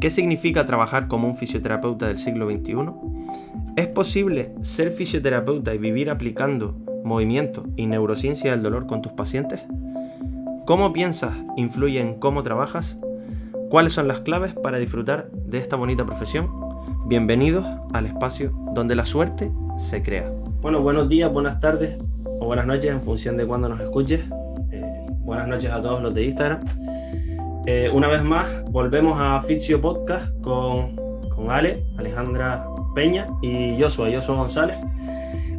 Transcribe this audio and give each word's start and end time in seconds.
¿Qué 0.00 0.10
significa 0.10 0.66
trabajar 0.66 1.08
como 1.08 1.26
un 1.26 1.36
fisioterapeuta 1.36 2.08
del 2.08 2.18
siglo 2.18 2.50
XXI? 2.50 2.74
¿Es 3.76 3.86
posible 3.86 4.54
ser 4.60 4.92
fisioterapeuta 4.92 5.74
y 5.74 5.78
vivir 5.78 6.10
aplicando 6.10 6.76
movimiento 7.02 7.64
y 7.76 7.86
neurociencia 7.86 8.50
del 8.50 8.62
dolor 8.62 8.86
con 8.86 9.00
tus 9.00 9.12
pacientes? 9.12 9.62
¿Cómo 10.66 10.92
piensas 10.92 11.34
influye 11.56 11.98
en 12.00 12.20
cómo 12.20 12.42
trabajas? 12.42 13.00
¿Cuáles 13.70 13.94
son 13.94 14.06
las 14.06 14.20
claves 14.20 14.52
para 14.52 14.76
disfrutar 14.76 15.30
de 15.30 15.58
esta 15.58 15.76
bonita 15.76 16.04
profesión? 16.04 16.50
Bienvenidos 17.06 17.66
al 17.94 18.04
espacio 18.04 18.52
donde 18.74 18.96
la 18.96 19.06
suerte 19.06 19.50
se 19.78 20.02
crea. 20.02 20.30
Bueno, 20.60 20.82
buenos 20.82 21.08
días, 21.08 21.32
buenas 21.32 21.58
tardes 21.58 21.96
o 22.38 22.44
buenas 22.44 22.66
noches 22.66 22.90
en 22.90 23.02
función 23.02 23.38
de 23.38 23.46
cuando 23.46 23.70
nos 23.70 23.80
escuches. 23.80 24.24
Eh, 24.70 25.06
buenas 25.20 25.48
noches 25.48 25.72
a 25.72 25.80
todos 25.80 26.02
los 26.02 26.12
de 26.12 26.24
Instagram. 26.24 26.60
Eh, 27.68 27.90
una 27.92 28.06
vez 28.06 28.22
más, 28.22 28.64
volvemos 28.70 29.20
a 29.20 29.42
Fizio 29.42 29.80
Podcast 29.80 30.32
con, 30.40 30.94
con 31.34 31.50
Ale, 31.50 31.82
Alejandra 31.98 32.64
Peña 32.94 33.26
y 33.42 33.76
Joshua, 33.80 34.08
Joshua 34.08 34.36
González. 34.36 34.76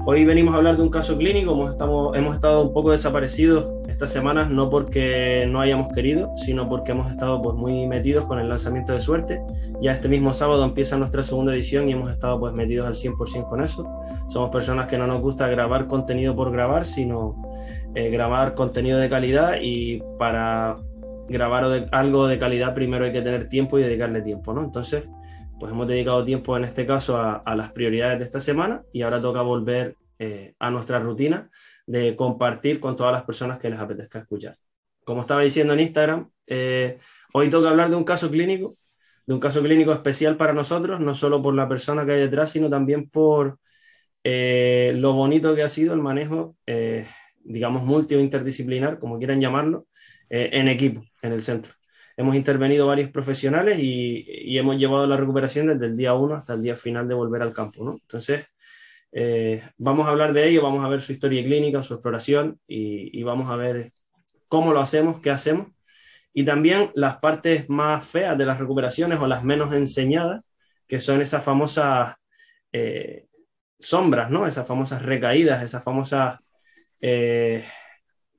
Hoy 0.05 0.23
venimos 0.23 0.53
a 0.53 0.57
hablar 0.57 0.77
de 0.77 0.83
un 0.83 0.89
caso 0.89 1.17
clínico, 1.17 1.51
hemos, 1.51 1.75
hemos 2.15 2.33
estado 2.33 2.61
un 2.61 2.71
poco 2.71 2.93
desaparecidos 2.93 3.67
estas 3.89 4.09
semanas, 4.09 4.49
no 4.49 4.69
porque 4.69 5.45
no 5.49 5.59
hayamos 5.59 5.91
querido, 5.93 6.31
sino 6.37 6.69
porque 6.69 6.93
hemos 6.93 7.11
estado 7.11 7.41
pues, 7.41 7.57
muy 7.57 7.85
metidos 7.87 8.23
con 8.23 8.39
el 8.39 8.47
lanzamiento 8.47 8.93
de 8.93 9.01
suerte. 9.01 9.41
Ya 9.81 9.91
este 9.91 10.07
mismo 10.07 10.33
sábado 10.33 10.63
empieza 10.63 10.95
nuestra 10.97 11.23
segunda 11.23 11.53
edición 11.53 11.89
y 11.89 11.91
hemos 11.91 12.09
estado 12.09 12.39
pues, 12.39 12.53
metidos 12.53 12.87
al 12.87 12.95
100% 12.95 13.49
con 13.49 13.61
eso. 13.61 13.85
Somos 14.29 14.49
personas 14.49 14.87
que 14.87 14.97
no 14.97 15.07
nos 15.07 15.19
gusta 15.19 15.49
grabar 15.49 15.87
contenido 15.87 16.33
por 16.37 16.53
grabar, 16.53 16.85
sino 16.85 17.35
eh, 17.95 18.09
grabar 18.09 18.53
contenido 18.53 18.99
de 18.99 19.09
calidad 19.09 19.57
y 19.61 20.01
para 20.17 20.75
grabar 21.29 21.89
algo 21.91 22.27
de 22.27 22.39
calidad, 22.39 22.73
primero 22.73 23.05
hay 23.05 23.11
que 23.11 23.21
tener 23.21 23.49
tiempo 23.49 23.77
y 23.77 23.83
dedicarle 23.83 24.21
tiempo, 24.21 24.53
¿no? 24.53 24.63
Entonces, 24.63 25.07
pues 25.59 25.71
hemos 25.71 25.87
dedicado 25.87 26.23
tiempo 26.23 26.55
en 26.55 26.63
este 26.63 26.85
caso 26.85 27.17
a, 27.17 27.55
las 27.55 27.71
prioridades 27.71 28.19
de 28.19 28.25
esta 28.25 28.39
semana 28.39 28.83
y 28.93 29.01
ahora 29.01 29.21
toca 29.21 29.41
volver 29.41 29.95
eh, 30.19 30.53
a 30.59 30.69
nuestra 30.69 30.99
rutina 30.99 31.49
de 31.85 32.15
compartir 32.15 32.79
con 32.79 32.95
todas 32.95 33.13
las 33.13 33.23
personas 33.23 33.57
que 33.59 33.69
les 33.69 33.79
apetezca 33.79 34.19
escuchar. 34.19 34.57
Como 35.03 35.21
estaba 35.21 35.41
diciendo 35.41 35.73
en 35.73 35.79
Instagram, 35.79 36.29
eh, 36.45 36.99
hoy 37.33 37.49
toca 37.49 37.69
hablar 37.69 37.89
de 37.89 37.95
un 37.95 38.03
caso 38.03 38.29
clínico, 38.29 38.77
de 39.25 39.33
un 39.33 39.39
caso 39.39 39.61
clínico 39.61 39.91
especial 39.93 40.37
para 40.37 40.53
nosotros, 40.53 40.99
no 40.99 41.15
solo 41.15 41.41
por 41.41 41.55
la 41.55 41.67
persona 41.67 42.05
que 42.05 42.13
hay 42.13 42.19
detrás, 42.19 42.51
sino 42.51 42.69
también 42.69 43.09
por 43.09 43.59
eh, 44.23 44.93
lo 44.95 45.13
bonito 45.13 45.55
que 45.55 45.63
ha 45.63 45.69
sido 45.69 45.93
el 45.93 46.01
manejo, 46.01 46.55
digamos, 47.43 47.83
multi 47.83 48.15
o 48.15 48.19
interdisciplinar, 48.19 48.99
como 48.99 49.17
quieran 49.17 49.41
llamarlo, 49.41 49.87
en 50.29 50.67
equipo 50.67 51.03
en 51.27 51.33
el 51.33 51.41
centro. 51.41 51.73
Hemos 52.17 52.35
intervenido 52.35 52.87
varios 52.87 53.11
profesionales 53.11 53.79
y, 53.79 54.57
hemos 54.57 54.77
llevado 54.77 55.05
la 55.07 55.17
recuperación 55.17 55.67
desde 55.67 55.85
el 55.85 55.95
día 55.97 56.13
1 56.15 56.35
hasta 56.35 56.53
el 56.53 56.63
día 56.63 56.75
final 56.75 57.07
de 57.07 57.15
volver 57.15 57.41
al 57.43 57.53
campo. 57.53 57.83
¿no? 57.83 57.93
Entonces, 58.01 58.47
eh, 59.11 59.63
vamos 59.77 60.07
a 60.07 60.11
hablar 60.11 60.33
de 60.33 60.47
ello, 60.47 60.63
vamos 60.63 60.83
a 60.83 60.89
ver 60.89 61.01
su 61.01 61.11
historia 61.11 61.43
clínica, 61.43 61.83
su 61.83 61.93
exploración 61.93 62.59
y, 62.67 63.21
vamos 63.23 63.49
a 63.51 63.55
ver 63.55 63.91
cómo 64.47 64.73
lo 64.73 64.81
hacemos, 64.81 65.21
qué 65.21 65.29
hacemos 65.31 65.67
y 66.37 66.45
también 66.45 66.91
las 66.93 67.17
partes 67.17 67.67
más 67.67 68.05
feas 68.05 68.37
de 68.37 68.45
las 68.45 68.59
recuperaciones 68.59 69.19
o 69.19 69.25
las 69.25 69.43
menos 69.43 69.73
enseñadas, 69.73 70.43
que 70.87 70.99
son 70.99 71.19
esas 71.19 71.43
famosas 71.43 72.15
eh, 72.71 73.25
sombras, 73.79 74.29
¿no? 74.29 74.45
esas 74.45 74.67
famosas 74.67 75.01
recaídas, 75.01 75.63
esas 75.63 75.83
famosas 75.83 76.39
eh, 77.01 77.65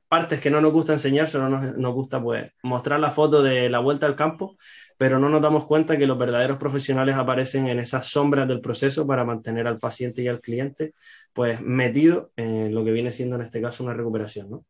partes 0.08 0.40
que 0.40 0.50
no 0.50 0.60
nos 0.60 0.72
gusta 0.72 0.94
enseñar, 0.94 1.28
solo 1.28 1.48
nos, 1.48 1.94
gusta 1.94 2.22
pues, 2.22 2.50
mostrar 2.62 2.98
la 3.00 3.10
foto 3.10 3.42
de 3.42 3.68
la 3.68 3.78
vuelta 3.78 4.06
al 4.06 4.16
campo, 4.16 4.56
pero 4.96 5.18
no 5.18 5.28
nos 5.28 5.42
damos 5.42 5.66
cuenta 5.66 5.98
que 5.98 6.06
los 6.06 6.18
verdaderos 6.18 6.58
profesionales 6.58 7.16
aparecen 7.16 7.68
en 7.68 7.78
esas 7.78 8.06
sombras 8.06 8.48
del 8.48 8.60
proceso 8.60 9.06
para 9.06 9.24
mantener 9.24 9.66
al 9.66 9.78
paciente 9.78 10.22
y 10.22 10.28
al 10.28 10.40
cliente 10.40 10.94
pues 11.32 11.60
metido 11.60 12.32
en 12.36 12.74
lo 12.74 12.84
que 12.84 12.92
viene 12.92 13.12
siendo 13.12 13.36
en 13.36 13.42
este 13.42 13.60
caso 13.60 13.84
una 13.84 13.94
recuperación. 13.94 14.50
¿no? 14.50 14.64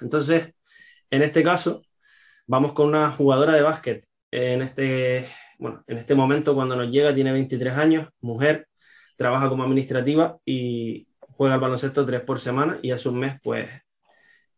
Entonces, 0.00 0.52
en 1.10 1.22
este 1.22 1.42
caso, 1.42 1.82
vamos 2.46 2.72
con 2.72 2.88
una 2.88 3.10
jugadora 3.12 3.54
de 3.54 3.62
básquet. 3.62 4.04
En 4.30 4.62
este, 4.62 5.26
bueno, 5.58 5.84
en 5.86 5.98
este 5.98 6.14
momento, 6.14 6.54
cuando 6.54 6.76
nos 6.76 6.90
llega, 6.90 7.14
tiene 7.14 7.32
23 7.32 7.74
años, 7.74 8.08
mujer, 8.20 8.68
trabaja 9.16 9.48
como 9.48 9.62
administrativa 9.64 10.38
y 10.44 11.08
juega 11.20 11.54
al 11.54 11.60
baloncesto 11.60 12.04
tres 12.04 12.20
por 12.22 12.40
semana 12.40 12.78
y 12.82 12.90
hace 12.90 13.08
un 13.08 13.18
mes, 13.18 13.36
pues 13.42 13.70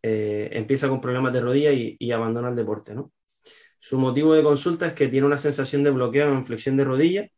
eh, 0.03 0.49
empieza 0.53 0.89
con 0.89 1.01
problemas 1.01 1.33
de 1.33 1.41
rodilla 1.41 1.73
y, 1.73 2.13
abandona 2.13 2.49
el 2.49 2.57
deporte. 2.57 2.95
¿no? 2.95 3.13
Su 3.79 3.99
motivo 3.99 4.35
de 4.35 4.43
consulta 4.43 4.87
es 4.87 4.95
que 4.95 5.09
tiene 5.09 5.27
una 5.27 5.39
sensación 5.39 5.85
de 5.85 5.91
bloqueo 5.91 6.33
en 6.33 6.47
flexión 6.47 6.77
de 6.77 6.85
rodilla, 6.85 7.29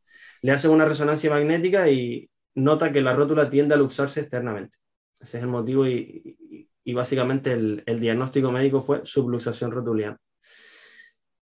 le 0.43 0.53
hacen 0.53 0.71
una 0.71 0.85
resonancia 0.85 1.31
magnética 1.31 1.89
y 1.89 2.29
nota 2.55 2.93
que 2.93 3.01
la 3.01 3.15
rótula 3.15 3.49
tiende 3.51 3.75
a 3.75 3.79
luxarse 3.79 4.21
externamente. 4.21 4.79
Ese 5.21 5.39
es 5.39 5.45
el 5.45 5.51
motivo 5.51 5.87
y, 5.87 6.69
básicamente 6.87 7.53
el, 7.53 7.85
diagnóstico 8.01 8.51
médico 8.51 8.83
fue 8.83 9.03
subluxación 9.05 9.71
rotuliana. 9.71 10.19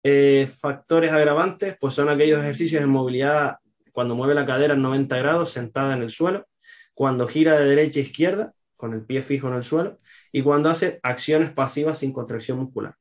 Eh, 0.02 0.50
factores 0.58 1.12
agravantes, 1.12 1.76
pues 1.78 1.94
son 1.94 2.08
aquellos 2.08 2.40
ejercicios 2.40 2.80
de 2.80 2.86
movilidad 2.86 3.56
cuando 3.92 4.14
mueve 4.14 4.34
la 4.34 4.46
cadera 4.46 4.74
en 4.74 4.82
90 4.82 5.16
grados 5.18 5.50
sentada 5.50 5.94
en 5.94 6.02
el 6.02 6.10
suelo, 6.10 6.46
cuando 6.94 7.26
gira 7.26 7.58
de 7.58 7.66
derecha 7.66 8.00
a 8.00 8.02
izquierda 8.02 8.52
con 8.76 8.94
el 8.94 9.04
pie 9.04 9.22
fijo 9.22 9.48
en 9.48 9.54
el 9.54 9.62
suelo 9.62 9.98
y 10.32 10.42
cuando 10.42 10.68
hace 10.70 11.00
acciones 11.02 11.52
pasivas 11.52 11.98
sin 11.98 12.12
contracción 12.12 12.58
muscular. 12.58 12.94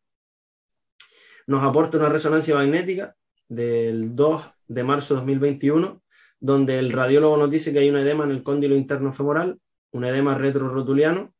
Nos 1.47 1.63
aporta 1.63 1.97
una 1.97 2.09
resonancia 2.09 2.55
magnética 2.55 3.15
del 3.47 4.15
2 4.15 4.43
de 4.67 4.83
marzo 4.83 5.13
de 5.13 5.19
2021, 5.21 6.03
donde 6.39 6.79
el 6.79 6.91
radiólogo 6.91 7.37
nos 7.37 7.49
dice 7.49 7.73
que 7.73 7.79
hay 7.79 7.89
un 7.89 7.97
edema 7.97 8.23
en 8.23 8.31
el 8.31 8.43
cóndilo 8.43 8.75
interno 8.75 9.13
femoral, 9.13 9.59
un 9.91 10.05
edema 10.05 10.35
retrorotuliano, 10.35 11.33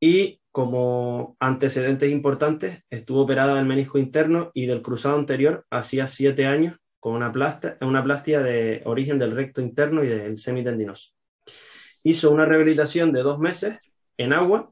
y 0.00 0.40
como 0.50 1.36
antecedentes 1.38 2.10
importantes, 2.10 2.82
estuvo 2.88 3.22
operada 3.22 3.56
del 3.56 3.66
menisco 3.66 3.98
interno 3.98 4.50
y 4.54 4.66
del 4.66 4.82
cruzado 4.82 5.16
anterior 5.16 5.66
hacía 5.70 6.06
siete 6.06 6.46
años 6.46 6.78
con 6.98 7.14
una, 7.14 7.30
plastia, 7.30 7.76
una 7.82 8.02
plastia 8.02 8.42
de 8.42 8.82
origen 8.86 9.18
del 9.18 9.32
recto 9.32 9.60
interno 9.60 10.02
y 10.02 10.08
del 10.08 10.38
semitendinoso 10.38 11.16
hizo 12.06 12.30
una 12.30 12.44
rehabilitación 12.44 13.10
de 13.10 13.22
dos 13.22 13.40
meses 13.40 13.80
en 14.16 14.32
agua 14.32 14.70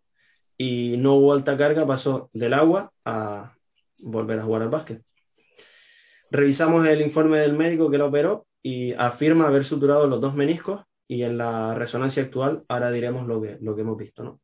y 0.57 0.97
no 0.99 1.15
hubo 1.15 1.33
alta 1.33 1.57
carga, 1.57 1.87
pasó 1.87 2.31
del 2.33 2.55
agua 2.55 2.93
a 3.05 3.55
volver 3.99 4.39
a 4.39 4.45
jugar 4.45 4.63
al 4.63 4.69
básquet. 4.69 5.03
Revisamos 6.31 6.87
el 6.87 7.01
informe 7.01 7.39
del 7.41 7.55
médico 7.55 7.91
que 7.91 7.99
lo 7.99 8.07
operó 8.07 8.47
y 8.63 8.93
afirma 8.93 9.47
haber 9.47 9.65
suturado 9.65 10.07
los 10.07 10.21
dos 10.21 10.35
meniscos 10.35 10.83
y 11.07 11.23
en 11.23 11.39
la 11.39 11.75
resonancia 11.75 12.23
actual 12.23 12.65
ahora 12.69 12.91
diremos 12.91 13.27
lo 13.27 13.41
que, 13.41 13.59
lo 13.61 13.75
que 13.75 13.83
hemos 13.83 13.97
visto. 13.97 14.25
¿no? 14.25 14.41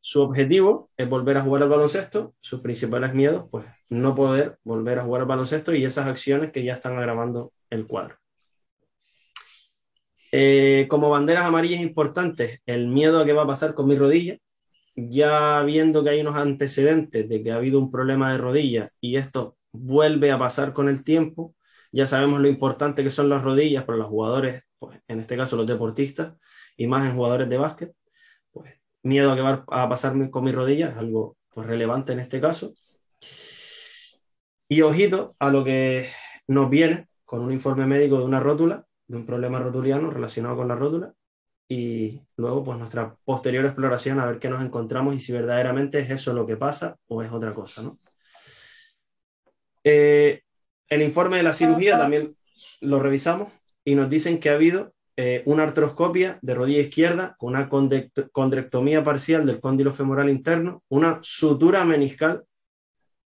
Su 0.00 0.22
objetivo 0.22 0.90
es 0.96 1.08
volver 1.08 1.36
a 1.36 1.42
jugar 1.42 1.64
al 1.64 1.68
baloncesto, 1.68 2.34
sus 2.40 2.60
principales 2.60 3.12
miedos, 3.12 3.46
pues 3.50 3.66
no 3.88 4.14
poder 4.14 4.58
volver 4.62 4.98
a 4.98 5.02
jugar 5.02 5.22
al 5.22 5.28
baloncesto 5.28 5.74
y 5.74 5.84
esas 5.84 6.06
acciones 6.06 6.52
que 6.52 6.64
ya 6.64 6.74
están 6.74 6.96
agravando 6.96 7.52
el 7.70 7.86
cuadro. 7.86 8.16
Eh, 10.32 10.86
como 10.88 11.10
banderas 11.10 11.44
amarillas 11.44 11.80
importantes, 11.80 12.60
el 12.66 12.88
miedo 12.88 13.20
a 13.20 13.24
qué 13.24 13.32
va 13.32 13.42
a 13.42 13.46
pasar 13.46 13.74
con 13.74 13.86
mi 13.86 13.96
rodilla, 13.96 14.38
ya 14.96 15.62
viendo 15.62 16.02
que 16.02 16.10
hay 16.10 16.20
unos 16.22 16.36
antecedentes 16.36 17.28
de 17.28 17.42
que 17.42 17.52
ha 17.52 17.56
habido 17.56 17.78
un 17.78 17.90
problema 17.90 18.32
de 18.32 18.38
rodilla 18.38 18.90
y 19.00 19.16
esto 19.16 19.56
vuelve 19.72 20.32
a 20.32 20.38
pasar 20.38 20.72
con 20.72 20.88
el 20.88 21.04
tiempo, 21.04 21.54
ya 21.92 22.06
sabemos 22.06 22.40
lo 22.40 22.48
importante 22.48 23.04
que 23.04 23.10
son 23.10 23.28
las 23.28 23.42
rodillas 23.42 23.84
para 23.84 23.98
los 23.98 24.08
jugadores, 24.08 24.62
pues, 24.78 24.98
en 25.08 25.20
este 25.20 25.36
caso 25.36 25.56
los 25.56 25.66
deportistas, 25.66 26.34
y 26.76 26.86
más 26.86 27.06
en 27.08 27.16
jugadores 27.16 27.48
de 27.48 27.58
básquet, 27.58 27.94
pues 28.52 28.74
miedo 29.02 29.32
a 29.32 29.36
qué 29.36 29.42
va 29.42 29.64
a 29.68 29.88
pasar 29.88 30.14
con 30.30 30.44
mi 30.44 30.52
rodilla 30.52 30.88
es 30.90 30.96
algo 30.96 31.36
pues, 31.50 31.66
relevante 31.66 32.12
en 32.12 32.20
este 32.20 32.40
caso. 32.40 32.74
Y 34.68 34.82
ojito 34.82 35.36
a 35.38 35.50
lo 35.50 35.64
que 35.64 36.08
nos 36.48 36.68
viene 36.70 37.08
con 37.24 37.40
un 37.40 37.52
informe 37.52 37.86
médico 37.86 38.18
de 38.18 38.24
una 38.24 38.40
rótula 38.40 38.84
de 39.06 39.16
un 39.16 39.26
problema 39.26 39.60
rotuliano 39.60 40.10
relacionado 40.10 40.56
con 40.56 40.68
la 40.68 40.74
rótula 40.74 41.14
y 41.68 42.20
luego 42.36 42.62
pues 42.62 42.78
nuestra 42.78 43.16
posterior 43.24 43.64
exploración 43.64 44.20
a 44.20 44.26
ver 44.26 44.38
qué 44.38 44.48
nos 44.48 44.62
encontramos 44.62 45.14
y 45.14 45.20
si 45.20 45.32
verdaderamente 45.32 45.98
es 45.98 46.10
eso 46.10 46.32
lo 46.32 46.46
que 46.46 46.56
pasa 46.56 46.96
o 47.08 47.22
es 47.22 47.32
otra 47.32 47.54
cosa. 47.54 47.82
¿no? 47.82 47.98
Eh, 49.82 50.42
el 50.88 51.02
informe 51.02 51.38
de 51.38 51.42
la 51.42 51.52
cirugía 51.52 51.98
también 51.98 52.36
lo 52.80 53.00
revisamos 53.00 53.52
y 53.84 53.94
nos 53.94 54.08
dicen 54.08 54.38
que 54.38 54.50
ha 54.50 54.54
habido 54.54 54.94
eh, 55.16 55.42
una 55.46 55.64
artroscopia 55.64 56.38
de 56.42 56.54
rodilla 56.54 56.80
izquierda 56.80 57.34
con 57.38 57.50
una 57.50 57.68
condrectomía 57.68 59.02
parcial 59.02 59.46
del 59.46 59.60
cóndilo 59.60 59.92
femoral 59.92 60.28
interno, 60.28 60.84
una 60.88 61.18
sutura 61.22 61.84
meniscal 61.84 62.44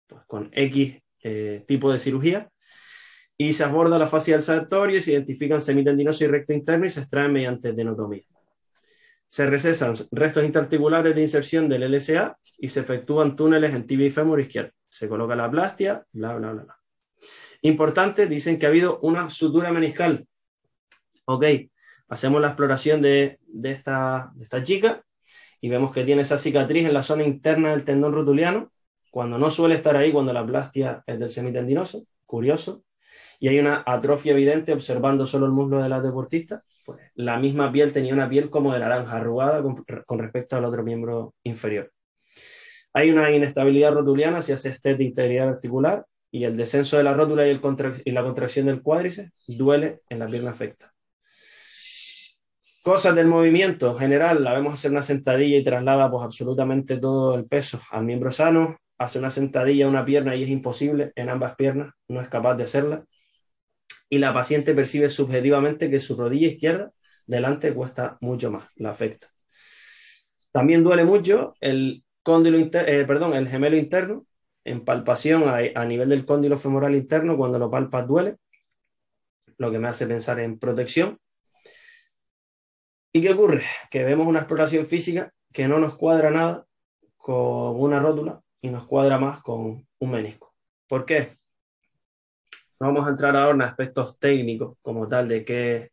pues, 0.08 0.24
con 0.26 0.50
X 0.54 0.98
eh, 1.24 1.64
tipo 1.68 1.92
de 1.92 2.00
cirugía 2.00 2.50
y 3.38 3.54
se 3.54 3.64
aborda 3.64 4.00
la 4.00 4.08
fascia 4.08 4.34
del 4.34 4.44
sartorio 4.44 5.00
se 5.00 5.12
identifican 5.12 5.62
semitendinoso 5.62 6.24
y 6.24 6.28
recto 6.28 6.54
interno 6.54 6.86
y 6.88 6.90
se 6.90 7.02
extraen 7.02 7.32
mediante 7.32 7.72
denotomía. 7.72 8.24
Se 9.28 9.46
recesan 9.46 9.94
restos 10.12 10.44
interarticulares 10.44 11.14
de 11.14 11.22
inserción 11.22 11.70
del 11.70 11.84
LSA 11.92 12.38
y 12.58 12.70
se 12.70 12.80
efectúan 12.80 13.36
túneles 13.36 13.74
en 13.74 13.86
tibia 13.86 14.08
y 14.08 14.10
fémur 14.10 14.40
izquierdo. 14.40 14.72
Se 14.90 15.08
coloca 15.08 15.36
la 15.36 15.52
plastia, 15.52 16.06
bla, 16.14 16.36
bla, 16.36 16.52
bla, 16.54 16.64
bla. 16.64 16.78
Importante, 17.62 18.28
dicen 18.28 18.58
que 18.58 18.66
ha 18.66 18.70
habido 18.70 19.00
una 19.02 19.30
sutura 19.30 19.72
meniscal. 19.72 20.28
Ok, 21.26 21.44
hacemos 22.08 22.42
la 22.42 22.48
exploración 22.48 23.02
de, 23.02 23.40
esta, 23.64 24.32
de 24.36 24.44
esta 24.44 24.64
chica 24.64 25.04
y 25.60 25.70
vemos 25.70 25.92
que 25.92 26.06
tiene 26.06 26.22
esa 26.22 26.38
cicatriz 26.38 26.88
en 26.88 26.94
la 26.94 27.04
zona 27.04 27.24
interna 27.24 27.72
del 27.72 27.84
tendón 27.84 28.14
rotuliano, 28.14 28.72
cuando 29.12 29.38
no 29.38 29.52
suele 29.52 29.76
estar 29.76 29.96
ahí 29.98 30.12
cuando 30.12 30.32
la 30.32 30.46
plastia 30.46 31.04
es 31.06 31.20
del 31.20 31.30
semitendinoso, 31.30 32.06
curioso, 32.26 32.84
y 33.40 33.48
hay 33.48 33.60
una 33.60 33.84
atrofia 33.86 34.32
evidente 34.32 34.74
observando 34.74 35.26
solo 35.26 35.46
el 35.46 35.52
muslo 35.52 35.82
de 35.82 35.90
la 35.90 36.02
deportista, 36.02 36.64
pues 36.86 37.00
la 37.16 37.38
misma 37.38 37.72
piel 37.72 37.94
tenía 37.94 38.14
una 38.14 38.30
piel 38.30 38.50
como 38.50 38.74
de 38.74 38.80
naranja 38.80 39.18
arrugada 39.18 39.62
con, 39.62 40.20
respecto 40.20 40.56
al 40.56 40.66
otro 40.66 40.84
miembro 40.84 41.36
inferior. 41.44 41.92
Hay 42.94 43.12
una 43.12 43.30
inestabilidad 43.32 43.94
rotuliana 43.94 44.42
si 44.42 44.54
hace 44.54 44.70
este 44.70 44.96
de 44.96 45.04
integridad 45.04 45.50
articular 45.50 46.06
y 46.32 46.46
el 46.46 46.58
descenso 46.58 46.98
de 46.98 47.04
la 47.04 47.14
rótula 47.14 47.48
y, 47.48 47.52
el 47.52 47.62
y 48.06 48.12
la 48.12 48.24
contracción 48.24 48.66
del 48.66 48.82
cuádriceps 48.82 49.44
duele 49.48 50.02
en 50.10 50.20
la 50.20 50.28
pierna 50.28 50.52
afecta. 50.52 50.94
Cosas 52.82 53.16
del 53.16 53.28
movimiento 53.28 53.96
general, 53.96 54.46
la 54.46 54.54
vemos 54.54 54.74
hacer 54.74 54.92
una 54.92 55.02
sentadilla 55.02 55.58
y 55.58 55.64
traslada 55.64 56.10
pues 56.10 56.24
absolutamente 56.24 56.98
todo 56.98 57.36
el 57.36 57.46
peso 57.46 57.82
al 57.92 58.06
miembro 58.06 58.32
sano, 58.32 58.78
hace 58.98 59.20
una 59.20 59.30
sentadilla 59.30 59.86
a 59.86 59.90
una 59.90 60.06
pierna 60.06 60.36
y 60.36 60.44
es 60.44 60.50
imposible 60.50 61.12
en 61.16 61.30
ambas 61.30 61.56
piernas, 61.56 61.94
no 62.08 62.22
es 62.22 62.30
capaz 62.30 62.56
de 62.56 62.64
hacerla. 62.64 63.04
Y 64.10 64.20
la 64.20 64.34
paciente 64.34 64.74
percibe 64.74 65.10
subjetivamente 65.10 65.90
que 65.90 66.00
su 66.00 66.16
rodilla 66.16 66.48
izquierda 66.48 66.92
delante 67.26 67.74
cuesta 67.74 68.18
mucho 68.22 68.52
más, 68.52 68.70
la 68.76 68.92
afecta. 68.92 69.28
También 70.52 70.84
duele 70.84 71.04
mucho 71.06 71.54
el 71.60 72.04
cóndilo 72.24 72.58
eh, 72.58 73.06
perdón, 73.06 73.34
el 73.36 73.48
gemelo 73.48 73.78
interno, 73.78 74.26
en 74.64 74.84
palpación 74.84 75.44
a, 75.48 75.86
nivel 75.86 76.10
del 76.10 76.26
cóndilo 76.26 76.58
femoral 76.58 76.96
interno, 76.96 77.38
cuando 77.38 77.60
lo 77.60 77.72
palpas 77.72 78.08
duele, 78.08 78.38
lo 79.58 79.72
que 79.72 79.80
me 79.80 79.88
hace 79.88 80.08
pensar 80.08 80.40
en 80.40 80.60
protección. 80.60 81.20
¿Y 83.14 83.22
qué 83.22 83.32
ocurre? 83.32 83.64
Que 83.90 84.04
vemos 84.04 84.28
una 84.28 84.40
exploración 84.40 84.86
física 84.86 85.34
que 85.54 85.68
no 85.68 85.80
nos 85.80 85.96
cuadra 85.96 86.30
nada 86.30 86.66
con 87.16 87.80
una 87.80 88.00
rótula 88.00 88.42
y 88.62 88.70
nos 88.70 88.86
cuadra 88.86 89.18
más 89.18 89.42
con 89.42 89.88
un 90.00 90.12
menisco. 90.12 90.54
¿Por 90.88 91.06
qué? 91.06 91.38
No 92.80 92.88
vamos 92.88 93.08
a 93.08 93.12
entrar 93.12 93.36
ahora 93.36 93.56
en 93.56 93.62
aspectos 93.64 94.20
técnicos 94.20 94.78
como 94.82 95.08
tal 95.08 95.28
de 95.28 95.44
qué, 95.46 95.90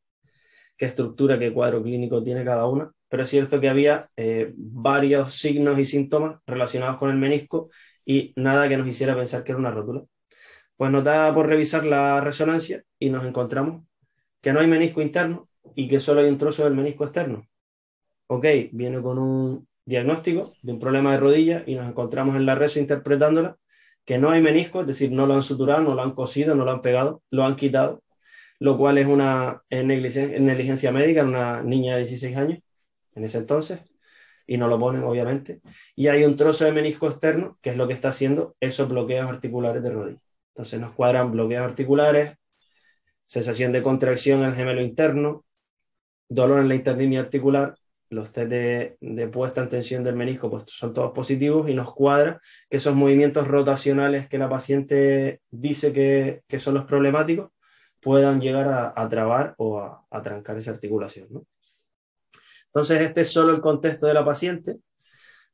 qué 0.77 0.87
estructura, 0.87 1.39
qué 1.39 1.53
cuadro 1.53 1.83
clínico 1.83 2.23
tiene 2.23 2.45
cada 2.45 2.67
una, 2.69 2.93
pero 3.09 3.23
es 3.25 3.31
cierto 3.31 3.61
que 3.61 3.69
había 3.69 4.09
eh, 4.17 4.53
varios 4.57 5.35
signos 5.35 5.79
y 5.79 5.85
síntomas 5.87 6.41
relacionados 6.47 6.99
con 6.99 7.11
el 7.11 7.17
menisco 7.17 7.71
y 8.05 8.33
nada 8.37 8.69
que 8.69 8.77
nos 8.77 8.87
hiciera 8.89 9.17
pensar 9.17 9.45
que 9.45 9.53
era 9.53 9.59
una 9.59 9.71
rótula. 9.71 10.05
Pues 10.77 10.91
nos 10.91 11.05
da 11.05 11.33
por 11.35 11.47
revisar 11.47 11.85
la 11.87 12.21
resonancia 12.21 12.85
y 12.99 13.11
nos 13.11 13.25
encontramos 13.25 13.85
que 14.41 14.53
no 14.53 14.61
hay 14.61 14.67
menisco 14.69 15.03
interno 15.03 15.49
y 15.75 15.89
que 15.89 16.01
solo 16.01 16.21
hay 16.21 16.29
un 16.29 16.39
trozo 16.39 16.65
del 16.65 16.75
menisco 16.75 17.05
externo. 17.05 17.47
Ok, 18.27 18.47
viene 18.73 19.03
con 19.03 19.19
un 19.19 19.69
diagnóstico 19.85 20.55
de 20.63 20.73
un 20.73 20.81
problema 20.81 21.13
de 21.13 21.19
rodilla 21.21 21.65
y 21.67 21.75
nos 21.75 21.89
encontramos 21.89 22.37
en 22.37 22.47
la 22.47 22.55
reso 22.55 22.79
interpretándola 22.81 23.59
que 24.05 24.19
no 24.19 24.31
hay 24.31 24.43
menisco, 24.43 24.83
es 24.83 24.87
decir, 24.87 25.13
no 25.13 25.27
lo 25.27 25.35
han 25.35 25.43
suturado, 25.43 25.83
no 25.83 25.95
lo 25.95 26.03
han 26.03 26.13
cosido, 26.13 26.55
no 26.55 26.65
lo 26.65 26.71
han 26.73 26.83
pegado, 26.83 27.23
lo 27.31 27.45
han 27.45 27.57
quitado, 27.57 28.03
lo 28.59 28.77
cual 28.79 28.99
es 28.99 29.07
una 29.07 29.63
negligencia, 29.71 30.93
médica 30.93 31.23
en 31.23 31.29
una 31.29 31.63
niña 31.63 31.95
de 31.95 32.01
16 32.01 32.37
años 32.37 32.59
en 33.15 33.25
ese 33.25 33.39
entonces, 33.39 33.81
y 34.47 34.59
no 34.59 34.69
lo 34.69 34.79
ponen 34.79 35.05
obviamente, 35.05 35.61
y 35.95 36.09
hay 36.09 36.25
un 36.25 36.37
trozo 36.37 36.65
de 36.65 36.73
menisco 36.73 37.09
externo, 37.09 37.59
que 37.63 37.71
es 37.71 37.77
lo 37.77 37.87
que 37.89 37.95
está 37.95 38.09
haciendo 38.09 38.57
esos 38.61 38.89
bloqueos 38.89 39.29
articulares 39.29 39.83
de 39.83 39.91
rodilla. 39.91 40.21
Entonces 40.49 40.81
nos 40.81 40.93
cuadran 40.93 41.33
bloqueos 41.33 41.65
articulares, 41.65 42.37
sensación 43.25 43.73
de 43.73 43.83
contracción 43.83 44.41
en 44.41 44.47
el 44.47 44.55
gemelo 44.55 44.83
interno, 44.83 45.45
dolor 46.29 46.61
en 46.61 46.69
la 46.69 46.75
interlínea 46.75 47.21
articular, 47.21 47.77
los 48.11 48.33
test 48.33 48.51
de, 48.51 49.29
puesta 49.33 49.63
en 49.63 49.69
tensión 49.69 50.05
del 50.05 50.17
menisco 50.17 50.51
pues, 50.51 50.65
son 50.69 50.93
todos 50.95 51.13
positivos 51.13 51.69
y 51.69 51.75
nos 51.75 51.93
cuadra 51.95 52.41
que 52.69 52.77
esos 52.77 52.95
movimientos 52.95 53.49
rotacionales 53.49 54.29
que 54.29 54.39
la 54.39 54.49
paciente 54.49 55.41
dice 55.51 55.93
que, 55.93 56.59
son 56.59 56.75
los 56.75 56.85
problemáticos 56.85 57.51
puedan 58.01 58.41
llegar 58.41 58.93
a, 58.97 59.09
trabar 59.09 59.55
o 59.57 59.81
a, 59.81 60.23
trancar 60.23 60.59
esa 60.59 60.73
articulación. 60.73 61.29
Entonces, 62.67 63.01
este 63.01 63.23
es 63.23 63.31
solo 63.31 63.55
el 63.55 63.63
contexto 63.63 64.07
de 64.07 64.15
la 64.15 64.25
paciente 64.25 64.77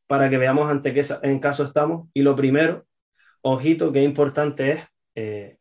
para 0.08 0.28
que 0.28 0.38
veamos 0.38 0.68
ante 0.68 0.92
qué 0.92 1.04
en 1.22 1.38
caso 1.38 1.62
estamos. 1.62 2.08
Y 2.12 2.22
lo 2.22 2.34
primero, 2.34 2.86
ojito, 3.42 3.92
que 3.92 4.02
importante 4.02 4.72
es 4.72 4.84
eh, 5.14 5.59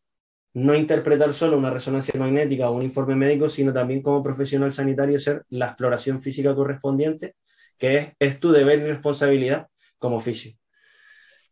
no 0.53 0.75
interpretar 0.75 1.33
solo 1.33 1.57
una 1.57 1.69
resonancia 1.71 2.13
magnética 2.19 2.69
o 2.69 2.75
un 2.75 2.83
informe 2.83 3.15
médico, 3.15 3.49
sino 3.49 3.73
también 3.73 4.01
como 4.01 4.23
profesional 4.23 4.71
sanitario 4.71 5.19
ser 5.19 5.45
la 5.49 5.67
exploración 5.67 6.21
física 6.21 6.55
correspondiente, 6.55 7.35
que 7.77 7.97
es, 7.97 8.09
es 8.19 8.39
tu 8.39 8.51
deber 8.51 8.79
y 8.79 8.83
responsabilidad 8.85 9.67
como 9.99 10.17
oficio. 10.17 10.53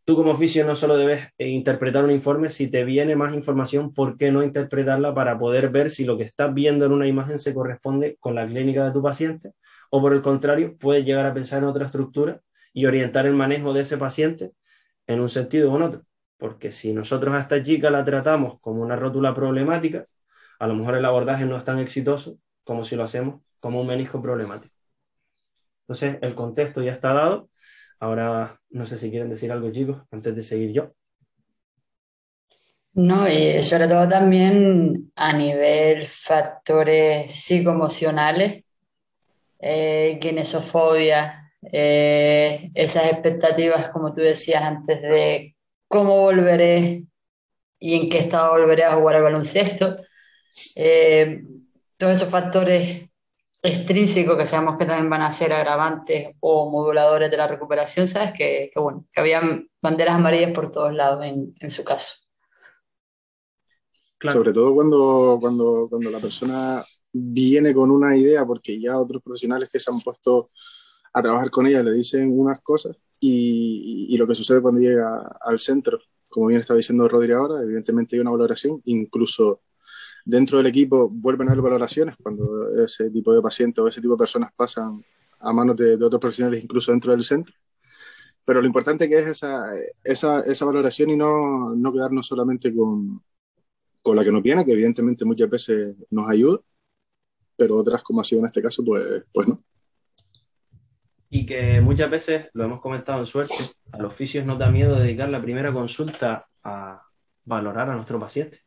Tú 0.08 0.16
como 0.16 0.30
oficio 0.30 0.64
no 0.64 0.74
solo 0.74 0.96
debes 0.96 1.28
eh, 1.36 1.48
interpretar 1.48 2.02
un 2.02 2.10
informe, 2.10 2.48
si 2.48 2.70
te 2.70 2.82
viene 2.82 3.14
más 3.14 3.34
información, 3.34 3.92
¿por 3.92 4.16
qué 4.16 4.32
no 4.32 4.42
interpretarla 4.42 5.14
para 5.14 5.38
poder 5.38 5.68
ver 5.68 5.90
si 5.90 6.04
lo 6.06 6.16
que 6.16 6.24
estás 6.24 6.54
viendo 6.54 6.86
en 6.86 6.92
una 6.92 7.06
imagen 7.06 7.38
se 7.38 7.52
corresponde 7.52 8.16
con 8.18 8.34
la 8.34 8.46
clínica 8.46 8.86
de 8.86 8.92
tu 8.92 9.02
paciente? 9.02 9.52
O 9.90 10.00
por 10.00 10.14
el 10.14 10.22
contrario, 10.22 10.78
puedes 10.78 11.04
llegar 11.04 11.26
a 11.26 11.34
pensar 11.34 11.58
en 11.58 11.68
otra 11.68 11.84
estructura 11.84 12.40
y 12.72 12.86
orientar 12.86 13.26
el 13.26 13.34
manejo 13.34 13.74
de 13.74 13.82
ese 13.82 13.98
paciente 13.98 14.52
en 15.06 15.20
un 15.20 15.28
sentido 15.28 15.70
o 15.72 15.76
en 15.76 15.82
otro. 15.82 16.07
Porque 16.38 16.72
si 16.72 16.92
nosotros 16.92 17.34
a 17.34 17.40
esta 17.40 17.62
chica 17.62 17.90
la 17.90 18.04
tratamos 18.04 18.60
como 18.60 18.82
una 18.82 18.96
rótula 18.96 19.34
problemática, 19.34 20.06
a 20.58 20.66
lo 20.66 20.74
mejor 20.74 20.96
el 20.96 21.04
abordaje 21.04 21.44
no 21.44 21.56
es 21.56 21.64
tan 21.64 21.78
exitoso 21.78 22.38
como 22.64 22.84
si 22.84 22.96
lo 22.96 23.02
hacemos 23.02 23.40
como 23.60 23.80
un 23.80 23.86
menisco 23.86 24.22
problemático. 24.22 24.74
Entonces, 25.82 26.18
el 26.22 26.34
contexto 26.34 26.82
ya 26.82 26.92
está 26.92 27.12
dado. 27.12 27.48
Ahora, 27.98 28.60
no 28.70 28.86
sé 28.86 28.98
si 28.98 29.10
quieren 29.10 29.28
decir 29.28 29.50
algo, 29.50 29.70
chicos, 29.72 30.02
antes 30.10 30.36
de 30.36 30.42
seguir 30.42 30.72
yo. 30.72 30.92
No, 32.94 33.28
y 33.28 33.62
sobre 33.62 33.86
todo 33.88 34.08
también 34.08 35.12
a 35.14 35.32
nivel 35.32 36.08
factores 36.08 37.34
psicoemocionales, 37.34 38.70
eh, 39.60 40.18
kinesofobia, 40.20 41.52
eh, 41.72 42.70
esas 42.74 43.12
expectativas, 43.12 43.90
como 43.90 44.14
tú 44.14 44.20
decías 44.20 44.62
antes, 44.62 45.00
de 45.00 45.54
cómo 45.88 46.20
volveré 46.20 47.04
y 47.78 47.94
en 47.94 48.08
qué 48.08 48.18
estado 48.18 48.52
volveré 48.52 48.84
a 48.84 48.94
jugar 48.94 49.16
al 49.16 49.22
baloncesto. 49.22 49.96
Eh, 50.76 51.42
todos 51.96 52.16
esos 52.16 52.28
factores 52.28 53.08
extrínsecos 53.62 54.36
que 54.36 54.46
sabemos 54.46 54.76
que 54.78 54.84
también 54.84 55.10
van 55.10 55.22
a 55.22 55.32
ser 55.32 55.52
agravantes 55.52 56.36
o 56.40 56.70
moduladores 56.70 57.30
de 57.30 57.36
la 57.36 57.48
recuperación, 57.48 58.06
sabes 58.06 58.32
que, 58.32 58.70
bueno, 58.76 59.06
que 59.12 59.20
había 59.20 59.42
banderas 59.82 60.14
amarillas 60.14 60.52
por 60.52 60.70
todos 60.70 60.94
lados 60.94 61.24
en, 61.24 61.54
en 61.58 61.70
su 61.70 61.82
caso. 61.82 62.14
Sobre 64.20 64.52
todo 64.52 64.74
cuando, 64.74 65.38
cuando, 65.40 65.86
cuando 65.88 66.10
la 66.10 66.18
persona 66.18 66.84
viene 67.12 67.72
con 67.72 67.90
una 67.90 68.16
idea, 68.16 68.44
porque 68.44 68.80
ya 68.80 68.98
otros 68.98 69.22
profesionales 69.22 69.68
que 69.70 69.80
se 69.80 69.90
han 69.90 70.00
puesto 70.00 70.50
a 71.12 71.22
trabajar 71.22 71.50
con 71.50 71.66
ella 71.66 71.82
le 71.82 71.92
dicen 71.92 72.38
unas 72.38 72.60
cosas 72.60 72.96
y, 73.20 74.16
lo 74.16 74.26
que 74.26 74.34
sucede 74.34 74.60
cuando 74.60 74.80
llega 74.80 75.36
al 75.40 75.58
centro, 75.58 75.98
como 76.28 76.46
bien 76.46 76.60
está 76.60 76.74
diciendo 76.74 77.08
Rodri 77.08 77.32
ahora, 77.32 77.62
evidentemente 77.62 78.16
hay 78.16 78.20
una 78.20 78.30
valoración, 78.30 78.80
incluso 78.84 79.62
dentro 80.24 80.58
del 80.58 80.66
equipo 80.66 81.08
vuelven 81.08 81.48
a 81.48 81.52
haber 81.52 81.62
valoraciones 81.62 82.16
cuando 82.22 82.68
ese 82.84 83.10
tipo 83.10 83.32
de 83.34 83.42
pacientes 83.42 83.82
o 83.82 83.88
ese 83.88 84.00
tipo 84.00 84.14
de 84.14 84.18
personas 84.18 84.50
pasan 84.54 85.04
a 85.40 85.52
manos 85.52 85.76
de, 85.76 85.94
otros 85.94 86.20
profesionales, 86.20 86.62
incluso 86.62 86.92
dentro 86.92 87.12
del 87.12 87.24
centro. 87.24 87.54
Pero 88.44 88.60
lo 88.60 88.66
importante 88.66 89.08
que 89.08 89.18
es 89.18 89.26
esa, 89.26 89.68
esa, 90.02 90.40
esa 90.40 90.64
valoración 90.64 91.10
y 91.10 91.16
no, 91.16 91.74
no, 91.74 91.92
quedarnos 91.92 92.26
solamente 92.26 92.74
con, 92.74 93.22
con 94.02 94.16
la 94.16 94.24
que 94.24 94.32
nos 94.32 94.42
viene, 94.42 94.64
que 94.64 94.72
evidentemente 94.72 95.24
muchas 95.24 95.50
veces 95.50 95.96
nos 96.10 96.28
ayuda, 96.28 96.60
pero 97.56 97.76
otras, 97.76 98.02
como 98.02 98.20
ha 98.20 98.24
sido 98.24 98.40
en 98.40 98.46
este 98.46 98.62
caso, 98.62 98.84
pues, 98.84 99.24
pues 99.32 99.48
no 99.48 99.62
y 101.30 101.46
que 101.46 101.80
muchas 101.80 102.10
veces, 102.10 102.48
lo 102.54 102.64
hemos 102.64 102.80
comentado 102.80 103.20
en 103.20 103.26
suerte, 103.26 103.54
a 103.92 103.98
los 103.98 104.12
oficios 104.12 104.46
nos 104.46 104.58
da 104.58 104.70
miedo 104.70 104.96
dedicar 104.96 105.28
la 105.28 105.42
primera 105.42 105.72
consulta 105.72 106.48
a 106.64 107.02
valorar 107.44 107.90
a 107.90 107.94
nuestro 107.94 108.18
paciente. 108.18 108.60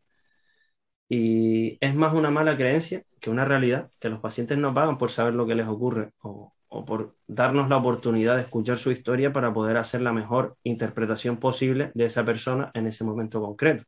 Y 1.10 1.77
es 1.82 1.96
más 1.96 2.13
una 2.13 2.32
mala 2.32 2.56
creencia 2.56 3.03
que 3.20 3.30
una 3.30 3.46
realidad, 3.46 3.89
que 4.00 4.10
los 4.10 4.20
pacientes 4.20 4.58
no 4.58 4.74
pagan 4.74 4.98
por 4.98 5.12
saber 5.12 5.34
lo 5.34 5.46
que 5.46 5.56
les 5.56 5.68
ocurre 5.68 6.12
o, 6.22 6.53
por 6.86 7.15
darnos 7.27 7.68
la 7.70 7.77
oportunidad 7.77 8.38
de 8.38 8.44
escuchar 8.44 8.77
su 8.77 8.91
historia 8.91 9.34
para 9.34 9.53
poder 9.53 9.77
hacer 9.77 10.01
la 10.01 10.13
mejor 10.13 10.56
interpretación 10.63 11.38
posible 11.38 11.91
de 11.96 12.06
esa 12.06 12.24
persona 12.24 12.72
en 12.74 12.88
ese 12.88 13.03
momento 13.03 13.41
concreto. 13.41 13.84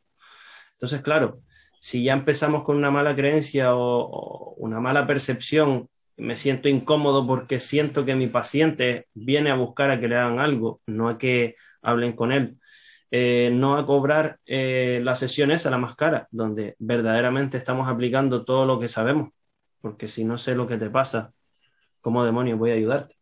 Entonces, 0.73 1.01
claro, 1.01 1.39
si 1.79 2.03
ya 2.03 2.13
empezamos 2.13 2.63
con 2.63 2.75
una 2.75 2.91
mala 2.91 3.15
creencia 3.15 3.73
o 3.73 4.53
una 4.57 4.81
mala 4.81 5.07
percepción 5.07 5.89
me 6.17 6.35
siento 6.35 6.69
incómodo 6.69 7.25
porque 7.27 7.59
siento 7.59 8.05
que 8.05 8.15
mi 8.15 8.27
paciente 8.27 9.07
viene 9.13 9.51
a 9.51 9.55
buscar 9.55 9.91
a 9.91 9.99
que 9.99 10.07
le 10.07 10.15
hagan 10.17 10.39
algo, 10.39 10.81
no 10.87 11.09
a 11.09 11.17
que 11.17 11.55
hablen 11.81 12.13
con 12.13 12.31
él. 12.31 12.57
eh, 13.11 13.51
no 13.53 13.77
a 13.77 13.85
cobrar 13.85 14.39
eh, 14.45 15.01
la 15.03 15.15
sesión 15.15 15.51
esa, 15.51 15.69
la 15.69 15.77
más 15.77 15.95
cara, 15.95 16.27
donde 16.31 16.75
verdaderamente 16.79 17.57
estamos 17.57 17.87
aplicando 17.87 18.43
todo 18.45 18.65
lo 18.65 18.79
que 18.79 18.87
sabemos, 18.87 19.29
porque 19.81 20.07
si 20.07 20.25
no 20.25 20.37
sé 20.37 20.55
lo 20.55 20.67
que 20.67 20.77
te 20.77 20.89
pasa, 20.89 21.33
¿cómo 22.01 22.25
demonios 22.25 22.59
voy 22.59 22.71
a 22.71 22.75
ayudarte? 22.75 23.15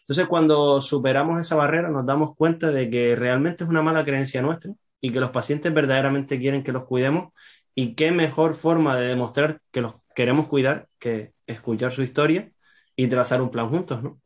Entonces, 0.00 0.26
cuando 0.28 0.80
superamos 0.80 1.40
esa 1.40 1.56
barrera, 1.56 1.88
nos 1.90 2.06
damos 2.06 2.36
cuenta 2.36 2.70
de 2.70 2.90
que 2.90 3.16
realmente 3.16 3.64
es 3.64 3.70
una 3.70 3.82
mala 3.82 4.04
creencia 4.04 4.42
nuestra 4.42 4.72
y 5.00 5.12
que 5.12 5.20
los 5.20 5.30
pacientes 5.30 5.72
verdaderamente 5.74 6.38
quieren 6.38 6.62
que 6.62 6.72
los 6.72 6.84
cuidemos 6.84 7.32
y 7.74 7.94
qué 7.94 8.12
mejor 8.12 8.54
forma 8.54 8.96
de 8.96 9.08
demostrar 9.08 9.60
que 9.72 9.80
los 9.82 9.94
queremos 10.16 10.48
cuidar 10.48 10.88
que 10.98 11.34
escuchar 11.46 11.92
su 11.92 12.02
historia 12.02 12.50
y 12.96 13.08
trazar 13.08 13.42
un 13.42 13.50
plan 13.52 13.68
juntos, 13.68 14.02
¿no? 14.02 14.20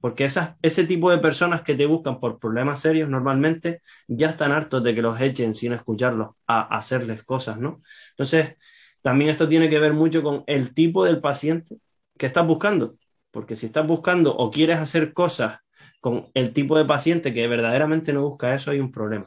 Porque 0.00 0.24
esas, 0.24 0.56
ese 0.62 0.84
tipo 0.84 1.10
de 1.10 1.18
personas 1.18 1.62
que 1.62 1.74
te 1.74 1.86
buscan 1.86 2.20
por 2.20 2.38
problemas 2.38 2.80
serios 2.80 3.08
normalmente 3.08 3.82
ya 4.08 4.30
están 4.30 4.52
hartos 4.52 4.82
de 4.84 4.94
que 4.94 5.02
los 5.02 5.20
echen 5.20 5.54
sin 5.54 5.72
escucharlos 5.72 6.30
a 6.46 6.62
hacerles 6.76 7.24
cosas, 7.24 7.58
¿no? 7.58 7.82
Entonces, 8.10 8.56
también 9.02 9.30
esto 9.30 9.48
tiene 9.48 9.70
que 9.70 9.78
ver 9.80 9.92
mucho 9.92 10.22
con 10.22 10.44
el 10.46 10.74
tipo 10.74 11.04
del 11.04 11.20
paciente 11.20 11.78
que 12.18 12.26
estás 12.26 12.46
buscando. 12.46 12.96
Porque 13.32 13.56
si 13.56 13.66
estás 13.66 13.86
buscando 13.86 14.34
o 14.36 14.50
quieres 14.50 14.78
hacer 14.78 15.12
cosas 15.12 15.58
con 16.00 16.30
el 16.34 16.52
tipo 16.52 16.78
de 16.78 16.84
paciente 16.84 17.34
que 17.34 17.48
verdaderamente 17.48 18.12
no 18.12 18.22
busca 18.28 18.54
eso, 18.54 18.70
hay 18.70 18.80
un 18.80 18.92
problema. 18.92 19.24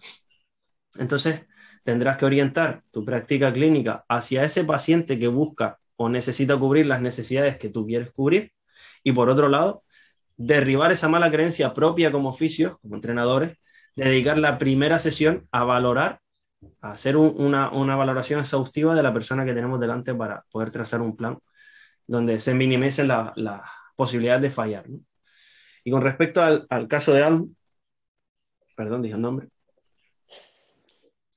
Entonces, 0.98 1.46
tendrás 1.86 2.18
que 2.18 2.25
orientar 2.25 2.84
tu 2.92 3.06
práctica 3.06 3.54
clínica 3.54 4.06
hacia 4.10 4.44
ese 4.44 4.65
paciente 4.65 5.20
que 5.20 5.27
busca 5.27 5.80
o 5.98 6.10
necesita 6.10 6.58
cubrir 6.58 6.88
las 6.88 7.01
necesidades 7.01 7.58
que 7.58 7.70
tú 7.70 7.86
quieres 7.86 8.12
cubrir. 8.12 8.54
Y 9.04 9.13
por 9.13 9.30
otro 9.30 9.50
lado, 9.50 9.84
derribar 10.38 10.92
esa 10.92 11.10
mala 11.10 11.32
creencia 11.32 11.74
propia 11.74 12.12
como 12.12 12.30
oficios, 12.30 12.80
como 12.82 12.96
entrenadores, 12.96 13.58
dedicar 13.96 14.38
la 14.39 14.58
primera 14.58 15.00
sesión 15.00 15.48
a 15.51 15.63
valorar, 15.63 16.22
a 16.82 16.92
hacer 16.92 17.18
una, 17.18 17.70
valoración 17.70 18.42
exhaustiva 18.42 18.96
de 18.96 19.04
la 19.04 19.13
persona 19.13 19.46
que 19.46 19.54
tenemos 19.54 19.80
delante 19.80 20.15
para 20.15 20.44
poder 20.51 20.72
trazar 20.72 21.01
un 21.01 21.15
plan 21.15 21.38
donde 22.08 22.39
se 22.39 22.54
minimicen 22.56 23.08
las 23.08 23.62
posibilidad 23.96 24.39
de 24.39 24.51
fallar. 24.51 24.86
Y 25.84 25.92
con 25.92 26.01
respecto 26.01 26.42
al, 26.42 26.88
caso 26.88 27.13
de 27.13 27.24
Alm, 27.24 27.56
perdón, 28.75 29.01
dije 29.01 29.15
el 29.15 29.22
nombre, 29.22 29.50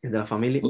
de 0.02 0.10
la 0.18 0.26
familia, 0.26 0.62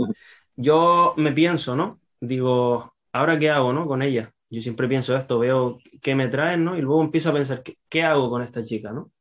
yo 0.57 1.15
me 1.17 1.33
pienso, 1.33 1.77
¿no? 1.77 2.01
Digo, 2.21 2.95
¿ahora 3.13 3.39
qué 3.39 3.51
hago, 3.51 3.73
no? 3.73 3.87
Con 3.87 4.03
ella. 4.03 4.33
Yo 4.51 4.63
siempre 4.63 4.89
pienso 4.89 5.15
esto, 5.17 5.39
veo 5.39 5.79
qué 6.03 6.15
me 6.15 6.29
traen, 6.29 6.65
¿no? 6.65 6.77
Y 6.77 6.81
luego 6.83 7.03
empiezo 7.03 7.31
a 7.31 7.35
pensar, 7.35 7.63
¿qué, 7.63 7.79
qué 7.89 8.03
hago 8.03 8.31
con 8.31 8.43
esta 8.43 8.65
chica, 8.65 8.93
no? 8.93 9.13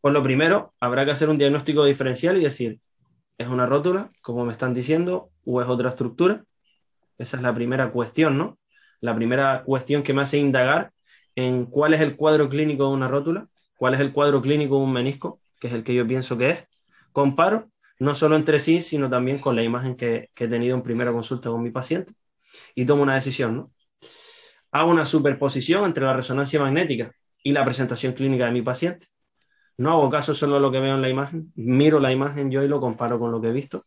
Pues 0.00 0.14
lo 0.14 0.22
primero, 0.22 0.74
habrá 0.80 1.04
que 1.04 1.12
hacer 1.12 1.28
un 1.28 1.38
diagnóstico 1.38 1.84
diferencial 1.84 2.36
y 2.38 2.44
decir, 2.44 2.80
¿es 3.38 3.48
una 3.48 3.66
rótula, 3.66 4.12
como 4.22 4.44
me 4.44 4.52
están 4.52 4.74
diciendo, 4.74 5.30
o 5.44 5.60
es 5.62 5.68
otra 5.68 5.90
estructura? 5.90 6.44
Esa 7.18 7.36
es 7.36 7.42
la 7.42 7.54
primera 7.54 7.90
cuestión, 7.92 8.38
¿no? 8.38 8.58
La 9.00 9.14
primera 9.14 9.64
cuestión 9.64 10.02
que 10.02 10.14
me 10.14 10.22
hace 10.22 10.38
indagar 10.38 10.92
en 11.34 11.66
cuál 11.66 11.94
es 11.94 12.00
el 12.00 12.16
cuadro 12.16 12.48
clínico 12.48 12.88
de 12.88 12.94
una 12.94 13.08
rótula, 13.08 13.48
cuál 13.76 13.94
es 13.94 14.00
el 14.00 14.12
cuadro 14.12 14.42
clínico 14.42 14.76
de 14.78 14.84
un 14.84 14.92
menisco, 14.92 15.40
que 15.60 15.68
es 15.68 15.74
el 15.74 15.84
que 15.84 15.94
yo 15.94 16.06
pienso 16.06 16.38
que 16.38 16.50
es. 16.50 16.64
Comparo 17.12 17.70
no 17.98 18.14
solo 18.14 18.36
entre 18.36 18.60
sí, 18.60 18.80
sino 18.80 19.10
también 19.10 19.38
con 19.38 19.56
la 19.56 19.62
imagen 19.62 19.96
que, 19.96 20.30
he 20.36 20.48
tenido 20.48 20.76
en 20.76 20.82
primera 20.82 21.12
consulta 21.12 21.50
con 21.50 21.62
mi 21.62 21.70
paciente 21.70 22.12
y 22.74 22.86
tomo 22.86 23.02
una 23.02 23.14
decisión. 23.14 23.56
¿no? 23.56 23.72
Hago 24.72 24.90
una 24.90 25.06
superposición 25.06 25.84
entre 25.84 26.04
la 26.04 26.14
resonancia 26.14 26.60
magnética 26.60 27.12
y 27.42 27.52
la 27.52 27.64
presentación 27.64 28.12
clínica 28.12 28.46
de 28.46 28.52
mi 28.52 28.62
paciente. 28.62 29.06
No 29.76 29.92
hago 29.92 30.10
caso 30.10 30.34
solo 30.34 30.56
a 30.56 30.60
lo 30.60 30.72
que 30.72 30.80
veo 30.80 30.94
en 30.94 31.02
la 31.02 31.08
imagen, 31.08 31.52
miro 31.54 32.00
la 32.00 32.12
imagen 32.12 32.50
yo 32.50 32.62
y 32.62 32.68
lo 32.68 32.80
comparo 32.80 33.18
con 33.18 33.30
lo 33.32 33.40
que 33.40 33.48
he 33.48 33.52
visto. 33.52 33.84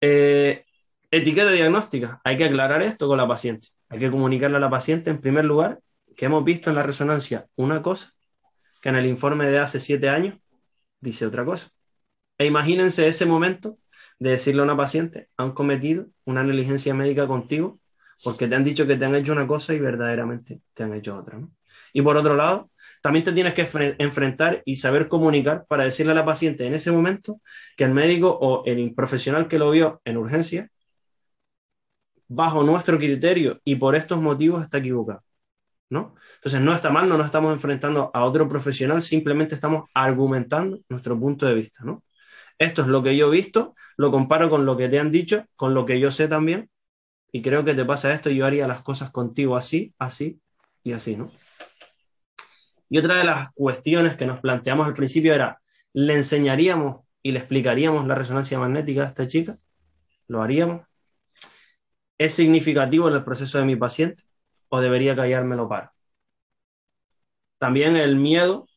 Eh, 0.00 0.64
etiqueta 1.10 1.50
diagnóstica. 1.52 2.20
Hay 2.24 2.36
que 2.36 2.44
aclarar 2.44 2.82
esto 2.82 3.06
con 3.06 3.18
la 3.18 3.28
paciente. 3.28 3.68
Hay 3.88 3.98
que 3.98 4.10
comunicarle 4.10 4.56
a 4.56 4.60
la 4.60 4.70
paciente, 4.70 5.10
en 5.10 5.20
primer 5.20 5.44
lugar, 5.44 5.80
que 6.16 6.26
hemos 6.26 6.44
visto 6.44 6.70
en 6.70 6.76
la 6.76 6.82
resonancia 6.82 7.46
una 7.56 7.82
cosa, 7.82 8.12
que 8.80 8.88
en 8.88 8.96
el 8.96 9.06
informe 9.06 9.46
de 9.46 9.58
hace 9.58 9.80
siete 9.80 10.08
años 10.08 10.38
dice 11.00 11.26
otra 11.26 11.44
cosa. 11.44 11.70
E 12.38 12.46
imagínense 12.46 13.06
ese 13.08 13.26
momento 13.26 13.78
de 14.18 14.30
decirle 14.30 14.62
a 14.62 14.64
una 14.64 14.76
paciente, 14.76 15.28
han 15.36 15.52
cometido 15.52 16.06
una 16.24 16.42
negligencia 16.44 16.94
médica 16.94 17.26
contigo 17.26 17.80
porque 18.24 18.46
te 18.48 18.54
han 18.54 18.64
dicho 18.64 18.86
que 18.86 18.96
te 18.96 19.04
han 19.04 19.14
hecho 19.14 19.32
una 19.32 19.46
cosa 19.46 19.74
y 19.74 19.80
verdaderamente 19.80 20.60
te 20.74 20.84
han 20.84 20.92
hecho 20.94 21.16
otra. 21.16 21.40
Y 21.92 22.02
por 22.02 22.16
otro 22.16 22.36
lado, 22.36 22.70
también 23.02 23.24
te 23.24 23.32
tienes 23.32 23.54
que 23.54 23.68
enfrentar 23.98 24.62
y 24.64 24.76
saber 24.76 25.08
comunicar 25.08 25.66
para 25.68 25.84
decirle 25.84 26.12
a 26.12 26.14
la 26.14 26.24
paciente 26.24 26.66
en 26.66 26.74
ese 26.74 26.92
momento 26.92 27.40
que 27.76 27.84
el 27.84 27.92
médico 27.92 28.30
o 28.30 28.64
el 28.66 28.94
profesional 28.94 29.48
que 29.48 29.58
lo 29.58 29.70
vio 29.70 30.00
en 30.04 30.16
urgencia 30.18 30.70
bajo 32.28 32.62
nuestro 32.64 32.98
criterio 32.98 33.60
y 33.64 33.76
por 33.76 33.94
estos 33.94 34.20
motivos 34.20 34.62
está 34.62 34.78
equivocado. 34.78 35.22
¿no? 35.90 36.14
Entonces 36.36 36.60
no 36.60 36.74
está 36.74 36.90
mal, 36.90 37.08
no 37.08 37.18
nos 37.18 37.26
estamos 37.26 37.52
enfrentando 37.54 38.10
a 38.14 38.24
otro 38.24 38.48
profesional, 38.48 39.02
simplemente 39.02 39.54
estamos 39.54 39.84
argumentando 39.94 40.80
nuestro 40.88 41.18
punto 41.20 41.46
de 41.46 41.54
vista. 41.54 41.84
Esto 42.62 42.82
es 42.82 42.86
lo 42.86 43.02
que 43.02 43.16
yo 43.16 43.26
he 43.26 43.36
visto, 43.36 43.74
lo 43.96 44.12
comparo 44.12 44.48
con 44.48 44.64
lo 44.64 44.76
que 44.76 44.88
te 44.88 45.00
han 45.00 45.10
dicho, 45.10 45.46
con 45.56 45.74
lo 45.74 45.84
que 45.84 45.98
yo 45.98 46.12
sé 46.12 46.28
también, 46.28 46.70
y 47.32 47.42
creo 47.42 47.64
que 47.64 47.74
te 47.74 47.84
pasa 47.84 48.12
esto, 48.14 48.30
yo 48.30 48.46
haría 48.46 48.68
las 48.68 48.82
cosas 48.82 49.10
contigo 49.10 49.56
así, 49.56 49.92
así 49.98 50.40
y 50.84 50.92
así. 50.92 51.16
¿no? 51.16 51.32
Y 52.88 52.98
otra 52.98 53.16
de 53.16 53.24
las 53.24 53.50
cuestiones 53.54 54.14
que 54.14 54.26
nos 54.26 54.38
planteamos 54.38 54.86
al 54.86 54.94
principio 54.94 55.34
era, 55.34 55.60
¿le 55.92 56.14
enseñaríamos 56.14 57.04
y 57.20 57.32
le 57.32 57.40
explicaríamos 57.40 58.06
la 58.06 58.14
resonancia 58.14 58.60
magnética 58.60 59.02
a 59.02 59.08
esta 59.08 59.26
chica? 59.26 59.58
¿Lo 60.28 60.40
haríamos? 60.40 60.86
¿Es 62.16 62.32
significativo 62.32 63.08
en 63.08 63.16
el 63.16 63.24
proceso 63.24 63.58
de 63.58 63.64
mi 63.64 63.74
paciente 63.74 64.22
o 64.68 64.80
debería 64.80 65.16
callármelo 65.16 65.68
para? 65.68 65.92
También 67.58 67.96
el 67.96 68.14
miedo 68.14 68.68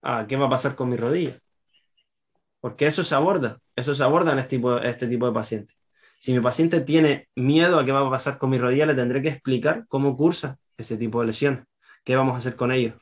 a 0.00 0.26
qué 0.26 0.36
va 0.36 0.46
a 0.46 0.50
pasar 0.50 0.74
con 0.76 0.88
mi 0.88 0.96
rodilla. 0.96 1.41
Porque 2.62 2.86
eso 2.86 3.02
se 3.02 3.16
aborda, 3.16 3.58
eso 3.74 3.92
se 3.92 4.04
aborda 4.04 4.32
en 4.32 4.38
este 4.38 4.50
tipo, 4.56 4.78
este 4.78 5.08
tipo 5.08 5.26
de 5.26 5.32
pacientes. 5.32 5.76
Si 6.20 6.32
mi 6.32 6.38
paciente 6.38 6.80
tiene 6.80 7.28
miedo 7.34 7.80
a 7.80 7.84
qué 7.84 7.90
va 7.90 8.06
a 8.06 8.10
pasar 8.10 8.38
con 8.38 8.50
mi 8.50 8.58
rodilla, 8.58 8.86
le 8.86 8.94
tendré 8.94 9.20
que 9.20 9.30
explicar 9.30 9.84
cómo 9.88 10.16
cursa 10.16 10.58
ese 10.76 10.96
tipo 10.96 11.20
de 11.20 11.26
lesiones, 11.26 11.64
qué 12.04 12.14
vamos 12.14 12.36
a 12.36 12.38
hacer 12.38 12.54
con 12.54 12.70
ellos, 12.70 12.94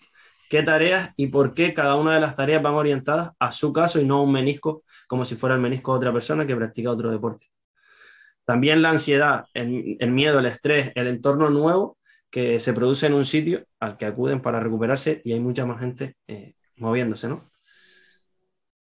qué 0.49 0.63
tareas 0.63 1.13
y 1.15 1.27
por 1.27 1.53
qué 1.53 1.75
cada 1.75 1.97
una 1.97 2.15
de 2.15 2.21
las 2.21 2.37
tareas 2.37 2.63
van 2.63 2.73
orientadas 2.73 3.33
a 3.39 3.53
su 3.53 3.71
caso 3.75 4.01
y 4.01 4.07
no 4.07 4.17
a 4.17 4.23
un 4.23 4.33
menisco 4.33 4.83
como 5.07 5.27
si 5.27 5.37
fuera 5.37 5.57
el 5.57 5.61
menisco 5.61 5.93
de 5.93 5.99
otra 5.99 6.13
persona 6.15 6.47
que 6.47 6.57
practica 6.57 6.91
otro 6.91 7.11
deporte. 7.11 7.49
También 8.47 8.81
la 8.81 8.89
ansiedad, 8.89 9.45
el, 9.53 9.99
miedo, 10.11 10.39
el 10.39 10.47
estrés, 10.47 10.91
el 10.95 11.07
entorno 11.07 11.51
nuevo 11.51 11.99
que 12.31 12.61
se 12.61 12.73
produce 12.73 13.09
en 13.09 13.13
un 13.15 13.27
sitio 13.27 13.67
al 13.79 13.99
que 13.99 14.07
acuden 14.07 14.41
para 14.41 14.61
recuperarse 14.61 15.21
y 15.23 15.35
hay 15.35 15.41
mucha 15.41 15.67
más 15.67 15.81
gente 15.81 16.17
eh, 16.27 16.55
moviéndose, 16.77 17.29
¿no? 17.29 17.51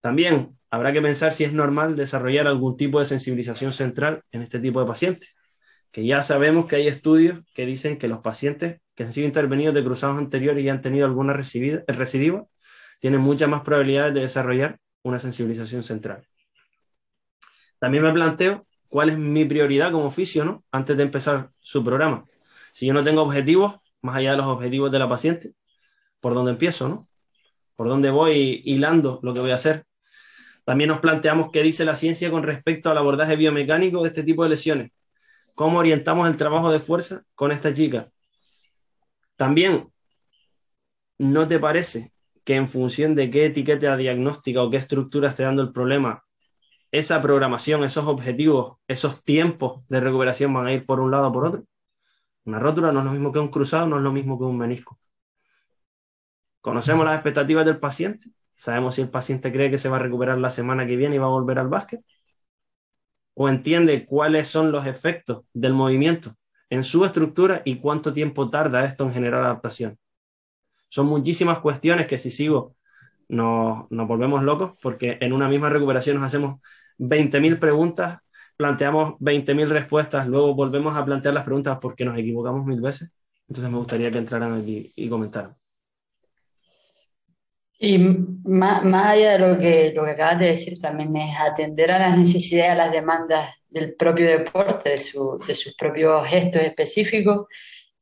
También 0.02 0.57
habrá 0.70 0.94
que 0.94 1.02
pensar 1.02 1.34
si 1.34 1.44
es 1.44 1.54
normal 1.54 1.96
desarrollar 1.96 2.48
algún 2.48 2.78
tipo 2.78 3.00
de 3.00 3.06
sensibilización 3.06 3.74
central 3.74 4.24
en 4.32 4.42
este 4.42 4.60
tipo 4.60 4.80
de 4.80 4.86
pacientes, 4.86 5.36
que 5.92 6.06
ya 6.06 6.22
sabemos 6.22 6.68
que 6.68 6.78
hay 6.78 6.88
estudios 6.88 7.40
que 7.54 7.66
dicen 7.66 7.98
que 7.98 8.08
los 8.08 8.20
pacientes 8.20 8.80
que 8.96 9.04
han 9.04 9.12
sido 9.14 9.28
intervenidos 9.28 9.76
de 9.76 9.84
cruzados 9.84 10.18
anteriores 10.18 10.64
y 10.64 10.70
han 10.70 10.82
tenido 10.82 11.06
alguna 11.06 11.34
recidiva 11.34 12.46
tienen 13.00 13.22
muchas 13.22 13.50
más 13.50 13.62
probabilidades 13.62 14.14
de 14.14 14.22
desarrollar 14.22 14.80
una 15.04 15.20
sensibilización 15.20 15.84
central. 15.84 16.28
También 17.80 18.04
me 18.04 18.12
planteo 18.12 18.66
cuál 18.88 19.10
es 19.10 19.18
mi 19.18 19.46
prioridad 19.46 19.92
como 19.92 20.06
oficio, 20.06 20.44
¿no? 20.46 20.64
Antes 20.72 20.98
de 20.98 21.04
empezar 21.04 21.52
su 21.60 21.84
programa. 21.84 22.26
Si 22.74 22.88
yo 22.88 22.94
no 22.94 23.04
tengo 23.04 23.22
objetivos, 23.22 23.76
más 24.02 24.16
allá 24.16 24.32
de 24.32 24.38
los 24.38 24.48
objetivos 24.48 24.92
de 24.92 25.00
la 25.00 25.10
paciente, 25.10 25.54
¿por 26.20 26.34
dónde 26.34 26.52
empiezo, 26.52 26.88
no? 26.90 27.10
¿Por 27.76 27.88
dónde 27.88 28.10
voy 28.10 28.62
hilando 28.66 29.20
lo 29.22 29.34
que 29.34 29.40
voy 29.40 29.52
a 29.52 29.56
hacer? 29.56 29.86
También 30.68 30.90
nos 30.90 31.00
planteamos 31.00 31.50
qué 31.50 31.64
dice 31.64 31.86
la 31.86 31.96
ciencia 31.96 32.30
con 32.30 32.44
respecto 32.44 32.90
al 32.90 32.98
abordaje 32.98 33.38
biomecánico 33.38 34.02
de 34.02 34.10
este 34.10 34.22
tipo 34.22 34.44
de 34.44 34.50
lesiones. 34.50 34.92
¿Cómo 35.56 35.80
orientamos 35.80 36.28
el 36.28 36.36
trabajo 36.36 36.70
de 36.70 36.82
fuerza 36.82 37.24
con 37.36 37.54
esta 37.54 37.74
chica? 37.74 38.12
También, 39.38 39.90
¿no 41.18 41.48
te 41.48 41.58
parece 41.58 42.12
que 42.44 42.56
en 42.56 42.68
función 42.68 43.16
de 43.16 43.32
qué 43.32 43.46
etiqueta 43.46 43.96
diagnóstica 43.96 44.62
o 44.62 44.70
qué 44.70 44.76
estructura 44.76 45.30
esté 45.30 45.44
dando 45.44 45.62
el 45.62 45.72
problema, 45.72 46.26
esa 46.92 47.22
programación, 47.22 47.86
esos 47.86 48.06
objetivos, 48.06 48.76
esos 48.90 49.24
tiempos 49.24 49.88
de 49.88 50.02
recuperación 50.02 50.54
van 50.54 50.68
a 50.68 50.74
ir 50.74 50.86
por 50.86 51.00
un 51.00 51.12
lado 51.12 51.30
o 51.30 51.32
por 51.32 51.46
otro. 51.46 51.64
Una 52.44 52.60
rótula 52.60 52.92
no 52.92 53.00
es 53.00 53.06
lo 53.06 53.12
mismo 53.12 53.32
que 53.32 53.40
un 53.40 53.52
cruzado, 53.52 53.88
no 53.88 53.96
es 53.96 54.04
lo 54.04 54.12
mismo 54.12 54.38
que 54.38 54.44
un 54.44 54.58
menisco. 54.58 55.00
Conocemos 56.60 57.06
las 57.06 57.16
expectativas 57.16 57.66
del 57.66 57.80
paciente, 57.80 58.32
sabemos 58.58 58.96
si 58.96 59.02
el 59.02 59.10
paciente 59.10 59.52
cree 59.52 59.72
que 59.72 59.78
se 59.78 59.90
va 59.90 59.98
a 59.98 60.00
recuperar 60.00 60.38
la 60.40 60.50
semana 60.50 60.86
que 60.88 60.96
viene 60.98 61.16
y 61.16 61.20
va 61.20 61.28
a 61.28 61.30
volver 61.30 61.60
al 61.60 61.70
básquet, 61.70 62.02
o 63.34 63.50
entiende 63.50 64.06
cuáles 64.06 64.48
son 64.48 64.72
los 64.72 64.86
efectos 64.88 65.44
del 65.54 65.74
movimiento 65.74 66.36
en 66.70 66.84
su 66.84 67.06
estructura 67.06 67.62
y 67.66 67.78
cuánto 67.80 68.14
tiempo 68.14 68.50
tarda 68.50 68.84
esto 68.86 69.06
en 69.06 69.14
generar 69.14 69.44
adaptación. 69.44 69.98
Son 70.90 71.08
muchísimas 71.08 71.60
cuestiones 71.60 72.08
que 72.08 72.18
si 72.18 72.32
sigo 72.32 72.76
nos, 73.30 73.88
volvemos 73.90 74.44
locos 74.44 74.78
porque 74.82 75.18
en 75.22 75.34
una 75.34 75.50
misma 75.50 75.70
recuperación 75.70 76.18
nos 76.18 76.26
hacemos 76.26 76.62
20.000 76.98 77.60
preguntas, 77.60 78.20
planteamos 78.58 79.16
20.000 79.20 79.70
respuestas, 79.70 80.28
luego 80.28 80.56
volvemos 80.56 80.96
a 80.96 81.06
plantear 81.06 81.34
las 81.34 81.44
preguntas 81.44 81.78
porque 81.82 82.06
nos 82.06 82.18
equivocamos 82.18 82.66
mil 82.66 82.82
veces. 82.82 83.12
Entonces 83.48 83.72
me 83.72 83.78
gustaría 83.78 84.12
que 84.12 84.18
entraran 84.18 84.62
aquí 84.62 84.94
y 84.96 85.10
comentaran. 85.10 85.56
Y 87.80 88.00
más, 88.00 88.84
más, 88.84 89.06
allá 89.08 89.34
de 89.34 89.40
lo 89.40 89.60
que, 89.60 89.92
lo 89.94 90.04
que 90.04 90.12
acabas 90.12 90.40
de 90.40 90.48
decir, 90.48 90.82
también 90.82 91.16
es 91.16 91.40
atender 91.40 91.92
a 91.92 92.00
las 92.00 92.18
necesidades, 92.18 92.72
a 92.72 92.76
las 92.76 92.92
demandas 92.92 93.54
del 93.70 93.94
propio 93.96 94.26
deporte, 94.28 94.90
de, 94.92 94.98
su, 94.98 95.40
de 95.48 95.56
sus 95.56 95.76
propios 95.76 96.28
gestos 96.28 96.62
específicos, 96.64 97.48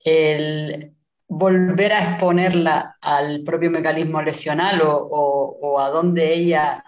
el 0.04 0.94
volver 1.28 1.94
a 1.94 2.12
exponerla 2.12 2.98
al 3.02 3.44
propio 3.44 3.72
mecanismo 3.72 4.22
lesional 4.22 4.82
o, 4.82 4.96
o, 4.96 5.58
o 5.62 5.80
a 5.80 5.90
donde 5.90 6.34
ella 6.34 6.84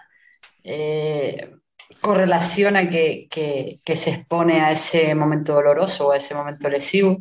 eh, 0.64 1.56
correlaciona 2.00 2.88
que, 2.88 3.26
que, 3.30 3.80
que, 3.84 3.96
se 3.96 4.10
expone 4.10 4.60
a 4.60 4.72
ese 4.72 5.14
momento 5.14 5.54
doloroso 5.54 6.08
o 6.08 6.12
a 6.12 6.16
ese 6.18 6.34
momento 6.34 6.68
lesivo. 6.68 7.20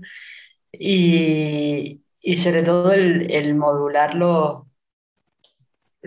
Y, 0.72 2.02
y 2.22 2.38
sobre 2.38 2.64
todo 2.64 2.94
el, 2.94 3.32
el 3.32 3.56
modular 3.56 4.14
los, 4.16 4.67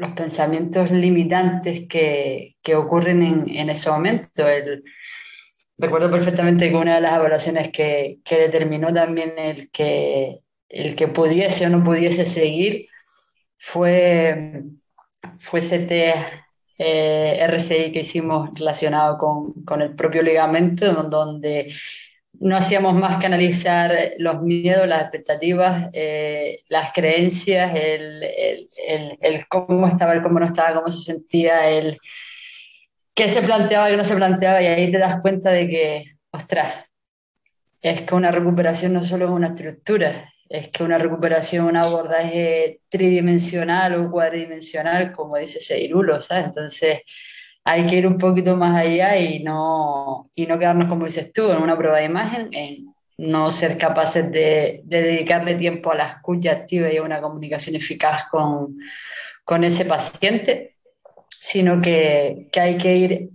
los 0.01 0.13
pensamientos 0.13 0.91
limitantes 0.91 1.87
que, 1.89 2.57
que 2.63 2.75
ocurren 2.75 3.23
en, 3.23 3.49
en, 3.49 3.71
ese 3.71 3.91
momento. 3.91 4.49
El, 4.49 4.83
recuerdo 5.77 6.11
perfectamente 6.11 6.71
que 6.71 6.77
una 6.77 6.97
de 6.97 7.01
las 7.03 7.17
evaluaciones 7.17 7.71
que, 7.71 8.19
que 8.25 8.39
determinó 8.39 8.93
también 8.93 9.35
el 9.39 9.71
que, 9.71 10.41
el 10.69 10.97
que 10.97 11.09
pudiese 11.09 11.67
o 11.67 11.69
no 11.69 11.85
pudiese 11.85 12.27
seguir 12.27 12.89
fue, 13.59 14.63
fue 15.39 15.61
ese 15.61 15.81
test 15.81 16.19
eh, 16.79 17.47
RCI 17.47 17.93
que 17.93 18.01
hicimos 18.01 18.51
relacionado 18.55 19.19
con, 19.19 19.65
con, 19.65 19.83
el 19.83 19.95
propio 19.95 20.23
ligamento, 20.23 20.95
donde 20.95 21.71
no 22.41 22.57
hacíamos 22.57 22.95
más 22.95 23.19
que 23.19 23.27
analizar 23.27 23.95
los 24.19 24.41
miedos, 24.41 24.89
las 24.89 25.03
expectativas, 25.03 25.91
eh, 25.93 26.63
las 26.69 26.91
creencias, 26.93 27.75
el, 27.75 28.23
el, 28.23 29.19
el, 29.21 29.47
cómo 29.47 29.87
estaba, 29.87 30.15
el 30.15 30.23
cómo 30.23 30.41
no 30.41 30.47
estaba, 30.47 30.75
cómo 30.75 30.89
se 30.89 31.13
sentía, 31.13 31.69
el 31.69 31.99
qué 33.15 33.29
se 33.29 33.43
planteaba 33.43 33.91
y 33.91 33.97
no 33.97 34.05
se 34.05 34.17
planteaba, 34.17 34.63
y 34.63 34.67
ahí 34.67 34.91
te 34.91 34.99
das 34.99 35.21
cuenta 35.21 35.51
de 35.51 35.69
que, 35.69 36.05
ostras, 36.31 36.87
es 37.83 38.03
que 38.03 38.15
una 38.15 38.31
recuperación 38.31 38.95
no 38.95 39.05
solo 39.05 39.27
es 39.27 39.31
una 39.31 39.49
estructura, 39.49 40.33
es 40.49 40.69
que 40.71 40.83
una 40.83 40.97
recuperación, 40.97 41.67
un 41.67 41.77
abordaje 41.77 42.81
tridimensional 42.89 43.95
o 43.97 44.11
cuadridimensional, 44.11 45.13
como 45.13 45.37
dice 45.37 45.61
Seirulo, 45.61 46.23
¿sabes? 46.23 46.47
Entonces 46.47 47.03
hay 47.65 47.87
que 47.87 47.97
ir 47.97 48.07
un 48.07 48.19
poquito 48.19 48.57
más 48.57 48.77
allá 48.77 49.17
y 49.17 49.43
no, 49.43 50.31
y 50.35 50.47
no 50.47 50.59
quedarnos, 50.59 50.89
como 50.89 51.07
dices 51.07 51.33
tú, 51.33 51.51
en 51.51 51.63
una 51.63 51.77
prueba 51.77 51.99
de 51.99 52.05
imagen, 52.05 52.49
en 52.53 52.95
no 53.19 53.51
ser 53.51 53.77
capaces 53.77 54.31
de, 54.31 54.81
de 54.85 55.03
dedicarle 55.03 55.55
tiempo 55.57 55.93
a 55.93 55.97
la 55.97 56.07
escucha 56.07 56.53
activa 56.53 56.91
y 56.91 56.97
a 56.97 57.03
una 57.03 57.21
comunicación 57.21 57.77
eficaz 57.77 58.25
con, 58.31 58.79
con 59.45 59.65
ese 59.65 59.85
paciente, 59.85 60.77
sino 61.29 61.81
que, 61.81 62.49
que 62.51 62.61
hay 62.61 62.79
que 62.79 62.97
ir 62.97 63.31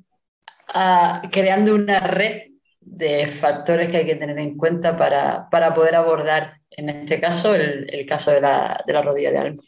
a, 0.74 1.22
creando 1.32 1.76
una 1.76 2.00
red 2.00 2.44
de 2.82 3.28
factores 3.28 3.90
que 3.90 3.98
hay 3.98 4.06
que 4.06 4.16
tener 4.16 4.38
en 4.40 4.58
cuenta 4.58 4.98
para, 4.98 5.50
para 5.50 5.74
poder 5.74 5.96
abordar 5.96 6.60
en 6.78 6.90
este 6.90 7.20
caso, 7.20 7.56
el, 7.56 7.88
el 7.90 8.06
caso 8.06 8.32
de 8.32 8.42
la, 8.42 8.84
de 8.86 8.94
la, 8.94 9.02
rodilla 9.02 9.32
de 9.32 9.38
Alma. 9.38 9.64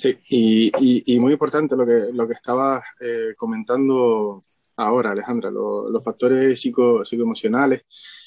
Sí, 0.00 0.16
y, 0.30 1.12
y, 1.12 1.18
muy 1.18 1.32
importante 1.32 1.74
lo 1.74 1.84
que, 1.84 2.12
lo 2.12 2.28
que 2.28 2.34
estabas 2.34 2.84
eh, 3.00 3.34
comentando 3.36 4.44
ahora, 4.76 5.10
Alejandra, 5.10 5.50
lo, 5.50 5.90
los 5.90 6.04
factores 6.04 6.60
psico, 6.60 7.04
psicoemocionales 7.04 7.82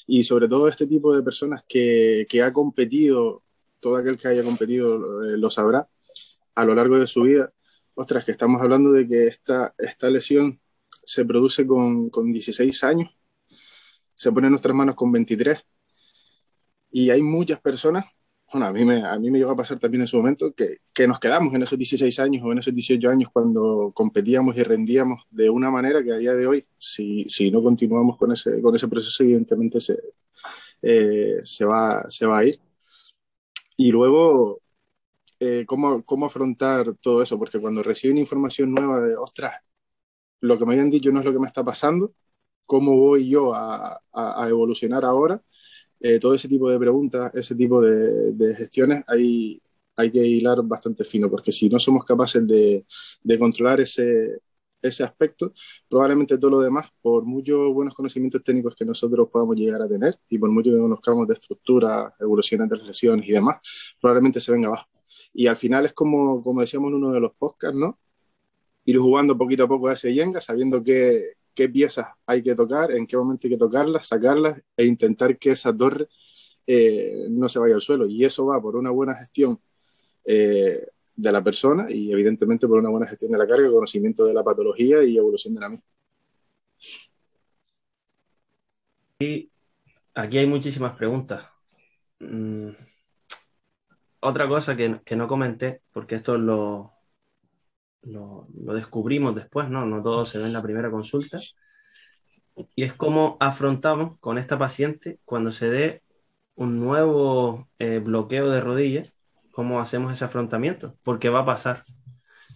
y 0.06 0.22
sobre 0.24 0.48
todo 0.48 0.68
este 0.68 0.86
tipo 0.86 1.14
de 1.16 1.22
personas 1.22 1.64
que, 1.66 2.26
que 2.28 2.42
ha 2.42 2.52
competido, 2.52 3.42
todo 3.80 3.96
aquel 3.96 4.18
que 4.18 4.28
haya 4.28 4.42
competido 4.44 5.24
eh, 5.24 5.38
lo 5.38 5.50
sabrá 5.50 5.88
a 6.54 6.64
lo 6.66 6.74
largo 6.74 6.98
de 6.98 7.06
su 7.06 7.22
vida. 7.22 7.52
Ostras, 7.94 8.26
que 8.26 8.32
estamos 8.32 8.60
hablando 8.60 8.92
de 8.92 9.08
que 9.08 9.26
esta, 9.26 9.74
esta 9.78 10.10
lesión 10.10 10.60
se 11.04 11.24
produce 11.24 11.66
con, 11.66 12.10
con 12.10 12.32
16 12.32 12.84
años, 12.84 13.16
se 14.14 14.30
pone 14.30 14.48
en 14.48 14.52
nuestras 14.52 14.76
manos 14.76 14.94
con 14.94 15.10
23 15.10 15.64
y 16.90 17.10
hay 17.10 17.22
muchas 17.22 17.60
personas, 17.60 18.04
bueno, 18.52 18.66
a 18.66 18.72
mí 18.72 18.84
me, 18.84 19.02
a 19.04 19.18
mí 19.18 19.30
me 19.30 19.38
llegó 19.38 19.52
a 19.52 19.56
pasar 19.56 19.78
también 19.78 20.02
en 20.02 20.06
su 20.06 20.18
momento, 20.18 20.52
que, 20.54 20.78
que 20.92 21.06
nos 21.08 21.18
quedamos 21.18 21.54
en 21.54 21.62
esos 21.62 21.78
16 21.78 22.18
años 22.20 22.44
o 22.44 22.52
en 22.52 22.58
esos 22.58 22.74
18 22.74 23.08
años 23.08 23.30
cuando 23.32 23.92
competíamos 23.94 24.56
y 24.56 24.62
rendíamos 24.62 25.22
de 25.30 25.48
una 25.50 25.70
manera 25.70 26.02
que 26.02 26.12
a 26.12 26.18
día 26.18 26.34
de 26.34 26.46
hoy, 26.46 26.66
si, 26.78 27.24
si 27.28 27.50
no 27.50 27.62
continuamos 27.62 28.18
con 28.18 28.32
ese, 28.32 28.60
con 28.60 28.74
ese 28.76 28.88
proceso, 28.88 29.22
evidentemente 29.22 29.80
se, 29.80 29.98
eh, 30.82 31.40
se, 31.44 31.64
va, 31.64 32.06
se 32.10 32.26
va 32.26 32.38
a 32.38 32.44
ir. 32.44 32.60
Y 33.76 33.90
luego, 33.90 34.60
eh, 35.40 35.64
¿cómo, 35.66 36.04
¿cómo 36.04 36.26
afrontar 36.26 36.94
todo 37.00 37.22
eso? 37.22 37.38
Porque 37.38 37.60
cuando 37.60 37.82
reciben 37.82 38.18
información 38.18 38.72
nueva 38.72 39.00
de, 39.02 39.16
ostras, 39.16 39.54
lo 40.40 40.58
que 40.58 40.66
me 40.66 40.72
habían 40.74 40.90
dicho 40.90 41.12
no 41.12 41.20
es 41.20 41.24
lo 41.26 41.32
que 41.32 41.38
me 41.40 41.46
está 41.46 41.64
pasando, 41.64 42.14
¿cómo 42.66 42.96
voy 42.96 43.28
yo 43.28 43.54
a, 43.54 44.02
a, 44.12 44.44
a 44.44 44.48
evolucionar 44.48 45.04
ahora? 45.04 45.42
Eh, 46.02 46.18
todo 46.18 46.34
ese 46.34 46.48
tipo 46.48 46.68
de 46.70 46.78
preguntas, 46.78 47.32
ese 47.34 47.54
tipo 47.54 47.80
de, 47.80 48.32
de, 48.32 48.54
gestiones, 48.56 49.04
hay, 49.06 49.60
hay 49.96 50.10
que 50.10 50.18
hilar 50.26 50.62
bastante 50.64 51.04
fino, 51.04 51.30
porque 51.30 51.52
si 51.52 51.68
no 51.68 51.78
somos 51.78 52.04
capaces 52.04 52.46
de, 52.46 52.84
de 53.22 53.38
controlar 53.38 53.80
ese, 53.80 54.40
ese 54.82 55.04
aspecto, 55.04 55.52
probablemente 55.88 56.38
todo 56.38 56.50
lo 56.50 56.60
demás, 56.60 56.88
por 57.00 57.24
muchos 57.24 57.72
buenos 57.72 57.94
conocimientos 57.94 58.42
técnicos 58.42 58.74
que 58.74 58.84
nosotros 58.84 59.28
podamos 59.30 59.56
llegar 59.56 59.80
a 59.80 59.88
tener 59.88 60.18
y 60.28 60.38
por 60.38 60.50
mucho 60.50 60.70
que 60.70 60.78
conozcamos 60.78 61.28
de 61.28 61.34
estructura, 61.34 62.14
evoluciones 62.18 62.68
de 62.68 62.78
lesiones 62.78 63.28
y 63.28 63.32
demás, 63.32 63.58
probablemente 64.00 64.40
se 64.40 64.50
venga 64.52 64.68
abajo. 64.68 64.88
Y 65.32 65.46
al 65.46 65.56
final 65.56 65.86
es 65.86 65.92
como, 65.92 66.42
como 66.42 66.60
decíamos 66.60 66.88
en 66.90 66.96
uno 66.96 67.12
de 67.12 67.20
los 67.20 67.32
podcasts, 67.34 67.78
¿no? 67.78 67.98
Ir 68.84 68.98
jugando 68.98 69.38
poquito 69.38 69.64
a 69.64 69.68
poco 69.68 69.88
a 69.88 69.92
ese 69.94 70.12
yenga, 70.12 70.40
sabiendo 70.40 70.82
que, 70.82 71.34
qué 71.54 71.68
piezas 71.68 72.08
hay 72.26 72.42
que 72.42 72.54
tocar, 72.54 72.92
en 72.92 73.06
qué 73.06 73.16
momento 73.16 73.46
hay 73.46 73.52
que 73.52 73.58
tocarlas, 73.58 74.06
sacarlas 74.08 74.62
e 74.76 74.84
intentar 74.84 75.38
que 75.38 75.50
esa 75.50 75.76
torre 75.76 76.08
eh, 76.66 77.26
no 77.30 77.48
se 77.48 77.58
vaya 77.58 77.74
al 77.74 77.82
suelo. 77.82 78.06
Y 78.06 78.24
eso 78.24 78.46
va 78.46 78.60
por 78.60 78.76
una 78.76 78.90
buena 78.90 79.14
gestión 79.14 79.60
eh, 80.24 80.86
de 81.16 81.32
la 81.32 81.42
persona 81.42 81.86
y 81.90 82.12
evidentemente 82.12 82.66
por 82.68 82.78
una 82.78 82.90
buena 82.90 83.06
gestión 83.06 83.32
de 83.32 83.38
la 83.38 83.46
carga, 83.46 83.70
conocimiento 83.70 84.24
de 84.24 84.34
la 84.34 84.44
patología 84.44 85.02
y 85.04 85.16
evolución 85.16 85.54
de 85.54 85.60
la 85.60 85.68
misma. 85.68 85.84
Y 89.20 89.50
aquí 90.14 90.38
hay 90.38 90.46
muchísimas 90.46 90.96
preguntas. 90.96 91.46
Mm. 92.20 92.70
Otra 94.20 94.48
cosa 94.48 94.76
que, 94.76 95.00
que, 95.04 95.16
no 95.16 95.26
comenté, 95.26 95.82
porque 95.92 96.14
esto 96.14 96.38
lo, 96.38 96.91
lo, 98.02 98.46
descubrimos 98.74 99.34
después, 99.34 99.68
¿no? 99.68 99.86
No 99.86 100.02
todo 100.02 100.24
se 100.24 100.38
ve 100.38 100.46
en 100.46 100.52
la 100.52 100.62
primera 100.62 100.90
consulta. 100.90 101.38
Y 102.74 102.84
es 102.84 102.94
cómo 102.94 103.36
afrontamos 103.40 104.18
con 104.20 104.38
esta 104.38 104.58
paciente 104.58 105.18
cuando 105.24 105.50
se 105.52 105.70
dé 105.70 106.02
un 106.54 106.80
nuevo 106.80 107.68
eh, 107.78 107.98
bloqueo 107.98 108.50
de 108.50 108.60
rodillas, 108.60 109.14
cómo 109.52 109.80
hacemos 109.80 110.12
ese 110.12 110.24
afrontamiento, 110.24 110.96
porque 111.02 111.28
va 111.30 111.40
a 111.40 111.46
pasar. 111.46 111.84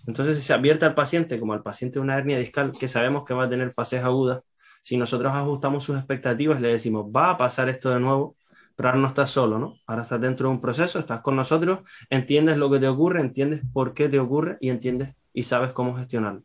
Entonces, 0.07 0.39
si 0.39 0.45
se 0.45 0.55
advierte 0.55 0.85
al 0.85 0.95
paciente 0.95 1.41
como 1.41 1.53
al 1.55 1.63
paciente 1.63 1.99
de 1.99 2.01
una 2.03 2.17
hernia 2.17 2.39
discal, 2.39 2.73
que 2.73 2.89
sabemos 2.89 3.25
que 3.25 3.35
va 3.35 3.45
a 3.45 3.49
tener 3.51 3.73
fases 3.73 4.05
agudas, 4.05 4.43
si 4.83 4.97
nosotros 4.97 5.33
ajustamos 5.35 5.85
sus 5.85 5.97
expectativas, 5.99 6.61
le 6.61 6.69
decimos, 6.69 7.07
va 7.07 7.31
a 7.31 7.39
pasar 7.39 7.69
esto 7.69 7.91
de 7.91 8.01
nuevo, 8.01 8.37
pero 8.77 8.91
ahora 8.91 9.01
no 9.01 9.09
estás 9.09 9.31
solo, 9.31 9.59
¿no? 9.59 9.79
Ahora 9.87 10.03
estás 10.03 10.21
dentro 10.21 10.49
de 10.49 10.55
un 10.55 10.61
proceso, 10.61 10.99
estás 10.99 11.23
con 11.23 11.35
nosotros, 11.35 11.81
entiendes 12.11 12.59
lo 12.59 12.71
que 12.71 12.79
te 12.79 12.89
ocurre, 12.89 13.21
entiendes 13.21 13.63
por 13.73 13.95
qué 13.95 14.09
te 14.09 14.19
ocurre 14.19 14.59
y 14.61 14.71
entiendes 14.71 15.15
y 15.33 15.43
sabes 15.43 15.73
cómo 15.73 15.97
gestionarlo. 15.97 16.43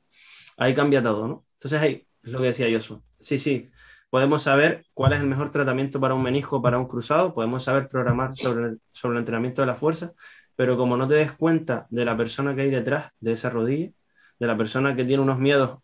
Ahí 0.58 0.74
cambia 0.74 1.04
todo, 1.04 1.28
¿no? 1.28 1.46
Entonces 1.56 1.82
ahí 1.82 2.08
es 2.24 2.32
lo 2.32 2.40
que 2.40 2.48
decía 2.48 2.70
yo. 2.70 2.80
Sí, 3.20 3.38
sí, 3.38 3.70
podemos 4.10 4.44
saber 4.44 4.86
cuál 4.94 5.14
es 5.14 5.20
el 5.20 5.28
mejor 5.28 5.52
tratamiento 5.52 6.00
para 6.00 6.14
un 6.14 6.24
menisco, 6.24 6.62
para 6.62 6.80
un 6.80 6.88
cruzado, 6.88 7.34
podemos 7.34 7.64
saber 7.64 7.90
programar 7.90 8.36
sobre 8.36 8.66
el, 8.66 8.82
sobre 8.92 9.16
el 9.16 9.20
entrenamiento 9.20 9.62
de 9.62 9.68
la 9.68 9.76
fuerza, 9.76 10.14
pero 10.56 10.78
como 10.78 10.98
no 10.98 11.08
te 11.08 11.16
des 11.16 11.32
cuenta 11.34 11.88
de 11.90 12.06
la 12.06 12.16
persona 12.16 12.56
que 12.56 12.62
hay 12.62 12.70
detrás 12.70 13.12
de 13.20 13.34
esa 13.34 13.50
rodilla, 13.50 13.92
de 14.40 14.48
la 14.48 14.58
persona 14.58 14.96
que 14.96 15.06
tiene 15.06 15.24
unos 15.24 15.40
miedos, 15.40 15.80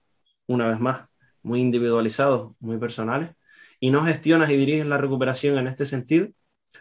una 0.47 0.67
vez 0.67 0.79
más, 0.79 1.07
muy 1.41 1.62
individualizados, 1.62 2.53
muy 2.60 2.77
personales, 2.77 3.31
y 3.79 3.91
no 3.91 4.03
gestionas 4.03 4.49
y 4.49 4.57
diriges 4.57 4.86
la 4.86 4.97
recuperación 4.97 5.57
en 5.57 5.67
este 5.67 5.86
sentido, 5.86 6.29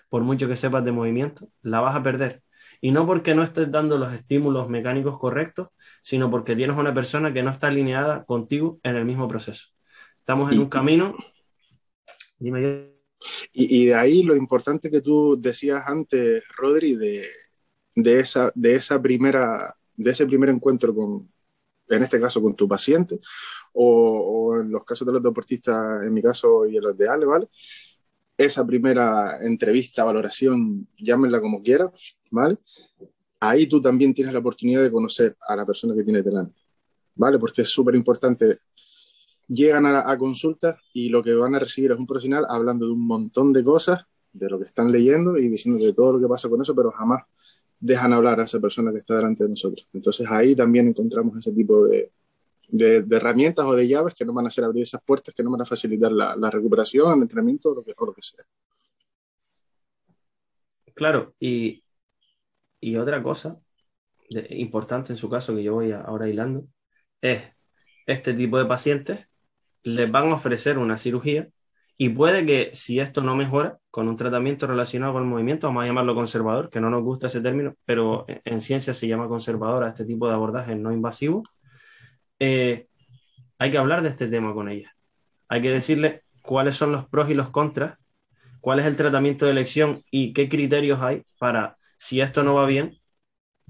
por 0.09 0.23
mucho 0.23 0.49
que 0.49 0.57
sepas 0.57 0.85
de 0.85 0.93
movimiento, 0.93 1.49
la 1.63 1.81
vas 1.81 1.97
a 1.97 2.03
perder. 2.03 2.43
Y 2.81 2.91
no 2.91 3.07
porque 3.07 3.35
no 3.35 3.43
estés 3.43 3.71
dando 3.71 3.99
los 3.99 4.13
estímulos 4.13 4.69
mecánicos 4.69 5.19
correctos, 5.19 5.69
sino 6.03 6.31
porque 6.31 6.57
tienes 6.57 6.77
una 6.77 6.93
persona 6.93 7.33
que 7.33 7.43
no 7.43 7.51
está 7.51 7.69
alineada 7.69 8.25
contigo 8.25 8.79
en 8.83 8.97
el 8.97 9.05
mismo 9.05 9.27
proceso. 9.29 9.69
Estamos 10.19 10.53
en 10.53 10.61
un 10.61 10.69
camino. 10.69 11.17
Dime 12.39 12.95
y, 13.53 13.83
y, 13.83 13.87
de 13.87 13.95
ahí 13.95 14.23
lo 14.23 14.37
importante 14.37 14.91
que 14.91 15.01
tú 15.01 15.41
decías 15.41 15.83
antes, 15.87 16.45
Rodri, 16.57 16.97
de, 16.97 17.25
de, 17.95 18.21
esa, 18.21 18.53
de 18.55 18.75
esa 18.75 19.01
primera 19.01 19.75
de 19.97 20.11
ese 20.11 20.27
primer 20.27 20.51
encuentro 20.51 20.95
con, 20.95 21.29
en 21.89 22.03
este 22.03 22.21
caso, 22.21 22.43
con 22.43 22.55
tu 22.55 22.69
paciente, 22.69 23.19
o, 23.73 24.57
en 24.61 24.71
los 24.71 24.85
casos 24.85 25.07
de 25.07 25.13
los 25.13 25.23
deportistas, 25.23 26.03
en 26.05 26.13
mi 26.13 26.23
caso 26.23 26.67
y 26.67 26.77
en 26.77 26.83
los 26.83 26.97
de 26.97 27.09
Ale, 27.09 27.27
¿vale? 27.27 27.49
Esa 28.39 28.67
primera 28.67 29.39
entrevista, 29.43 30.05
valoración, 30.05 30.87
llámenla 30.99 31.41
como 31.41 31.63
quieras, 31.63 32.17
¿vale? 32.31 32.59
Ahí 33.41 33.67
tú 33.67 33.81
también 33.81 34.13
tienes 34.13 34.33
la 34.33 34.41
oportunidad 34.41 34.83
de 34.83 34.91
conocer 34.91 35.37
a 35.49 35.57
la 35.57 35.65
persona 35.65 35.95
que 35.95 36.05
tienes 36.05 36.25
delante, 36.25 36.61
¿vale? 37.15 37.39
Porque 37.39 37.63
es 37.63 37.69
súper 37.69 37.95
importante. 37.95 38.59
Llegan 39.49 39.87
a, 39.87 40.11
a 40.11 40.19
consulta 40.19 40.79
y 40.93 41.09
lo 41.09 41.23
que 41.23 41.35
van 41.35 41.55
a 41.55 41.59
recibir 41.59 41.93
es 41.93 41.99
un 41.99 42.07
profesional 42.07 42.45
hablando 42.49 42.87
de 42.87 42.93
un 42.93 43.07
montón 43.07 43.53
de 43.53 43.65
cosas, 43.65 44.01
de 44.33 44.51
lo 44.51 44.59
que 44.59 44.67
están 44.67 44.93
leyendo 44.93 45.39
y 45.39 45.49
diciendo 45.49 45.83
de 45.83 45.93
todo 45.93 46.15
lo 46.15 46.21
que 46.21 46.29
pasa 46.29 46.49
con 46.49 46.61
eso, 46.61 46.75
pero 46.75 46.91
jamás 46.91 47.23
dejan 47.79 48.13
hablar 48.13 48.41
a 48.41 48.45
esa 48.45 48.61
persona 48.61 48.93
que 48.93 48.99
está 48.99 49.17
delante 49.17 49.45
de 49.45 49.51
nosotros. 49.51 49.87
Entonces 49.93 50.27
ahí 50.31 50.55
también 50.55 50.89
encontramos 50.89 51.39
ese 51.39 51.53
tipo 51.53 51.87
de, 51.87 52.11
de, 52.69 53.05
herramientas 53.11 53.65
o 53.65 53.75
de 53.75 53.89
llaves 53.89 54.15
que 54.15 54.25
nos 54.25 54.35
van 54.35 54.47
a 54.47 54.49
hacer 54.49 54.65
abrir 54.65 54.83
esas 54.83 55.03
puertas, 55.03 55.35
que 55.35 55.43
nos 55.43 55.53
van 55.53 55.63
a 55.63 55.67
facilitar 55.67 56.13
la, 56.13 56.51
recuperación, 56.51 57.17
el 57.17 57.23
entrenamiento 57.23 57.71
o 57.71 57.75
lo 57.75 58.15
que, 58.15 58.23
sea. 58.23 58.45
Claro, 60.95 61.35
y, 61.39 61.85
y 62.81 62.97
otra 62.97 63.23
cosa 63.23 63.61
importante 64.51 65.13
en 65.13 65.19
su 65.19 65.31
caso 65.31 65.55
que 65.55 65.63
yo 65.63 65.75
voy 65.75 65.93
ahora 65.93 66.29
hilando 66.29 66.67
es 67.21 67.45
este 68.07 68.35
tipo 68.35 68.59
de 68.59 68.65
pacientes 68.67 69.27
les 69.83 70.11
van 70.11 70.31
a 70.31 70.35
ofrecer 70.35 70.79
una 70.79 70.99
cirugía 70.99 71.49
y 71.97 72.11
puede 72.11 72.45
que 72.45 72.71
si 72.75 73.01
esto 73.01 73.23
no 73.23 73.37
mejora 73.37 73.79
con 73.91 74.09
un 74.09 74.17
tratamiento 74.17 74.67
relacionado 74.67 75.15
con 75.15 75.23
el 75.23 75.29
movimiento, 75.29 75.69
vamos 75.69 75.85
a 75.85 75.87
llamarlo 75.87 76.15
conservador, 76.15 76.69
que 76.69 76.81
no 76.81 76.91
nos 76.91 77.03
gusta 77.03 77.29
ese 77.29 77.41
término, 77.41 77.75
pero 77.87 78.27
en 78.29 78.61
ciencia 78.61 78.93
se 78.93 79.09
llama 79.09 79.29
conservador 79.29 79.85
a 79.85 79.89
este 79.89 80.05
tipo 80.05 80.29
de 80.29 80.35
abordaje 80.35 80.75
no 80.75 80.93
invasivo, 80.93 81.45
eh, 82.39 82.89
hay 83.59 83.71
que 83.71 83.79
hablar 83.79 84.03
de 84.03 84.11
este 84.11 84.29
tema 84.29 84.55
con 84.55 84.69
ella. 84.69 84.95
Hay 85.49 85.63
que 85.63 85.71
decirle 85.71 86.25
cuáles 86.43 86.77
son 86.77 86.93
los 86.93 87.09
pros 87.09 87.31
y 87.31 87.35
los 87.35 87.51
contras, 87.51 87.99
cuál 88.61 88.81
es 88.81 88.87
el 88.87 88.97
tratamiento 88.97 89.47
de 89.47 89.53
elección 89.53 90.03
y 90.11 90.33
qué 90.33 90.49
criterios 90.49 91.01
hay 91.03 91.23
para, 91.39 91.79
si 91.99 92.21
esto 92.21 92.43
no 92.45 92.55
va 92.55 92.67
bien, 92.67 92.99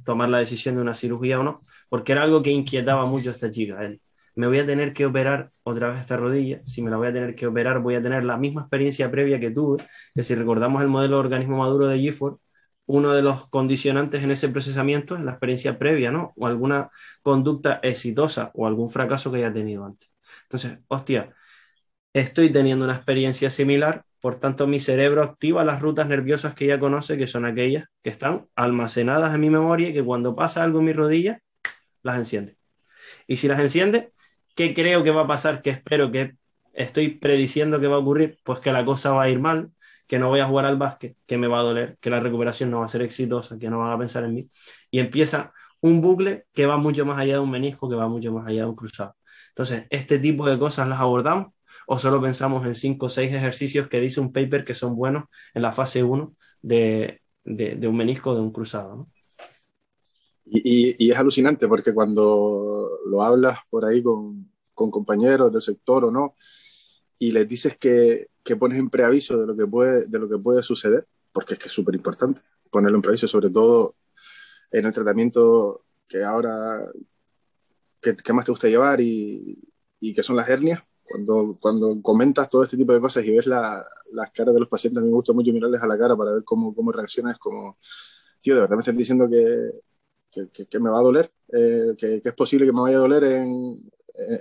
tomar 0.04 0.28
la 0.28 0.38
decisión 0.38 0.76
de 0.76 0.82
una 0.82 0.94
cirugía 0.94 1.40
o 1.40 1.42
no, 1.42 1.60
porque 1.88 2.12
era 2.12 2.22
algo 2.22 2.42
que 2.42 2.50
inquietaba 2.50 3.06
mucho 3.06 3.30
a 3.30 3.32
esta 3.32 3.50
chica. 3.50 3.78
Me 4.34 4.46
voy 4.46 4.58
a 4.58 4.66
tener 4.66 4.92
que 4.92 5.06
operar 5.06 5.52
otra 5.62 5.88
vez 5.88 6.00
esta 6.00 6.16
rodilla, 6.16 6.62
si 6.66 6.82
me 6.82 6.90
la 6.90 6.96
voy 6.98 7.08
a 7.08 7.12
tener 7.12 7.34
que 7.34 7.46
operar 7.46 7.80
voy 7.80 7.94
a 7.94 8.02
tener 8.02 8.24
la 8.24 8.36
misma 8.36 8.62
experiencia 8.62 9.10
previa 9.10 9.40
que 9.40 9.50
tuve, 9.50 9.84
que 10.14 10.22
si 10.22 10.34
recordamos 10.34 10.82
el 10.82 10.88
modelo 10.88 11.16
de 11.16 11.20
organismo 11.20 11.58
maduro 11.58 11.88
de 11.88 11.98
Gifford, 11.98 12.38
uno 12.86 13.12
de 13.14 13.22
los 13.22 13.48
condicionantes 13.48 14.22
en 14.22 14.30
ese 14.30 14.48
procesamiento 14.48 15.16
es 15.16 15.22
la 15.22 15.32
experiencia 15.32 15.78
previa, 15.78 16.10
¿no? 16.12 16.32
O 16.36 16.46
alguna 16.46 16.90
conducta 17.22 17.80
exitosa 17.82 18.50
o 18.54 18.66
algún 18.66 18.90
fracaso 18.90 19.30
que 19.32 19.38
haya 19.38 19.52
tenido 19.52 19.84
antes. 19.84 20.10
Entonces, 20.44 20.78
hostia, 20.88 21.34
estoy 22.12 22.50
teniendo 22.50 22.84
una 22.84 22.94
experiencia 22.94 23.50
similar, 23.50 24.04
por 24.20 24.40
tanto 24.40 24.66
mi 24.66 24.80
cerebro 24.80 25.22
activa 25.22 25.64
las 25.64 25.80
rutas 25.80 26.08
nerviosas 26.08 26.54
que 26.54 26.66
ya 26.66 26.78
conoce, 26.80 27.16
que 27.18 27.26
son 27.26 27.44
aquellas 27.44 27.86
que 28.02 28.10
están 28.10 28.48
almacenadas 28.56 29.34
en 29.34 29.40
mi 29.40 29.50
memoria 29.50 29.90
y 29.90 29.94
que 29.94 30.04
cuando 30.04 30.34
pasa 30.36 30.62
algo 30.64 30.80
en 30.80 30.86
mi 30.86 30.92
rodilla, 30.92 31.40
las 32.02 32.18
enciende. 32.18 32.58
Y 33.26 33.36
si 33.36 33.48
las 33.48 33.60
enciende, 33.60 34.12
¿Qué 34.56 34.74
creo 34.74 35.04
que 35.04 35.10
va 35.10 35.22
a 35.22 35.26
pasar? 35.26 35.62
¿Qué 35.62 35.70
espero 35.70 36.10
que 36.10 36.36
estoy 36.72 37.10
prediciendo 37.10 37.78
que 37.80 37.88
va 37.88 37.96
a 37.96 37.98
ocurrir? 37.98 38.38
Pues 38.42 38.60
que 38.60 38.72
la 38.72 38.84
cosa 38.86 39.12
va 39.12 39.24
a 39.24 39.28
ir 39.30 39.38
mal, 39.40 39.70
que 40.06 40.18
no 40.18 40.28
voy 40.28 40.40
a 40.40 40.46
jugar 40.46 40.66
al 40.66 40.76
básquet, 40.76 41.16
que 41.26 41.38
me 41.38 41.48
va 41.48 41.60
a 41.60 41.62
doler, 41.62 41.98
que 42.00 42.10
la 42.10 42.20
recuperación 42.20 42.70
no 42.70 42.80
va 42.80 42.84
a 42.86 42.88
ser 42.88 43.02
exitosa, 43.02 43.58
que 43.58 43.68
no 43.70 43.78
van 43.80 43.92
a 43.92 43.98
pensar 43.98 44.24
en 44.24 44.34
mí. 44.34 44.50
Y 44.90 45.00
empieza 45.00 45.52
un 45.80 46.00
bucle 46.00 46.46
que 46.52 46.66
va 46.66 46.76
mucho 46.76 47.04
más 47.04 47.18
allá 47.18 47.34
de 47.34 47.40
un 47.40 47.50
menisco, 47.50 47.88
que 47.88 47.96
va 47.96 48.08
mucho 48.08 48.32
más 48.32 48.46
allá 48.46 48.62
de 48.62 48.68
un 48.68 48.76
cruzado. 48.76 49.16
Entonces, 49.50 49.86
este 49.90 50.18
tipo 50.18 50.48
de 50.48 50.58
cosas 50.58 50.88
las 50.88 51.00
abordamos 51.00 51.52
o 51.86 51.98
solo 51.98 52.20
pensamos 52.20 52.66
en 52.66 52.74
cinco 52.74 53.06
o 53.06 53.08
seis 53.08 53.32
ejercicios 53.32 53.88
que 53.88 54.00
dice 54.00 54.20
un 54.20 54.32
paper 54.32 54.64
que 54.64 54.74
son 54.74 54.96
buenos 54.96 55.24
en 55.54 55.62
la 55.62 55.72
fase 55.72 56.02
1 56.02 56.34
de, 56.62 57.22
de, 57.44 57.88
un 57.88 57.96
menisco 57.96 58.34
de 58.34 58.40
un 58.40 58.52
cruzado. 58.52 59.08
Y, 60.44 61.10
es 61.10 61.16
alucinante 61.16 61.68
porque 61.68 61.94
cuando 61.94 62.90
lo 63.06 63.22
hablas 63.22 63.58
por 63.70 63.84
ahí 63.84 64.02
con, 64.02 64.50
con 64.74 64.90
compañeros 64.90 65.52
del 65.52 65.62
sector 65.62 66.04
o 66.04 66.10
no, 66.10 66.34
y 67.18 67.32
les 67.32 67.48
dices 67.48 67.76
que, 67.78 68.28
que, 68.46 68.56
pones 68.56 68.78
en 68.78 68.90
preaviso 68.90 69.38
de 69.38 69.46
lo 69.46 69.56
que 69.56 69.66
puede, 69.66 70.06
de 70.06 70.18
lo 70.18 70.28
que 70.28 70.38
puede 70.38 70.62
suceder, 70.62 71.06
porque 71.32 71.54
es 71.54 71.58
que 71.58 71.66
es 71.66 71.72
súper 71.72 71.94
importante 71.94 72.40
ponerlo 72.70 72.96
en 72.96 73.02
preaviso, 73.02 73.28
sobre 73.28 73.50
todo 73.50 73.96
en 74.70 74.86
el 74.86 74.92
tratamiento 74.92 75.84
que 76.08 76.22
ahora, 76.22 76.90
que, 78.00 78.32
más 78.32 78.44
te 78.44 78.52
gusta 78.52 78.68
llevar 78.68 79.00
y, 79.00 79.58
y, 80.00 80.14
que 80.14 80.22
son 80.22 80.36
las 80.36 80.48
hernias. 80.48 80.82
Cuando, 81.02 81.56
cuando 81.60 82.02
comentas 82.02 82.48
todo 82.48 82.64
este 82.64 82.76
tipo 82.76 82.92
de 82.92 83.00
cosas 83.00 83.24
y 83.24 83.30
ves 83.30 83.46
la, 83.46 83.84
las 84.12 84.30
caras 84.32 84.54
de 84.54 84.60
los 84.60 84.68
pacientes, 84.68 85.00
a 85.00 85.04
mí 85.04 85.08
me 85.08 85.14
gusta 85.14 85.32
mucho 85.32 85.52
mirarles 85.52 85.80
a 85.80 85.86
la 85.86 85.96
cara 85.96 86.16
para 86.16 86.32
ver 86.34 86.44
cómo, 86.44 86.74
cómo 86.74 86.90
reaccionas, 86.90 87.38
como, 87.38 87.78
tío, 88.40 88.54
de 88.54 88.60
verdad 88.62 88.76
me 88.76 88.82
estás 88.82 88.96
diciendo 88.96 89.28
que, 89.28 90.66
que, 90.68 90.80
me 90.80 90.90
va 90.90 90.98
a 90.98 91.02
doler, 91.02 91.30
eh, 91.52 91.94
que, 91.96 92.20
es 92.24 92.34
posible 92.34 92.66
que 92.66 92.72
me 92.72 92.80
vaya 92.80 92.96
a 92.96 93.00
doler 93.00 93.24
en, 93.24 93.90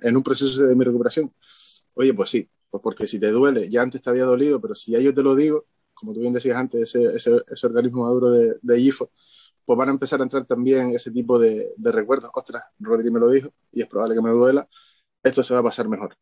en, 0.02 0.18
un 0.18 0.24
proceso 0.24 0.64
de 0.64 0.76
mi 0.76 0.84
recuperación. 0.84 1.34
Oye, 1.96 2.14
pues 2.14 2.30
sí, 2.30 2.50
pues 2.76 2.84
porque 2.84 3.08
si 3.08 3.20
te 3.20 3.32
duele, 3.32 3.70
ya 3.70 3.82
antes 3.82 4.02
te 4.02 4.10
había 4.10 4.26
dolido, 4.26 4.60
pero 4.60 4.76
si 4.76 4.92
ya 4.92 5.00
yo 5.00 5.14
te 5.14 5.24
lo 5.24 5.34
digo, 5.34 5.66
como 5.94 6.14
tú 6.14 6.20
bien 6.20 6.34
decías 6.34 6.58
antes, 6.58 6.94
ese, 6.94 7.42
ese, 7.48 7.68
organismo 7.68 8.04
maduro 8.04 8.30
de, 8.32 8.56
de 8.62 8.80
IFO, 8.82 9.12
pues 9.64 9.78
van 9.78 9.90
a 9.90 9.92
empezar 9.94 10.20
a 10.20 10.24
entrar 10.24 10.46
también 10.46 10.92
ese 10.92 11.10
tipo 11.12 11.40
de, 11.40 11.72
de 11.78 11.92
recuerdos. 11.92 12.30
Ostras, 12.34 12.64
Rodri 12.80 13.10
me 13.12 13.20
lo 13.20 13.30
dijo 13.30 13.50
y 13.72 13.82
es 13.82 13.88
probable 13.88 14.16
que 14.16 14.22
me 14.22 14.30
duela, 14.32 14.68
esto 15.24 15.42
se 15.44 15.54
va 15.54 15.62
a 15.62 15.64
pasar 15.64 15.88
mejor. 15.88 16.18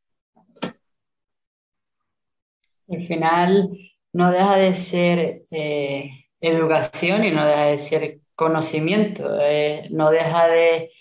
Al 2.88 3.02
final 3.02 3.72
no 4.12 4.32
deja 4.32 4.58
de 4.58 4.76
ser 4.76 5.44
eh, 5.50 6.10
educación 6.40 7.24
y 7.24 7.32
no 7.32 7.46
deja 7.46 7.66
de 7.66 7.78
ser 7.80 8.20
conocimiento, 8.36 9.40
eh, 9.42 9.88
no 9.90 10.12
deja 10.12 10.48
de, 10.48 10.92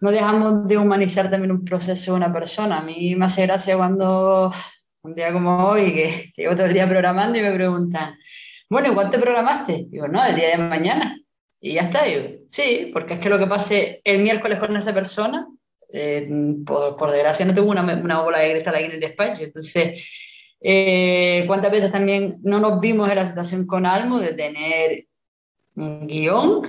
no 0.00 0.10
dejamos 0.10 0.66
de 0.66 0.78
humanizar 0.78 1.30
también 1.30 1.52
un 1.52 1.64
proceso 1.64 2.12
de 2.12 2.16
una 2.16 2.32
persona. 2.32 2.78
A 2.78 2.82
mí 2.82 3.14
me 3.14 3.26
hace 3.26 3.46
gracia 3.46 3.76
cuando 3.76 4.52
un 5.02 5.14
día 5.14 5.32
como 5.32 5.68
hoy, 5.68 5.92
que, 5.92 6.32
que 6.34 6.42
llevo 6.42 6.54
todo 6.54 6.66
el 6.66 6.74
día 6.74 6.88
programando 6.88 7.38
y 7.38 7.42
me 7.42 7.52
preguntan, 7.52 8.16
bueno, 8.68 8.90
¿y 8.90 8.94
cuánto 8.94 9.20
programaste? 9.20 9.86
Digo, 9.88 10.08
no, 10.08 10.24
el 10.24 10.36
día 10.36 10.50
de 10.50 10.58
mañana. 10.58 11.18
Y 11.60 11.74
ya 11.74 11.82
está, 11.82 12.04
digo, 12.04 12.22
sí, 12.50 12.90
porque 12.92 13.14
es 13.14 13.20
que 13.20 13.28
lo 13.28 13.38
que 13.38 13.46
pase 13.46 14.00
el 14.04 14.22
miércoles 14.22 14.58
con 14.58 14.76
esa 14.76 14.94
persona, 14.94 15.46
eh, 15.92 16.28
por, 16.64 16.96
por, 16.96 17.10
desgracia 17.10 17.44
no 17.44 17.54
tengo 17.54 17.70
una, 17.70 17.82
una 17.82 18.20
bola 18.20 18.38
de 18.38 18.52
cristal 18.52 18.76
aquí 18.76 18.84
en 18.84 18.92
el 18.92 19.00
despacho, 19.00 19.42
entonces... 19.42 20.06
Eh, 20.64 21.42
¿Cuántas 21.48 21.72
veces 21.72 21.90
también 21.90 22.38
no 22.44 22.60
nos 22.60 22.78
vimos 22.78 23.10
en 23.10 23.16
la 23.16 23.26
situación 23.26 23.66
con 23.66 23.84
Almo 23.84 24.20
de 24.20 24.32
tener 24.32 25.06
un 25.74 26.06
guion 26.06 26.62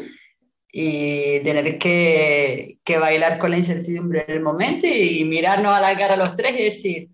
y 0.72 1.40
tener 1.42 1.78
que, 1.78 2.80
que, 2.84 2.98
bailar 2.98 3.38
con 3.38 3.52
la 3.52 3.60
incertidumbre 3.60 4.26
en 4.28 4.34
el 4.34 4.42
momento 4.42 4.88
y 4.88 5.24
mirarnos 5.26 5.72
a 5.72 5.80
la 5.80 5.96
cara 5.96 6.18
los 6.18 6.36
tres 6.36 6.60
y 6.60 6.64
decir, 6.64 7.10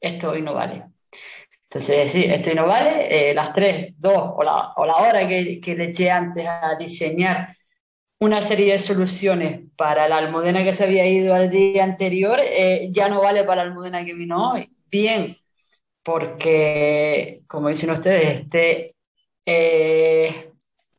esto 0.00 0.30
hoy 0.30 0.42
no 0.42 0.54
vale. 0.54 0.84
Entonces, 1.64 2.12
sí, 2.12 2.24
esto 2.24 2.50
hoy 2.50 2.56
no 2.56 2.66
vale, 2.66 3.30
eh, 3.30 3.34
las 3.34 3.52
tres, 3.52 3.94
dos 3.98 4.34
o 4.36 4.42
la, 4.42 4.74
hora 4.76 5.26
que, 5.28 5.60
que, 5.60 5.74
le 5.74 5.84
eché 5.84 6.10
antes 6.10 6.46
a 6.46 6.76
diseñar 6.78 7.48
una 8.18 8.42
serie 8.42 8.72
de 8.72 8.78
soluciones 8.78 9.62
para 9.76 10.08
la 10.08 10.18
almudena 10.18 10.64
que 10.64 10.72
se 10.72 10.84
había 10.84 11.06
ido 11.06 11.34
al 11.34 11.50
día 11.50 11.84
anterior, 11.84 12.38
eh, 12.42 12.88
ya 12.92 13.08
no 13.08 13.22
vale 13.22 13.44
para 13.44 13.64
la 13.64 13.70
almudena 13.70 14.04
que 14.04 14.14
vino 14.14 14.52
hoy. 14.52 14.70
Bien, 14.90 15.36
porque, 16.02 17.42
como 17.46 17.68
dicen 17.68 17.90
ustedes, 17.90 18.40
este... 18.40 18.94
Eh, 19.46 20.50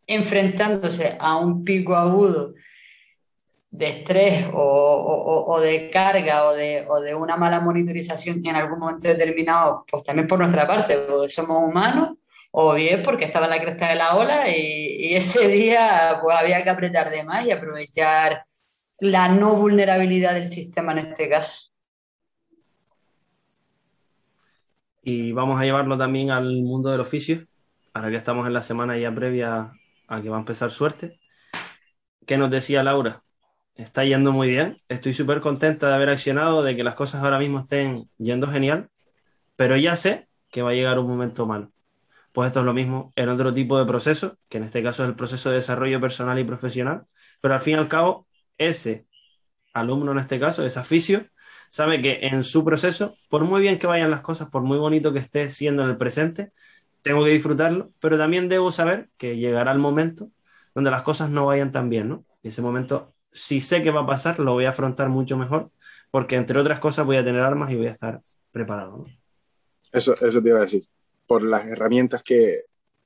enfrentándose 0.08 1.16
a 1.20 1.38
un 1.38 1.64
pico 1.64 1.96
agudo 1.96 2.54
de 3.71 3.88
estrés 3.88 4.47
o, 4.53 5.60
de 5.62 5.89
carga 5.89 6.45
o 6.49 6.53
de, 6.53 6.86
o 6.88 6.99
de, 6.99 7.15
una 7.15 7.38
mala 7.38 7.62
monitorización 7.62 8.45
en 8.45 8.55
algún 8.55 8.79
momento 8.79 9.07
determinado, 9.07 9.86
pues 9.89 10.03
también 10.03 10.27
por 10.27 10.39
nuestra 10.39 10.67
parte, 10.67 10.97
porque 10.97 11.29
somos 11.29 11.69
humanos, 11.69 12.17
o 12.51 12.73
bien 12.73 13.01
porque 13.01 13.25
estaba 13.25 13.45
en 13.45 13.51
la 13.51 13.62
cresta 13.62 13.89
de 13.89 13.95
la 13.95 14.15
ola 14.15 14.49
y, 14.49 15.15
ese 15.15 15.47
día 15.47 16.19
pues 16.21 16.38
había 16.38 16.63
que 16.63 16.69
apretar 16.69 17.10
de 17.10 17.23
más 17.23 17.45
y 17.45 17.51
aprovechar 17.51 18.43
la 18.99 19.27
no 19.29 19.55
vulnerabilidad 19.55 20.34
del 20.34 20.47
sistema 20.47 20.91
en 20.93 20.99
este 20.99 21.29
caso. 21.29 21.71
Y 25.03 25.31
vamos 25.31 25.60
a 25.60 25.63
llevarlo 25.63 25.97
también 25.97 26.29
al 26.29 26.62
mundo 26.62 26.91
del 26.91 27.01
oficio, 27.01 27.45
ahora 27.93 28.10
que 28.10 28.17
estamos 28.17 28.45
en 28.47 28.53
la 28.53 28.62
semana 28.62 28.97
ya 28.97 29.13
previa 29.13 29.71
a 30.07 30.21
que 30.21 30.29
va 30.29 30.38
a 30.38 30.39
empezar 30.39 30.71
suerte. 30.71 31.19
¿Qué 32.27 32.38
nos 32.38 32.51
decía 32.51 32.84
Laura? 32.84 33.23
Está 33.82 34.06
yendo 34.06 34.32
muy 34.32 34.50
bien. 34.50 34.78
Estoy 34.89 35.13
súper 35.13 35.41
contenta 35.41 35.88
de 35.88 35.96
haber 35.96 36.10
accionado, 36.10 36.63
de 36.63 36.76
que 36.76 36.84
las 36.84 36.96
cosas 36.96 37.24
ahora 37.24 37.39
mismo 37.39 37.60
estén 37.60 38.04
yendo 38.17 38.48
genial, 38.48 38.89
pero 39.56 39.78
ya 39.78 39.96
sé 39.96 40.30
que 40.50 40.62
va 40.62 40.72
a 40.72 40.74
llegar 40.74 41.00
un 41.00 41.08
momento 41.08 41.46
malo. 41.48 41.72
Pues 42.34 42.48
esto 42.48 42.62
es 42.62 42.65
lo 42.65 42.74
mismo 42.74 43.12
en 43.15 43.30
otro 43.30 43.54
tipo 43.54 43.80
de 43.80 43.86
proceso, 43.86 44.38
que 44.50 44.58
en 44.58 44.63
este 44.65 44.84
caso 44.84 45.04
es 45.04 45.10
el 45.10 45.15
proceso 45.15 45.50
de 45.50 45.58
desarrollo 45.58 46.00
personal 46.02 46.39
y 46.39 46.44
profesional, 46.44 47.06
pero 47.41 47.56
al 47.56 47.62
fin 47.62 47.76
y 47.76 47.78
al 47.80 47.88
cabo 47.88 48.28
ese 48.58 49.08
alumno 49.74 50.12
en 50.13 50.20
este 50.20 50.39
caso, 50.39 50.65
ese 50.65 50.80
aficio, 50.80 51.28
sabe 51.70 52.02
que 52.02 52.20
en 52.24 52.44
su 52.44 52.63
proceso, 52.65 53.15
por 53.30 53.44
muy 53.46 53.62
bien 53.62 53.80
que 53.80 53.88
vayan 53.88 54.12
las 54.12 54.22
cosas, 54.22 54.50
por 54.50 54.63
muy 54.63 54.78
bonito 54.78 55.13
que 55.13 55.20
esté 55.20 55.50
siendo 55.50 55.84
en 55.84 55.89
el 55.91 55.98
presente, 55.98 56.52
tengo 57.02 57.24
que 57.24 57.32
disfrutarlo, 57.32 57.91
pero 58.00 58.17
también 58.17 58.50
debo 58.50 58.72
saber 58.72 59.10
que 59.17 59.38
llegará 59.38 59.72
el 59.72 59.80
momento 59.80 60.30
donde 60.76 60.91
las 60.91 61.04
cosas 61.04 61.30
no 61.30 61.48
vayan 61.48 61.72
tan 61.72 61.89
bien, 61.89 62.10
¿no? 62.10 62.26
Y 62.44 62.50
ese 62.50 62.62
momento, 62.62 63.13
si 63.32 63.62
sé 63.62 63.82
que 63.82 63.91
va 63.91 64.02
a 64.02 64.08
pasar, 64.08 64.39
lo 64.39 64.54
voy 64.54 64.65
a 64.65 64.70
afrontar 64.70 65.10
mucho 65.10 65.38
mejor, 65.38 65.72
porque 66.12 66.36
entre 66.36 66.60
otras 66.60 66.80
cosas 66.80 67.06
voy 67.06 67.17
a 67.17 67.24
tener 67.24 67.41
armas 67.41 67.72
y 67.72 67.76
voy 67.76 67.88
a 67.88 67.91
estar 67.91 68.22
preparado. 68.52 69.06
Eso, 69.91 70.13
eso 70.13 70.41
te 70.41 70.50
iba 70.50 70.60
a 70.60 70.63
decir, 70.63 70.88
por 71.28 71.44
las 71.44 71.65
herramientas 71.67 72.24
que, 72.24 72.62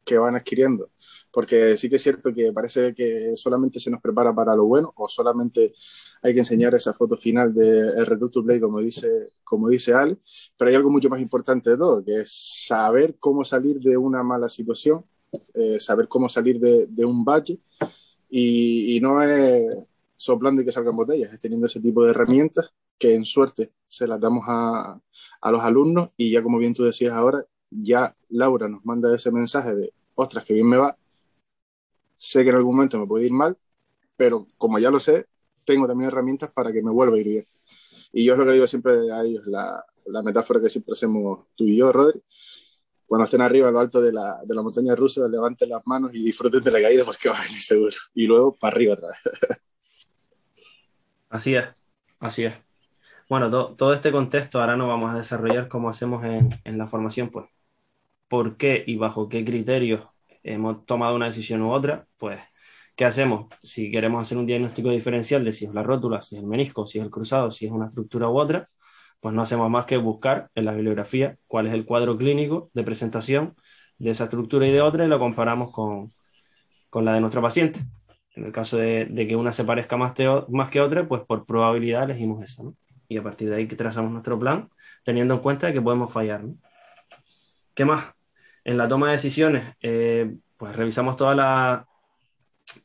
que 0.06 0.18
van 0.18 0.36
adquiriendo. 0.36 0.92
Porque 1.32 1.76
sí 1.76 1.90
que 1.90 1.98
es 1.98 2.04
cierto 2.04 2.34
que 2.34 2.54
parece 2.54 2.94
que 2.94 3.34
solamente 3.36 3.80
se 3.80 3.92
nos 3.92 4.02
prepara 4.02 4.34
para 4.34 4.56
lo 4.56 4.66
bueno 4.66 4.94
o 4.96 5.08
solamente 5.10 5.74
hay 6.22 6.34
que 6.34 6.40
enseñar 6.40 6.74
esa 6.76 6.94
foto 6.94 7.18
final 7.18 7.54
de 7.54 7.80
el 7.98 8.06
Return 8.06 8.32
to 8.32 8.44
Play, 8.44 8.62
como 8.62 8.80
dice, 8.80 9.32
como 9.44 9.68
dice 9.68 9.94
Ale, 9.94 10.18
pero 10.56 10.70
hay 10.70 10.76
algo 10.76 10.90
mucho 10.90 11.10
más 11.10 11.20
importante 11.20 11.72
de 11.72 11.78
todo, 11.78 12.06
que 12.06 12.22
es 12.22 12.66
saber 12.68 13.18
cómo 13.20 13.44
salir 13.44 13.80
de 13.80 13.98
una 13.98 14.24
mala 14.24 14.48
situación, 14.48 15.04
eh, 15.54 15.80
saber 15.80 16.08
cómo 16.08 16.30
salir 16.30 16.60
de, 16.60 16.88
de 16.88 17.04
un 17.04 17.26
bache. 17.26 17.60
Y, 18.30 18.96
y, 18.96 19.02
no 19.02 19.22
es 19.22 19.88
soplando 20.17 20.62
y 20.62 20.65
que 20.65 20.71
salgan 20.71 20.95
botellas, 20.95 21.34
es 21.34 21.39
teniendo 21.39 21.67
ese 21.67 21.80
tipo 21.80 22.04
de 22.04 22.12
herramientas 22.12 22.71
que 22.97 23.13
en 23.13 23.25
suerte 23.25 23.73
se 23.88 24.08
las 24.08 24.19
damos 24.19 24.45
a, 24.47 24.99
a 25.41 25.51
los 25.51 25.62
alumnos 25.62 26.10
y 26.17 26.32
ya 26.32 26.41
como 26.41 26.58
bien 26.58 26.73
tú 26.73 26.84
decías 26.84 27.13
ahora, 27.13 27.43
ya 27.69 28.15
Laura 28.30 28.67
nos 28.67 28.86
manda 28.86 29.13
ese 29.13 29.32
mensaje 29.32 29.75
de, 29.75 29.93
ostras, 30.15 30.45
que 30.45 30.54
bien 30.54 30.67
me 30.67 30.78
va, 30.78 30.97
sé 32.15 32.43
que 32.43 32.49
en 32.49 32.56
algún 32.56 32.75
momento 32.75 32.99
me 32.99 33.08
puede 33.08 33.25
ir 33.25 33.34
mal, 33.34 33.58
pero 34.15 34.47
como 34.58 34.80
ya 34.80 34.89
lo 34.89 34.99
sé, 34.99 35.28
tengo 35.65 35.88
también 35.88 36.10
herramientas 36.10 36.51
para 36.51 36.71
que 36.71 36.82
me 36.82 36.91
vuelva 36.91 37.17
a 37.17 37.19
ir 37.19 37.28
bien. 37.28 37.47
Y 38.13 38.23
yo 38.23 38.34
es 38.34 38.39
lo 38.39 38.45
que 38.45 38.54
digo 38.54 38.67
siempre 38.67 39.12
a 39.12 39.23
ellos, 39.23 39.45
la, 39.47 39.84
la 40.06 40.21
metáfora 40.23 40.62
que 40.62 40.69
siempre 40.69 40.93
hacemos 40.93 41.47
tú 41.56 41.65
y 41.65 41.78
yo, 41.78 41.91
Rodri, 41.91 42.21
cuando 43.06 43.25
estén 43.25 43.41
arriba, 43.41 43.67
a 43.67 43.71
lo 43.71 43.80
alto 43.80 44.01
de 44.01 44.12
la, 44.12 44.43
de 44.43 44.56
la 44.56 44.62
montaña 44.62 44.95
rusa, 44.95 45.28
levanten 45.28 45.69
las 45.69 45.86
manos 45.86 46.12
y 46.13 46.23
disfruten 46.23 46.63
de 46.63 46.71
la 46.71 46.82
caída 46.82 47.04
porque 47.04 47.30
va 47.30 47.39
a 47.39 47.43
venir 47.43 47.62
seguro. 47.62 47.95
Y 48.13 48.25
luego 48.25 48.56
para 48.56 48.75
arriba 48.75 48.93
otra 48.93 49.10
vez. 49.10 49.60
Así 51.30 51.56
es, 51.56 51.66
así 52.20 52.46
es. 52.46 52.56
Bueno, 53.30 53.50
to, 53.52 53.76
todo 53.76 53.94
este 53.94 54.12
contexto 54.12 54.60
ahora 54.62 54.78
no 54.78 54.88
vamos 54.88 55.14
a 55.14 55.18
desarrollar 55.18 55.68
como 55.68 55.90
hacemos 55.90 56.24
en, 56.26 56.50
en 56.64 56.78
la 56.78 56.88
formación, 56.88 57.30
pues. 57.32 57.48
¿Por 58.28 58.58
qué 58.58 58.84
y 58.88 58.98
bajo 58.98 59.30
qué 59.30 59.46
criterios 59.46 60.08
hemos 60.44 60.86
tomado 60.86 61.16
una 61.16 61.28
decisión 61.28 61.62
u 61.62 61.72
otra, 61.72 62.08
pues, 62.18 62.40
¿qué 62.96 63.06
hacemos? 63.06 63.48
Si 63.64 63.92
queremos 63.92 64.22
hacer 64.22 64.38
un 64.38 64.46
diagnóstico 64.48 64.90
diferencial 64.92 65.44
de 65.46 65.54
si 65.54 65.66
es 65.66 65.74
la 65.74 65.84
rótula, 65.84 66.22
si 66.22 66.36
es 66.38 66.42
el 66.44 66.48
menisco, 66.48 66.88
si 66.88 67.00
es 67.00 67.06
el 67.06 67.12
cruzado, 67.12 67.52
si 67.52 67.66
es 67.68 67.72
una 67.72 67.88
estructura 67.88 68.30
u 68.30 68.38
otra, 68.40 68.70
pues 69.20 69.36
no 69.36 69.42
hacemos 69.42 69.70
más 69.70 69.86
que 69.86 69.98
buscar 69.98 70.50
en 70.56 70.66
la 70.66 70.74
bibliografía 70.74 71.38
cuál 71.48 71.68
es 71.68 71.74
el 71.74 71.86
cuadro 71.86 72.18
clínico 72.18 72.70
de 72.74 72.84
presentación 72.84 73.56
de 73.98 74.12
esa 74.12 74.26
estructura 74.26 74.68
y 74.68 74.72
de 74.72 74.82
otra 74.82 75.06
y 75.06 75.08
lo 75.10 75.20
comparamos 75.20 75.72
con, 75.72 76.12
con 76.90 77.06
la 77.06 77.14
de 77.14 77.22
nuestra 77.22 77.42
paciente. 77.42 77.82
En 78.36 78.45
el 78.45 78.52
caso 78.52 78.78
de, 78.78 79.08
que 79.28 79.36
una 79.36 79.52
se 79.52 79.63
parezca 79.63 79.98
más, 79.98 80.13
que 80.13 80.28
otra, 80.28 81.08
pues 81.08 81.24
por 81.24 81.45
probabilidad 81.45 82.04
elegimos 82.04 82.43
esa, 82.43 82.63
¿no? 82.63 82.76
Y 83.08 83.17
a 83.17 83.24
partir 83.24 83.50
de 83.50 83.56
ahí 83.56 83.67
trazamos 83.67 84.12
nuestro 84.12 84.38
plan, 84.39 84.69
teniendo 85.04 85.36
en 85.36 85.39
cuenta 85.41 85.71
que 85.71 85.82
podemos 85.82 86.12
fallar. 86.12 86.43
¿Qué 87.74 87.86
más? 87.86 88.15
en 88.65 88.78
la 88.78 88.88
toma 88.88 89.08
de 89.08 89.13
decisiones, 89.13 89.76
eh, 89.82 90.36
pues 90.58 90.76
revisamos 90.76 91.15
toda 91.15 91.36
la, 91.36 91.88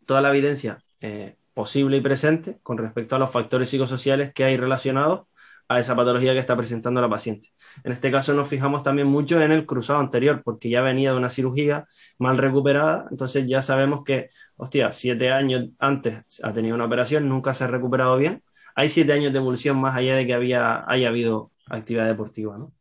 toda 0.07 0.21
la 0.21 0.29
evidencia 0.29 0.79
eh, 1.01 1.37
posible 1.55 1.97
y 1.97 2.01
presente 2.03 2.59
con 2.63 2.79
respecto 2.79 3.17
a 3.17 3.19
los 3.19 3.31
factores 3.31 3.71
psicosociales 3.71 4.33
que 4.33 4.45
hay 4.45 4.57
relacionados 4.57 5.23
a 5.71 5.79
esa 5.79 5.95
patología 5.95 6.33
que 6.33 6.41
está 6.41 6.57
presentando 6.57 7.01
la 7.01 7.09
paciente. 7.09 7.51
En 7.85 7.93
este 7.93 8.11
caso 8.11 8.35
nos 8.35 8.49
fijamos 8.49 8.83
también 8.83 9.07
mucho 9.07 9.41
en 9.41 9.53
el 9.53 9.67
cruzado 9.67 10.01
anterior, 10.01 10.43
porque 10.45 10.69
ya 10.69 10.83
venía 10.83 11.13
de 11.13 11.17
una 11.17 11.31
cirugía 11.31 11.87
mal 12.19 12.39
recuperada, 12.39 13.07
entonces 13.13 13.47
ya 13.47 13.63
sabemos 13.63 14.03
que, 14.05 14.31
hostia, 14.57 14.91
siete 14.91 15.31
años 15.31 15.69
antes 15.79 16.25
ha 16.43 16.53
tenido 16.53 16.75
una 16.75 16.87
operación, 16.87 17.29
nunca 17.29 17.55
se 17.55 17.63
ha 17.65 17.69
recuperado 17.69 18.17
bien. 18.19 18.43
Hay 18.75 18.89
siete 18.89 19.13
años 19.13 19.33
de 19.33 19.39
evolución 19.39 19.81
más 19.81 19.95
allá 19.97 20.17
de 20.17 20.27
que 20.27 20.35
había, 20.35 20.85
haya 20.91 21.09
habido 21.09 21.53
actividad 21.69 22.07
deportiva, 22.07 22.59
¿no? 22.59 22.73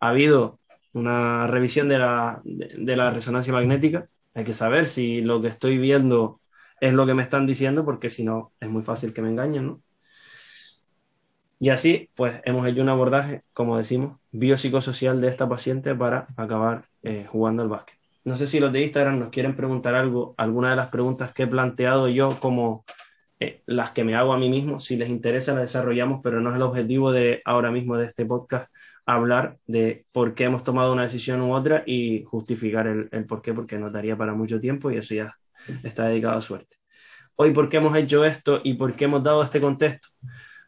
Ha 0.00 0.08
habido 0.10 0.60
una 0.92 1.46
revisión 1.46 1.88
de 1.88 1.98
la, 1.98 2.40
de, 2.44 2.96
la 2.96 3.10
resonancia 3.12 3.52
magnética. 3.52 4.08
Hay 4.34 4.44
que 4.44 4.54
saber 4.54 4.86
si 4.86 5.20
lo 5.20 5.40
que 5.40 5.48
estoy 5.48 5.78
viendo 5.78 6.40
es 6.80 6.94
lo 6.94 7.06
que 7.06 7.14
me 7.14 7.22
están 7.22 7.46
diciendo, 7.46 7.84
porque 7.84 8.10
si 8.10 8.24
no, 8.24 8.52
es 8.60 8.68
muy 8.68 8.82
fácil 8.82 9.12
que 9.12 9.22
me 9.22 9.28
engañen, 9.30 9.66
¿no? 9.66 9.82
Y 11.60 11.70
así, 11.70 12.10
pues 12.14 12.40
hemos 12.44 12.66
hecho 12.66 12.82
un 12.82 12.88
abordaje, 12.88 13.42
como 13.52 13.76
decimos, 13.76 14.18
biopsicosocial 14.30 15.20
de 15.20 15.28
esta 15.28 15.48
paciente 15.48 15.94
para 15.94 16.28
acabar 16.36 16.84
eh, 17.02 17.26
jugando 17.28 17.62
al 17.62 17.68
básquet. 17.68 17.96
No 18.24 18.36
sé 18.36 18.46
si 18.46 18.60
los 18.60 18.72
de 18.72 18.82
Instagram 18.82 19.18
nos 19.18 19.30
quieren 19.30 19.56
preguntar 19.56 19.94
algo, 19.94 20.34
alguna 20.36 20.70
de 20.70 20.76
las 20.76 20.88
preguntas 20.88 21.32
que 21.32 21.44
he 21.44 21.46
planteado 21.46 22.08
yo 22.08 22.38
como 22.40 22.84
eh, 23.40 23.62
las 23.66 23.90
que 23.92 24.04
me 24.04 24.14
hago 24.14 24.32
a 24.32 24.38
mí 24.38 24.48
mismo. 24.48 24.80
Si 24.80 24.96
les 24.96 25.08
interesa, 25.08 25.52
las 25.54 25.62
desarrollamos, 25.62 26.20
pero 26.22 26.40
no 26.40 26.50
es 26.50 26.56
el 26.56 26.62
objetivo 26.62 27.10
de 27.10 27.42
ahora 27.44 27.70
mismo 27.70 27.96
de 27.96 28.06
este 28.06 28.24
podcast 28.26 28.70
hablar 29.06 29.56
de 29.66 30.04
por 30.12 30.34
qué 30.34 30.44
hemos 30.44 30.64
tomado 30.64 30.92
una 30.92 31.04
decisión 31.04 31.40
u 31.40 31.54
otra 31.54 31.82
y 31.86 32.24
justificar 32.24 32.86
el, 32.86 33.24
por 33.26 33.40
qué, 33.40 33.54
porque 33.54 33.78
no 33.78 33.90
daría 33.90 34.16
para 34.16 34.34
mucho 34.34 34.60
tiempo 34.60 34.90
y 34.90 34.98
eso 34.98 35.14
ya 35.14 35.34
está 35.82 36.08
dedicado 36.08 36.36
a 36.36 36.42
suerte. 36.42 36.76
Hoy, 37.34 37.52
¿por 37.52 37.70
qué 37.70 37.78
hemos 37.78 37.96
hecho 37.96 38.24
esto 38.24 38.60
y 38.62 38.74
por 38.74 38.94
qué 38.94 39.06
hemos 39.06 39.22
dado 39.22 39.42
este 39.42 39.60
contexto? 39.60 40.08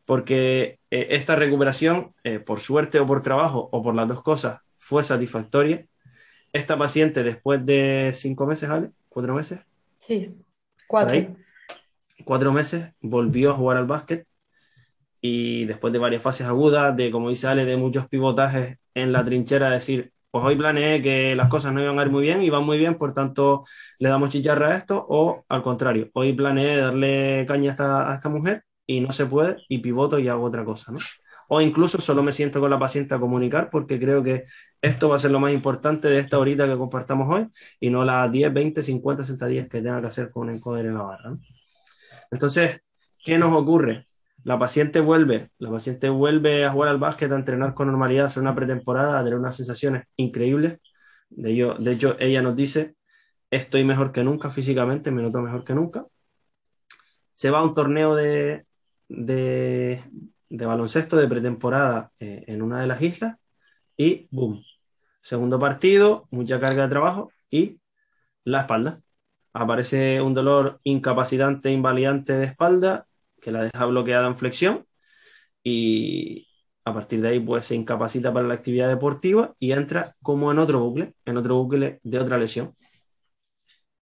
Porque 0.05 0.79
eh, 0.91 1.09
esta 1.11 1.37
recuperación, 1.37 2.15
eh, 2.25 2.39
por 2.39 2.61
suerte 2.61 2.99
o 2.99 3.07
por 3.07 3.23
trabajo 3.23 3.69
o 3.73 3.83
por 3.83 3.95
las 3.95 4.09
dos 4.09 4.23
cosas, 4.23 4.61
fue 4.77 5.05
satisfactoria. 5.05 5.87
Esta 6.53 6.77
paciente, 6.77 7.23
después 7.23 7.65
de 7.65 8.13
cinco 8.15 8.47
meses, 8.47 8.69
¿vale? 8.69 8.91
¿Cuatro 9.09 9.35
meses? 9.35 9.61
Sí, 10.01 10.35
cuatro. 10.89 11.37
Cuatro 12.25 12.53
meses, 12.53 12.89
volvió 13.01 13.51
a 13.51 13.55
jugar 13.55 13.77
al 13.77 13.87
básquet 13.87 14.27
y 15.21 15.65
después 15.67 15.93
de 15.93 15.99
varias 15.99 16.23
fases 16.23 16.47
agudas, 16.47 16.97
de 16.97 17.11
como 17.11 17.31
dice 17.31 17.47
Ale, 17.47 17.65
de 17.65 17.77
muchos 17.77 18.09
pivotajes 18.09 18.79
en 18.95 19.13
la 19.13 19.25
trinchera, 19.25 19.71
decir, 19.71 20.13
pues 20.31 20.45
hoy 20.45 20.57
planeé 20.57 21.03
que 21.03 21.35
las 21.35 21.49
cosas 21.49 21.73
no 21.73 21.83
iban 21.83 21.99
a 21.99 22.03
ir 22.03 22.11
muy 22.11 22.23
bien 22.23 22.43
y 22.43 22.51
van 22.51 22.65
muy 22.65 22.79
bien, 22.79 22.97
por 22.97 23.13
tanto 23.13 23.65
le 23.99 24.09
damos 24.09 24.31
chicharra 24.31 24.69
a 24.69 24.77
esto, 24.77 25.05
o 25.09 25.45
al 25.49 25.63
contrario, 25.63 26.11
hoy 26.15 26.33
planeé 26.33 26.77
darle 26.79 27.45
caña 27.47 27.71
a 27.71 27.73
esta, 27.73 28.13
a 28.13 28.15
esta 28.15 28.29
mujer 28.29 28.65
y 28.91 29.01
no 29.01 29.13
se 29.13 29.27
puede 29.27 29.59
y 29.69 29.79
pivoto 29.79 30.19
y 30.19 30.27
hago 30.29 30.45
otra 30.45 30.65
cosa, 30.65 30.91
¿no? 30.91 30.99
O 31.49 31.61
incluso 31.61 32.01
solo 32.01 32.25
me 32.25 32.33
siento 32.33 32.61
con 32.61 32.71
la 32.71 32.79
paciente 32.79 33.15
a 33.15 33.21
comunicar 33.21 33.71
porque 33.71 34.01
creo 34.01 34.23
que 34.23 34.47
esto 34.83 35.09
va 35.09 35.17
a 35.17 35.19
ser 35.19 35.31
lo 35.31 35.39
más 35.39 35.53
importante 35.53 36.09
de 36.09 36.19
esta 36.19 36.39
horita 36.39 36.67
que 36.67 36.77
compartamos 36.77 37.29
hoy 37.31 37.49
y 37.79 37.89
no 37.91 38.05
las 38.05 38.33
10, 38.33 38.53
20, 38.53 38.83
50, 38.83 39.23
60 39.25 39.47
días 39.47 39.69
que 39.69 39.81
tenga 39.81 40.01
que 40.01 40.09
hacer 40.09 40.31
con 40.31 40.49
un 40.49 40.57
encoder 40.57 40.87
en 40.87 40.95
la 40.95 41.03
barra. 41.03 41.31
¿no? 41.31 41.41
Entonces, 42.33 42.81
¿qué 43.25 43.39
nos 43.39 43.55
ocurre? 43.55 44.07
la 44.43 44.59
paciente 44.59 45.01
vuelve, 45.01 45.51
la 45.59 45.71
paciente 45.71 46.09
vuelve 46.09 46.65
a 46.65 46.71
jugar 46.71 46.89
al 46.89 46.99
básquet, 46.99 47.31
a 47.31 47.37
entrenar 47.37 47.75
con 47.75 47.89
normalidad, 47.89 48.25
a 48.25 48.27
hacer 48.27 48.43
una 48.43 48.55
pretemporada, 48.55 49.21
a 49.21 49.25
tener 49.25 49.39
unas 49.39 49.57
sensaciones 49.57 50.05
increíbles. 50.17 50.81
De, 51.29 51.51
ello, 51.51 51.75
de 51.79 51.93
hecho, 51.93 52.17
ella 52.19 52.43
nos 52.43 52.57
dice, 52.57 52.97
estoy 53.51 53.85
mejor 53.85 54.13
que 54.13 54.25
nunca 54.25 54.51
físicamente, 54.51 55.11
me 55.11 55.23
noto 55.23 55.43
mejor 55.43 55.65
que 55.65 55.75
nunca. 55.75 56.07
Se 57.35 57.51
va 57.51 57.59
a 57.59 57.65
un 57.65 57.75
torneo 57.75 58.15
de, 58.15 58.65
de, 59.11 60.03
baloncesto 60.49 61.17
de 61.17 61.29
pretemporada 61.29 62.13
eh, 62.21 62.45
en 62.47 62.63
una 62.63 62.81
de 62.81 62.87
las 62.87 63.03
islas 63.03 63.37
y 63.97 64.29
¡boom! 64.31 64.63
Segundo 65.21 65.59
partido, 65.59 66.29
mucha 66.31 66.61
carga 66.61 66.85
de 66.85 66.89
trabajo 66.89 67.33
y 67.51 67.81
la 68.45 68.61
espalda. 68.63 69.01
Aparece 69.53 70.21
un 70.23 70.35
dolor 70.35 70.81
incapacitante, 70.85 71.71
invalidante 71.71 72.35
de 72.35 72.47
espalda 72.47 73.07
que 73.43 73.53
la 73.53 73.65
deja 73.65 73.85
bloqueada 73.87 74.27
en 74.29 74.37
flexión 74.37 74.87
y 75.63 76.49
a 76.85 76.95
partir 76.95 77.21
de 77.21 77.29
ahí 77.29 77.41
pues 77.41 77.67
se 77.67 77.75
incapacita 77.75 78.33
para 78.33 78.47
la 78.49 78.55
actividad 78.55 78.89
deportiva 78.89 79.55
y 79.59 79.73
entra 79.73 80.17
como 80.23 80.51
en 80.53 80.59
otro 80.59 80.81
bucle, 80.81 81.15
en 81.25 81.37
otro 81.37 81.57
bucle 81.57 82.01
de 82.03 82.19
otra 82.19 82.39
lesión. 82.39 82.75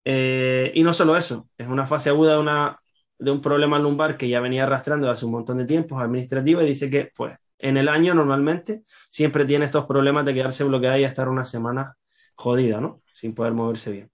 Eh, 0.05 0.71
y 0.75 0.83
no 0.83 0.93
solo 0.93 1.15
eso, 1.17 1.49
es 1.57 1.67
una 1.67 1.85
fase 1.85 2.09
aguda 2.09 2.33
de, 2.33 2.39
una, 2.39 2.81
de 3.21 3.31
un 3.31 3.39
problema 3.39 3.77
lumbar 3.79 4.17
que 4.17 4.27
ya 4.27 4.39
venía 4.39 4.63
arrastrando 4.63 5.09
hace 5.09 5.25
un 5.25 5.31
montón 5.31 5.59
de 5.59 5.65
tiempo, 5.65 5.99
administrativa, 5.99 6.63
y 6.63 6.67
dice 6.67 6.89
que 6.89 7.11
pues 7.15 7.37
en 7.59 7.77
el 7.77 7.87
año 7.87 8.15
normalmente 8.15 8.83
siempre 9.09 9.45
tiene 9.45 9.65
estos 9.65 9.85
problemas 9.85 10.25
de 10.25 10.33
quedarse 10.33 10.63
bloqueada 10.63 10.97
y 10.97 11.03
estar 11.03 11.29
una 11.29 11.45
semana 11.45 11.95
jodida, 12.35 12.81
¿no? 12.81 13.01
Sin 13.13 13.35
poder 13.35 13.53
moverse 13.53 13.91
bien. 13.91 14.11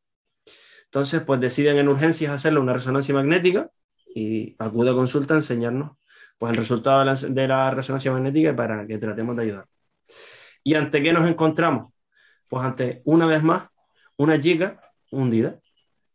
Entonces, 0.85 1.21
pues 1.21 1.39
deciden 1.39 1.77
en 1.77 1.87
urgencias 1.87 2.33
hacerle 2.33 2.59
una 2.59 2.73
resonancia 2.73 3.15
magnética 3.15 3.69
y 4.13 4.55
acude 4.59 4.91
a 4.91 4.93
consulta 4.93 5.33
a 5.35 5.37
enseñarnos 5.37 5.91
pues, 6.37 6.51
el 6.51 6.57
resultado 6.57 6.99
de 6.99 7.05
la, 7.05 7.15
de 7.15 7.47
la 7.47 7.71
resonancia 7.71 8.11
magnética 8.11 8.55
para 8.55 8.85
que 8.85 8.97
tratemos 8.97 9.37
de 9.37 9.43
ayudar. 9.43 9.65
¿Y 10.63 10.75
ante 10.75 11.01
qué 11.01 11.13
nos 11.13 11.29
encontramos? 11.29 11.93
Pues 12.49 12.63
ante, 12.63 13.01
una 13.05 13.25
vez 13.25 13.41
más, 13.41 13.69
una 14.17 14.39
chica 14.39 14.81
hundida. 15.11 15.59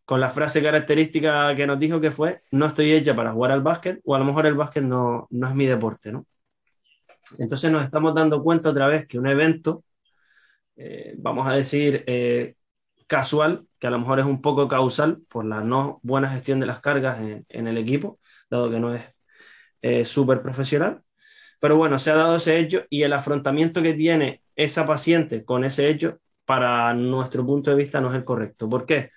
Con 0.05 0.21
la 0.21 0.29
frase 0.29 0.63
característica 0.63 1.55
que 1.55 1.67
nos 1.67 1.79
dijo 1.79 2.01
que 2.01 2.11
fue, 2.11 2.43
no 2.51 2.67
estoy 2.67 2.93
hecha 2.93 3.15
para 3.15 3.33
jugar 3.33 3.53
al 3.53 3.63
básquet 3.63 4.01
o 4.05 4.15
a 4.15 4.19
lo 4.19 4.25
mejor 4.25 4.47
el 4.47 4.55
básquet 4.55 4.83
no, 4.83 5.29
no 5.31 5.49
es 5.49 5.55
mi 5.55 5.67
deporte, 5.67 6.13
¿no? 6.13 6.27
Entonces 7.39 7.71
nos 7.71 7.85
estamos 7.85 8.15
dando 8.15 8.43
cuenta 8.43 8.71
otra 8.71 8.87
vez 8.89 9.07
que 9.07 9.19
un 9.19 9.27
evento, 9.27 9.85
eh, 10.77 11.15
vamos 11.19 11.47
a 11.47 11.53
decir, 11.55 12.05
eh, 12.07 12.57
casual, 13.07 13.67
que 13.79 13.87
a 13.87 13.91
lo 13.91 13.99
mejor 13.99 14.21
es 14.21 14.27
un 14.27 14.41
poco 14.43 14.69
causal 14.69 15.23
por 15.29 15.45
la 15.45 15.61
no 15.63 16.01
buena 16.03 16.29
gestión 16.31 16.61
de 16.61 16.67
las 16.67 16.81
cargas 16.81 17.21
en, 17.21 17.67
el 17.67 17.79
equipo, 17.79 18.19
dado 18.51 18.71
que 18.71 18.81
no 18.81 18.95
es 18.95 19.03
eh, 19.83 20.05
súper 20.05 20.43
profesional. 20.43 21.03
Pero 21.61 21.77
bueno, 21.77 21.99
se 21.99 22.11
ha 22.11 22.17
dado 22.17 22.37
ese 22.37 22.59
hecho 22.59 22.85
y 22.91 23.03
el 23.05 23.13
afrontamiento 23.13 23.83
que 23.83 23.95
tiene 23.95 24.43
esa 24.57 24.87
paciente 24.87 25.45
con 25.45 25.65
ese 25.65 25.89
hecho, 25.89 26.21
para 26.45 26.93
nuestro 26.95 27.47
punto 27.47 27.71
de 27.71 27.77
vista, 27.77 28.01
no 28.01 28.11
es 28.11 28.17
el 28.17 28.25
correcto. 28.25 28.69
¿Por 28.69 28.87
qué? 28.87 29.11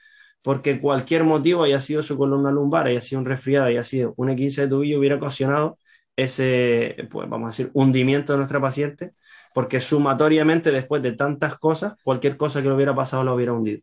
Porque 0.46 0.80
cualquier 0.80 1.24
motivo, 1.24 1.64
haya 1.64 1.82
sido 1.82 2.04
su 2.04 2.18
columna 2.20 2.52
lumbar, 2.52 2.86
haya 2.86 3.02
sido 3.02 3.20
un 3.20 3.26
resfriado, 3.26 3.66
haya 3.66 3.84
sido 3.84 4.14
un 4.16 4.30
E15 4.30 4.62
de 4.62 4.68
tubillo, 4.68 5.00
hubiera 5.00 5.16
ocasionado 5.16 5.80
ese, 6.16 7.08
pues 7.10 7.28
vamos 7.28 7.48
a 7.48 7.50
decir, 7.50 7.72
hundimiento 7.74 8.34
de 8.34 8.38
nuestra 8.38 8.62
paciente, 8.62 9.14
porque 9.56 9.82
sumatoriamente 9.82 10.72
después 10.72 11.02
de 11.02 11.14
tantas 11.14 11.58
cosas, 11.58 11.96
cualquier 12.04 12.38
cosa 12.38 12.62
que 12.62 12.68
le 12.68 12.76
hubiera 12.76 12.96
pasado 12.96 13.24
lo 13.24 13.34
hubiera 13.34 13.54
hundido. 13.54 13.82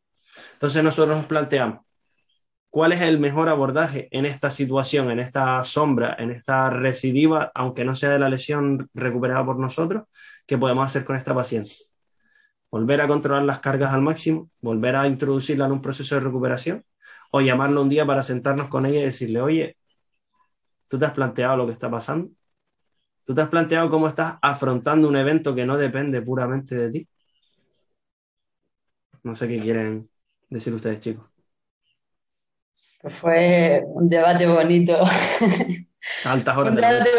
Entonces 0.53 0.85
nosotros 0.85 1.17
nos 1.17 1.27
planteamos, 1.27 1.81
¿cuál 2.71 2.93
es 2.93 3.01
el 3.03 3.19
mejor 3.19 3.49
abordaje 3.49 4.09
en 4.13 4.27
esta 4.27 4.51
situación, 4.51 5.11
en 5.11 5.21
esta 5.21 5.65
sombra, 5.65 6.17
en 6.19 6.31
esta 6.31 6.71
recidiva, 6.71 7.51
aunque 7.57 7.85
no 7.85 7.97
sea 7.97 8.11
de 8.11 8.21
la 8.21 8.29
lesión 8.29 8.89
recuperada 8.95 9.45
por 9.45 9.59
nosotros, 9.59 10.05
que 10.47 10.59
podemos 10.59 10.87
hacer 10.87 11.05
con 11.05 11.17
esta 11.17 11.35
paciente? 11.35 11.73
Volver 12.73 13.01
a 13.03 13.09
controlar 13.09 13.45
las 13.45 13.61
cargas 13.61 13.93
al 13.93 14.03
máximo, 14.03 14.51
volver 14.61 14.97
a 14.97 15.07
introducirla 15.07 15.67
en 15.67 15.73
un 15.73 15.83
proceso 15.83 16.17
de 16.17 16.23
recuperación, 16.23 16.85
o 17.31 17.41
llamarlo 17.41 17.83
un 17.83 17.89
día 17.89 18.05
para 18.07 18.25
sentarnos 18.25 18.69
con 18.69 18.87
ella 18.87 19.01
y 19.01 19.05
decirle, 19.05 19.41
oye, 19.41 19.77
¿Tú 20.93 20.99
te 20.99 21.07
has 21.07 21.13
planteado 21.13 21.57
lo 21.57 21.65
que 21.65 21.73
está 21.73 21.91
pasando? 21.91 22.29
¿Tú 23.25 23.35
te 23.35 23.41
has 23.41 23.49
planteado 23.49 23.89
cómo 23.89 24.09
estás 24.09 24.35
afrontando 24.43 25.09
un 25.09 25.17
evento 25.17 25.55
que 25.55 25.65
no 25.65 25.79
depende 25.79 26.21
puramente 26.21 26.75
de 26.75 26.91
ti? 26.91 27.09
No 29.23 29.35
sé 29.35 29.49
qué 29.49 29.59
quieren 29.59 30.11
decir 30.51 30.75
ustedes, 30.75 31.01
chicos. 31.01 31.25
Pues 33.01 33.15
fue 33.15 33.83
un 33.87 34.07
debate 34.11 34.47
bonito. 34.47 35.01
A 36.25 36.33
altas 36.33 36.59
horas 36.59 36.75
de 36.75 36.81
la 36.83 36.99
noche. 36.99 37.11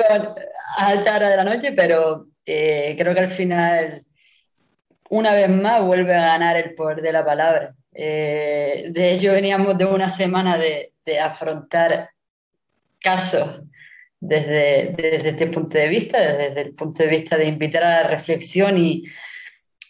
A 0.78 0.88
altas 0.90 1.16
horas 1.16 1.30
de 1.32 1.38
la 1.38 1.56
noche, 1.56 1.74
pero 1.76 2.28
eh, 2.46 2.96
creo 2.96 3.16
que 3.16 3.22
al 3.22 3.32
final, 3.32 4.06
una 5.14 5.32
vez 5.34 5.48
más, 5.48 5.84
vuelve 5.84 6.16
a 6.16 6.26
ganar 6.26 6.58
el 6.58 6.74
poder 6.74 7.02
de 7.02 7.12
la 7.12 7.24
palabra. 7.24 7.76
Eh, 7.94 8.88
de 8.90 9.14
hecho, 9.14 9.32
veníamos 9.32 9.78
de 9.78 9.86
una 9.86 10.10
semana 10.10 10.58
de, 10.58 10.92
afrontar 11.22 12.10
casos 13.00 13.62
desde, 14.20 15.28
este 15.30 15.48
punto 15.48 15.78
de 15.78 15.88
vista, 15.88 16.20
desde 16.20 16.62
el 16.62 16.74
punto 16.74 17.04
de 17.04 17.10
vista 17.10 17.38
de 17.38 17.46
invitar 17.46 17.84
a 17.84 18.02
la 18.02 18.08
reflexión 18.08 18.78
y, 18.78 19.04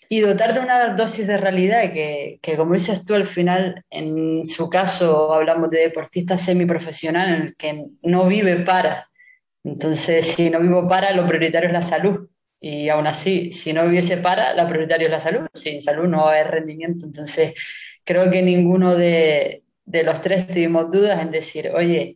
y 0.10 0.20
dotar 0.20 0.54
de 0.54 0.60
una 0.60 0.94
dosis 0.96 1.26
de 1.26 1.38
realidad 1.38 1.94
que, 1.94 2.40
que, 2.42 2.58
como 2.58 2.74
dices 2.74 3.06
tú, 3.06 3.14
al 3.14 3.28
final, 3.28 3.82
en 3.90 4.46
su 4.46 4.70
caso, 4.70 5.32
hablamos 5.34 5.70
de 5.70 5.80
deportista 5.80 6.38
semiprofesional 6.38 7.34
en 7.34 7.42
el 7.44 7.56
que 7.56 7.86
no 8.02 8.28
vive 8.28 8.58
para. 8.58 9.08
Entonces, 9.64 10.34
si 10.34 10.50
no 10.50 10.60
vivo 10.60 10.86
para, 10.86 11.14
lo 11.14 11.26
prioritario 11.26 11.68
es 11.68 11.74
la 11.74 11.82
salud. 11.82 12.28
Y 12.66 12.88
aún 12.88 13.08
así, 13.08 13.52
si 13.52 13.74
no 13.74 13.84
viviese 13.84 14.16
para, 14.16 14.54
lo 14.54 14.66
prioritario 14.70 15.08
es 15.08 15.12
la 15.12 15.20
salud. 15.20 15.48
Sin 15.54 15.82
salud 15.82 16.08
no 16.08 16.30
hay 16.30 16.44
rendimiento. 16.44 17.06
Entonces, 17.06 17.54
creo 18.06 18.32
que 18.32 18.42
ninguno 18.42 18.96
de, 18.96 19.64
de 19.84 20.04
los 20.04 20.22
tres 20.22 20.48
tuvimos 20.48 20.90
dudas 20.90 21.22
en 21.22 21.30
decir, 21.30 21.72
oye, 21.76 22.16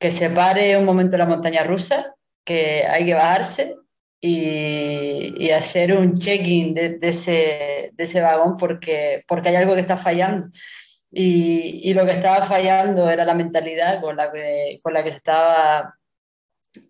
que 0.00 0.10
se 0.10 0.30
pare 0.30 0.76
un 0.76 0.84
momento 0.84 1.16
la 1.16 1.26
montaña 1.26 1.62
rusa, 1.62 2.16
que 2.44 2.84
hay 2.88 3.06
que 3.06 3.14
bajarse 3.14 3.76
y, 4.20 5.50
hacer 5.50 5.96
un 5.96 6.18
check-in 6.18 6.74
de, 6.74 6.98
ese, 7.00 7.90
de 7.92 8.04
ese 8.04 8.20
vagón 8.20 8.56
porque, 8.56 9.22
porque 9.28 9.50
hay 9.50 9.56
algo 9.56 9.76
que 9.76 9.82
está 9.82 9.96
fallando. 9.96 10.48
Y, 11.08 11.88
y, 11.88 11.94
lo 11.94 12.04
que 12.04 12.12
estaba 12.12 12.44
fallando 12.44 13.08
era 13.08 13.24
la 13.24 13.34
mentalidad 13.34 14.00
con 14.00 14.16
la 14.16 14.32
que, 14.32 14.80
con 14.82 14.92
la 14.92 15.04
que 15.04 15.12
se 15.12 15.18
estaba 15.18 15.94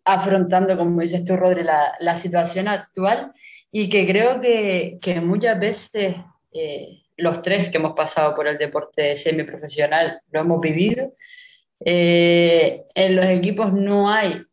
afrontando, 0.05 0.77
como 0.77 1.01
dices 1.01 1.25
tú, 1.25 1.37
Rodri, 1.37 1.65
la, 1.65 2.17
situación 2.17 2.69
actual 2.69 3.33
y 3.71 3.89
que 3.89 4.07
creo 4.07 4.41
que, 4.41 4.99
que 5.01 5.21
muchas 5.21 5.59
veces 5.59 6.17
eh, 6.53 7.03
los 7.17 7.43
tres 7.43 7.71
que 7.71 7.79
hemos 7.79 7.95
pasado 7.95 8.35
por 8.35 8.47
el 8.47 8.59
deporte 8.59 9.17
semiprofesional 9.17 10.21
lo 10.31 10.41
hemos 10.41 10.61
vivido 10.61 11.15
eh, 11.85 12.85
en 12.95 13.17
los 13.17 13.27
equipos 13.27 13.73
no 13.73 14.11
hay 14.11 14.45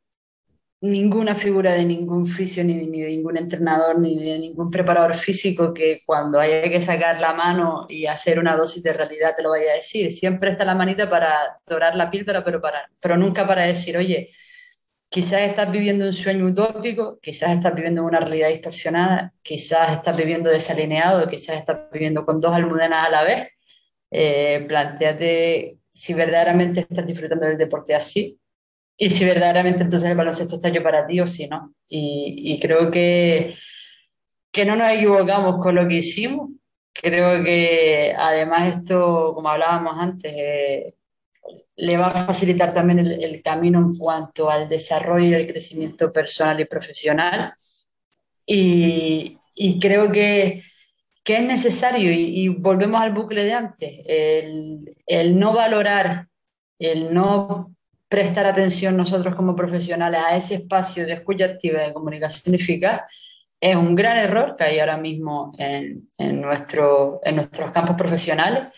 ninguna 0.82 1.36
figura 1.36 1.74
de 1.74 1.84
ningún 1.84 2.26
fisio, 2.26 2.63
ni, 2.63 2.74
de 2.76 3.10
ningún 3.10 3.38
entrenador, 3.38 4.00
ni 4.00 4.18
de 4.18 4.39
ningún 4.39 4.72
preparador 4.72 5.15
físico 5.15 5.74
que 5.74 6.02
cuando 6.06 6.39
haya 6.39 6.63
que 6.63 6.80
sacar 6.80 7.20
la 7.20 7.34
mano 7.34 7.86
y 7.89 8.06
hacer 8.06 8.39
una 8.39 8.56
dosis 8.56 8.82
de 8.82 8.94
realidad 8.94 9.36
te 9.36 9.44
lo 9.44 9.50
vaya 9.50 9.74
a 9.74 9.76
decir. 9.76 10.12
Siempre 10.12 10.52
está 10.52 10.63
la 10.63 10.76
manita 10.76 11.10
para 11.10 11.60
dorar 11.68 11.96
la 11.96 12.10
píldora, 12.10 12.44
pero, 12.44 12.62
para, 12.62 12.89
pero 13.00 13.18
nunca 13.18 13.46
para 13.46 13.63
decir, 13.63 13.98
oye, 13.98 14.32
quizás 15.10 15.41
estás 15.41 15.72
viviendo 15.72 16.06
un 16.06 16.13
sueño 16.13 16.45
utópico, 16.45 17.19
quizás 17.22 17.52
estás 17.52 17.74
viviendo 17.76 18.04
una 18.04 18.19
realidad 18.19 18.50
distorsionada, 18.50 19.34
quizás 19.41 19.91
estás 19.93 20.15
viviendo 20.15 20.50
desalineado, 20.50 21.28
quizás 21.28 21.58
estás 21.58 21.80
viviendo 21.91 22.26
con 22.26 22.39
dos 22.39 22.54
almudenas 22.54 23.08
a 23.08 23.10
la 23.10 23.24
vez. 23.24 23.50
Eh, 24.12 24.65
planteate 24.67 25.78
si 25.91 26.13
verdaderamente 26.13 26.82
estás 26.82 27.06
disfrutando 27.06 27.45
del 27.45 27.58
deporte 27.58 27.93
así 27.93 28.39
y 28.98 29.10
si 29.12 29.24
verdaderamente 29.26 29.84
entonces 29.84 30.10
el 30.10 30.17
baloncesto 30.17 30.56
está 30.56 30.69
yo 30.69 30.84
para 30.84 31.06
ti 31.08 31.19
o 31.19 31.28
si 31.28 31.48
no. 31.48 31.74
Y, 31.88 32.54
y 32.54 32.60
creo 32.60 32.91
que, 32.91 33.56
que 34.52 34.65
no 34.65 34.76
nos 34.76 34.91
equivocamos 34.91 35.62
con 35.62 35.76
lo 35.76 35.88
que 35.88 35.95
hicimos. 35.95 36.52
Creo 36.93 37.43
que 37.43 38.13
además 38.17 38.76
esto, 38.76 39.34
como 39.34 39.50
hablábamos 39.50 39.95
antes, 39.98 40.34
eh, 40.36 40.95
le 41.80 41.98
va 41.98 42.08
a 42.08 42.26
facilitar 42.26 42.74
también 42.74 43.00
el, 43.00 43.42
camino 43.42 43.80
en 43.80 43.96
cuanto 43.96 44.50
al 44.50 44.68
desarrollo 44.68 45.30
y 45.30 45.42
el 45.42 45.48
crecimiento 45.48 46.12
personal 46.12 46.60
y 46.60 46.65
profesional. 46.65 47.54
Y, 48.46 49.38
creo 49.80 50.12
que 50.12 50.63
que 51.24 51.38
es 51.38 51.44
necesario, 51.44 52.12
y, 52.12 52.48
volvemos 52.48 53.00
al 53.02 53.13
bucle 53.13 53.44
de 53.44 53.54
antes, 53.54 54.02
el, 54.06 54.96
el, 55.06 55.38
no 55.38 55.54
valorar, 55.54 56.28
el 56.80 57.13
no 57.13 57.76
prestar 58.08 58.48
atención 58.48 58.98
nosotros 58.98 59.36
como 59.36 59.56
profesionales 59.56 60.22
a 60.26 60.36
ese 60.36 60.56
espacio 60.56 61.06
de 61.06 61.13
escucha 61.13 61.46
activa 61.46 61.82
de 61.82 61.94
comunicación 61.94 62.56
eficaz, 62.56 63.04
es 63.62 63.76
un 63.76 63.94
gran 63.96 64.18
error 64.18 64.56
que 64.58 64.63
hay 64.63 64.80
ahora 64.80 64.98
mismo 64.98 65.54
en, 65.58 66.10
en, 66.18 66.42
nuestro, 66.42 67.20
en 67.24 67.36
nuestros 67.36 67.72
campos 67.72 67.96
profesionales. 67.96 68.70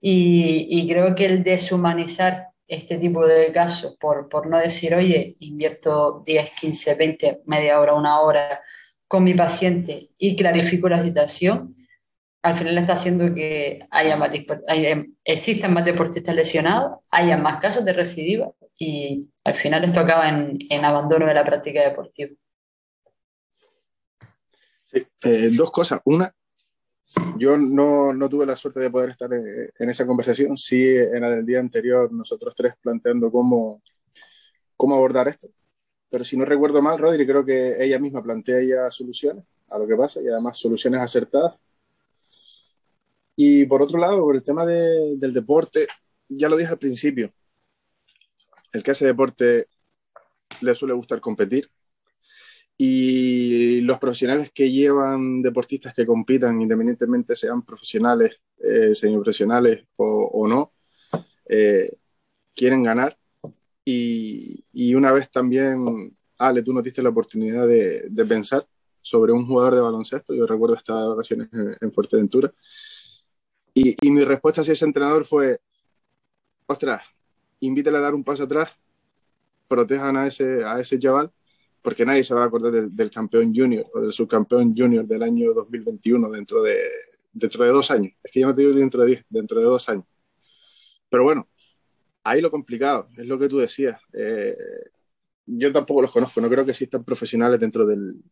Y, 0.00 0.88
creo 0.88 1.14
que 1.14 1.26
el 1.26 1.44
deshumanizar 1.44 2.48
este 2.70 2.98
tipo 2.98 3.26
de 3.26 3.52
casos 3.52 3.96
por, 3.98 4.28
por 4.28 4.46
no 4.46 4.58
decir, 4.58 4.94
oye, 4.94 5.34
invierto 5.40 6.22
10, 6.24 6.52
15, 6.52 6.94
20, 6.94 7.40
media 7.46 7.80
hora, 7.80 7.94
una 7.94 8.20
hora 8.20 8.62
con 9.08 9.24
mi 9.24 9.34
paciente 9.34 10.10
y 10.16 10.36
clarifico 10.36 10.88
la 10.88 11.02
situación, 11.02 11.76
al 12.42 12.56
final 12.56 12.78
está 12.78 12.92
haciendo 12.92 13.34
que 13.34 13.80
haya 13.90 14.16
más, 14.16 14.30
existan 15.24 15.74
más 15.74 15.84
deportistas 15.84 16.34
lesionados, 16.34 17.00
haya 17.10 17.36
más 17.36 17.60
casos 17.60 17.84
de 17.84 17.92
recidiva 17.92 18.52
y 18.78 19.28
al 19.42 19.56
final 19.56 19.84
esto 19.84 20.00
acaba 20.00 20.28
en, 20.28 20.56
en 20.70 20.84
abandono 20.84 21.26
de 21.26 21.34
la 21.34 21.44
práctica 21.44 21.82
deportiva. 21.82 22.30
Sí, 24.86 25.06
eh, 25.24 25.50
dos 25.52 25.72
cosas. 25.72 26.00
Una, 26.04 26.32
yo 27.36 27.56
no, 27.56 28.12
no, 28.12 28.28
tuve 28.28 28.46
la 28.46 28.56
suerte 28.56 28.80
de 28.80 28.90
poder 28.90 29.10
estar 29.10 29.32
en, 29.32 29.70
en, 29.78 29.90
esa 29.90 30.06
conversación. 30.06 30.56
Sí, 30.56 30.84
en 30.86 31.24
el 31.24 31.44
día 31.44 31.58
anterior, 31.58 32.12
nosotros 32.12 32.54
tres 32.54 32.74
planteando 32.80 33.30
cómo, 33.30 33.82
cómo 34.76 34.94
abordar 34.94 35.28
esto. 35.28 35.48
Pero 36.08 36.24
si 36.24 36.36
no 36.36 36.44
recuerdo 36.44 36.82
mal, 36.82 36.98
Rodri, 36.98 37.26
creo 37.26 37.44
que 37.44 37.76
ella 37.82 37.98
misma 37.98 38.22
plantea 38.22 38.62
ya 38.62 38.90
soluciones 38.90 39.44
a 39.70 39.78
lo 39.78 39.86
que 39.86 39.96
pasa 39.96 40.20
y 40.20 40.28
además 40.28 40.58
soluciones 40.58 41.00
acertadas 41.00 41.54
y 43.42 43.64
por 43.64 43.80
otro 43.80 43.98
lado, 43.98 44.20
por 44.20 44.36
el 44.36 44.42
tema 44.42 44.66
de, 44.66 45.16
del 45.16 45.32
deporte, 45.32 45.86
ya 46.28 46.50
lo 46.50 46.58
dije 46.58 46.72
al 46.72 46.78
principio, 46.78 47.32
el 48.70 48.82
que 48.82 48.90
hace 48.90 49.06
deporte 49.06 49.66
le 50.60 50.74
suele 50.74 50.92
gustar 50.92 51.22
competir. 51.22 51.70
Y 52.82 53.82
los 53.82 53.98
profesionales 53.98 54.52
que 54.54 54.70
llevan 54.70 55.42
deportistas 55.42 55.92
que 55.92 56.06
compitan, 56.06 56.62
independientemente 56.62 57.36
sean 57.36 57.60
profesionales, 57.62 58.40
eh, 58.56 58.94
semiprofesionales 58.94 59.84
o, 59.96 60.30
o 60.32 60.48
no, 60.48 60.72
eh, 61.46 61.98
quieren 62.54 62.82
ganar. 62.82 63.18
Y, 63.84 64.64
y, 64.72 64.94
una 64.94 65.12
vez 65.12 65.30
también, 65.30 66.10
Ale, 66.38 66.62
tú 66.62 66.72
nos 66.72 66.82
diste 66.82 67.02
la 67.02 67.10
oportunidad 67.10 67.68
de, 67.68 68.08
de, 68.08 68.24
pensar 68.24 68.66
sobre 69.02 69.32
un 69.32 69.46
jugador 69.46 69.74
de 69.74 69.82
baloncesto. 69.82 70.32
Yo 70.32 70.46
recuerdo 70.46 70.74
estas 70.74 71.04
ocasiones 71.04 71.50
en, 71.52 71.76
en 71.78 71.92
Fuerteventura 71.92 72.50
y, 73.74 73.94
y, 74.00 74.10
mi 74.10 74.24
respuesta 74.24 74.62
hacia 74.62 74.72
ese 74.72 74.86
entrenador 74.86 75.26
fue, 75.26 75.60
ostras, 76.66 77.02
invítale 77.60 77.98
a 77.98 78.00
dar 78.00 78.14
un 78.14 78.24
paso 78.24 78.44
atrás, 78.44 78.70
protejan 79.68 80.16
a 80.16 80.26
ese, 80.26 80.64
a 80.64 80.80
ese 80.80 80.98
chaval, 80.98 81.30
porque 81.82 82.04
nadie 82.04 82.24
se 82.24 82.34
va 82.34 82.42
a 82.42 82.46
acordar 82.46 82.72
del, 82.72 83.10
campeón 83.10 83.54
junior 83.54 83.86
o 83.94 84.00
del 84.00 84.12
subcampeón 84.12 84.74
junior 84.76 85.06
del 85.06 85.22
año 85.22 85.54
2021 85.54 86.30
dentro 86.30 86.62
de, 86.62 86.78
dentro 87.32 87.64
de 87.64 87.70
dos 87.70 87.90
años. 87.90 88.12
Es 88.22 88.30
que 88.30 88.40
ya 88.40 88.46
no 88.46 88.54
te 88.54 88.62
digo 88.62 88.74
dentro 88.74 89.02
de 89.02 89.08
diez, 89.08 89.24
dentro 89.28 89.58
de 89.58 89.64
dos 89.64 89.88
años. 89.88 90.04
Pero 91.08 91.24
bueno, 91.24 91.48
ahí 92.24 92.40
lo 92.40 92.50
complicado, 92.50 93.08
es 93.16 93.26
lo 93.26 93.38
que 93.38 93.48
tú 93.48 93.58
decías. 93.58 94.00
Eh, 94.12 94.56
yo 95.46 95.72
tampoco 95.72 96.02
los 96.02 96.12
conozco, 96.12 96.40
no 96.40 96.48
creo 96.48 96.64
que 96.64 96.70
existan 96.70 97.04
profesionales 97.04 97.58
dentro 97.58 97.86
del, 97.86 98.22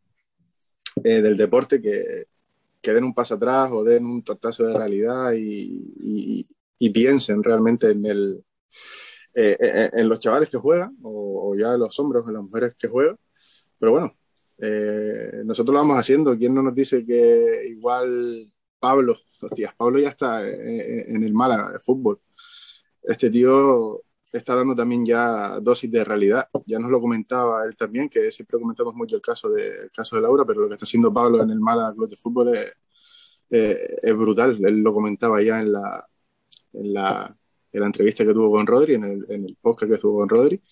eh, 1.05 1.20
del 1.22 1.36
deporte 1.36 1.80
que, 1.80 2.26
den 2.82 3.05
un 3.05 3.12
paso 3.14 3.34
atrás 3.34 3.70
o 3.70 3.84
den 3.84 4.07
un 4.07 4.22
tortazo 4.22 4.66
de 4.66 4.72
realidad 4.72 5.32
y, 5.36 6.46
piensen 6.90 7.42
realmente 7.42 7.90
en, 7.90 8.07
el, 8.07 8.42
eh, 9.34 9.90
en 9.92 10.09
los 10.09 10.20
chavales 10.20 10.49
que 10.49 10.57
juegan 10.57 10.96
o, 11.03 11.55
ya 11.55 11.76
los 11.76 11.99
hombres 12.01 12.24
o 12.24 12.30
las 12.30 12.42
mujeres 12.42 12.74
que 12.78 12.88
juegan. 12.88 13.18
Pero 13.78 13.92
bueno, 13.92 14.14
nosotros 15.44 15.72
lo 15.72 15.80
vamos 15.80 15.98
haciendo. 15.98 16.36
¿Quién 16.36 16.54
no 16.54 16.62
nos 16.62 16.74
dice 16.74 17.04
que 17.04 17.66
igual 17.68 18.50
Pablo, 18.78 19.16
hostias, 19.40 19.74
Pablo 19.76 19.98
ya 19.98 20.08
está 20.08 20.46
en 20.48 21.22
el 21.22 21.32
Málaga 21.32 21.72
de 21.72 21.80
fútbol? 21.80 22.20
este 23.08 23.30
tío 23.30 24.02
está 24.32 24.54
dando 24.54 24.76
también 24.76 25.04
ya 25.04 25.58
dosis 25.60 25.90
de 25.90 26.04
realidad. 26.04 26.48
Ya 26.66 26.78
nos 26.78 26.90
lo 26.90 27.00
comentaba 27.00 27.64
él 27.64 27.76
también, 27.76 28.08
que 28.08 28.30
siempre 28.30 28.58
comentamos 28.58 28.94
mucho 28.94 29.16
el 29.16 29.22
caso 29.22 29.48
de, 29.48 29.90
caso 29.94 30.16
de 30.16 30.22
Laura, 30.22 30.44
pero 30.44 30.60
lo 30.60 30.68
que 30.68 30.74
está 30.74 30.84
haciendo 30.84 31.12
Pablo 31.12 31.42
en 31.42 31.50
el 31.50 31.60
Mala 31.60 31.92
Club 31.94 32.10
de 32.10 32.16
Fútbol 32.16 32.48
es, 32.54 32.72
es, 33.50 34.16
brutal. 34.16 34.62
Él 34.64 34.80
lo 34.80 34.92
comentaba 34.92 35.42
ya 35.42 35.60
en 35.60 35.72
la, 35.72 36.06
en 36.74 36.92
la, 36.92 37.36
en 37.72 37.80
la, 37.80 37.86
entrevista 37.86 38.24
que 38.26 38.34
tuvo 38.34 38.50
con 38.50 38.66
Rodri, 38.66 38.94
en 38.94 39.04
el, 39.04 39.26
en 39.30 39.44
el 39.46 39.56
podcast 39.60 39.92
que 39.92 39.98
tuvo 39.98 40.18
con 40.18 40.28
Rodri, 40.28 40.62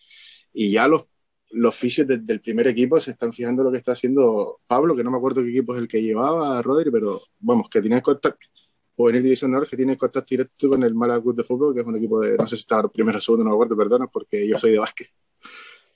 y 0.53 0.73
ya 0.73 0.89
los, 0.89 1.05
los 1.51 1.75
fisios 1.75 2.07
del 2.07 2.41
primer 2.41 2.67
equipo 2.69 3.01
se 3.01 3.13
están 3.13 3.33
fijando 3.33 3.63
lo 3.63 3.71
que 3.71 3.79
está 3.79 3.93
haciendo 3.93 4.61
Pablo, 4.67 4.97
que 4.97 5.05
no 5.05 5.11
me 5.11 5.17
acuerdo 5.17 5.43
qué 5.43 5.51
equipo 5.51 5.75
es 5.75 5.81
el 5.81 5.89
que 5.89 6.03
llevaba 6.03 6.61
Rodri, 6.63 6.91
pero 6.91 7.21
vamos, 7.39 7.69
que 7.71 7.81
tiene 7.81 8.03
contacto 8.03 8.47
o 8.97 9.11
en 9.11 9.17
el 9.17 9.23
División 9.23 9.53
de 9.53 9.67
que 9.67 9.77
tiene 9.77 9.97
contacto 9.97 10.27
directo 10.31 10.71
con 10.71 10.83
el 10.83 10.95
Málaga 10.95 11.23
Club 11.23 11.37
de 11.37 11.45
Fútbol, 11.45 11.75
que 11.75 11.81
es 11.81 11.87
un 11.87 11.97
equipo 11.97 12.21
de, 12.21 12.37
no 12.37 12.47
sé 12.47 12.57
si 12.57 12.61
está 12.61 12.87
primero 12.89 13.19
o 13.19 13.21
segundo, 13.21 13.45
no 13.45 13.51
me 13.51 13.57
acuerdo, 13.57 13.77
perdona, 13.77 14.07
porque 14.07 14.49
yo 14.49 14.59
soy 14.59 14.73
de 14.73 14.79
básquet. 14.79 15.09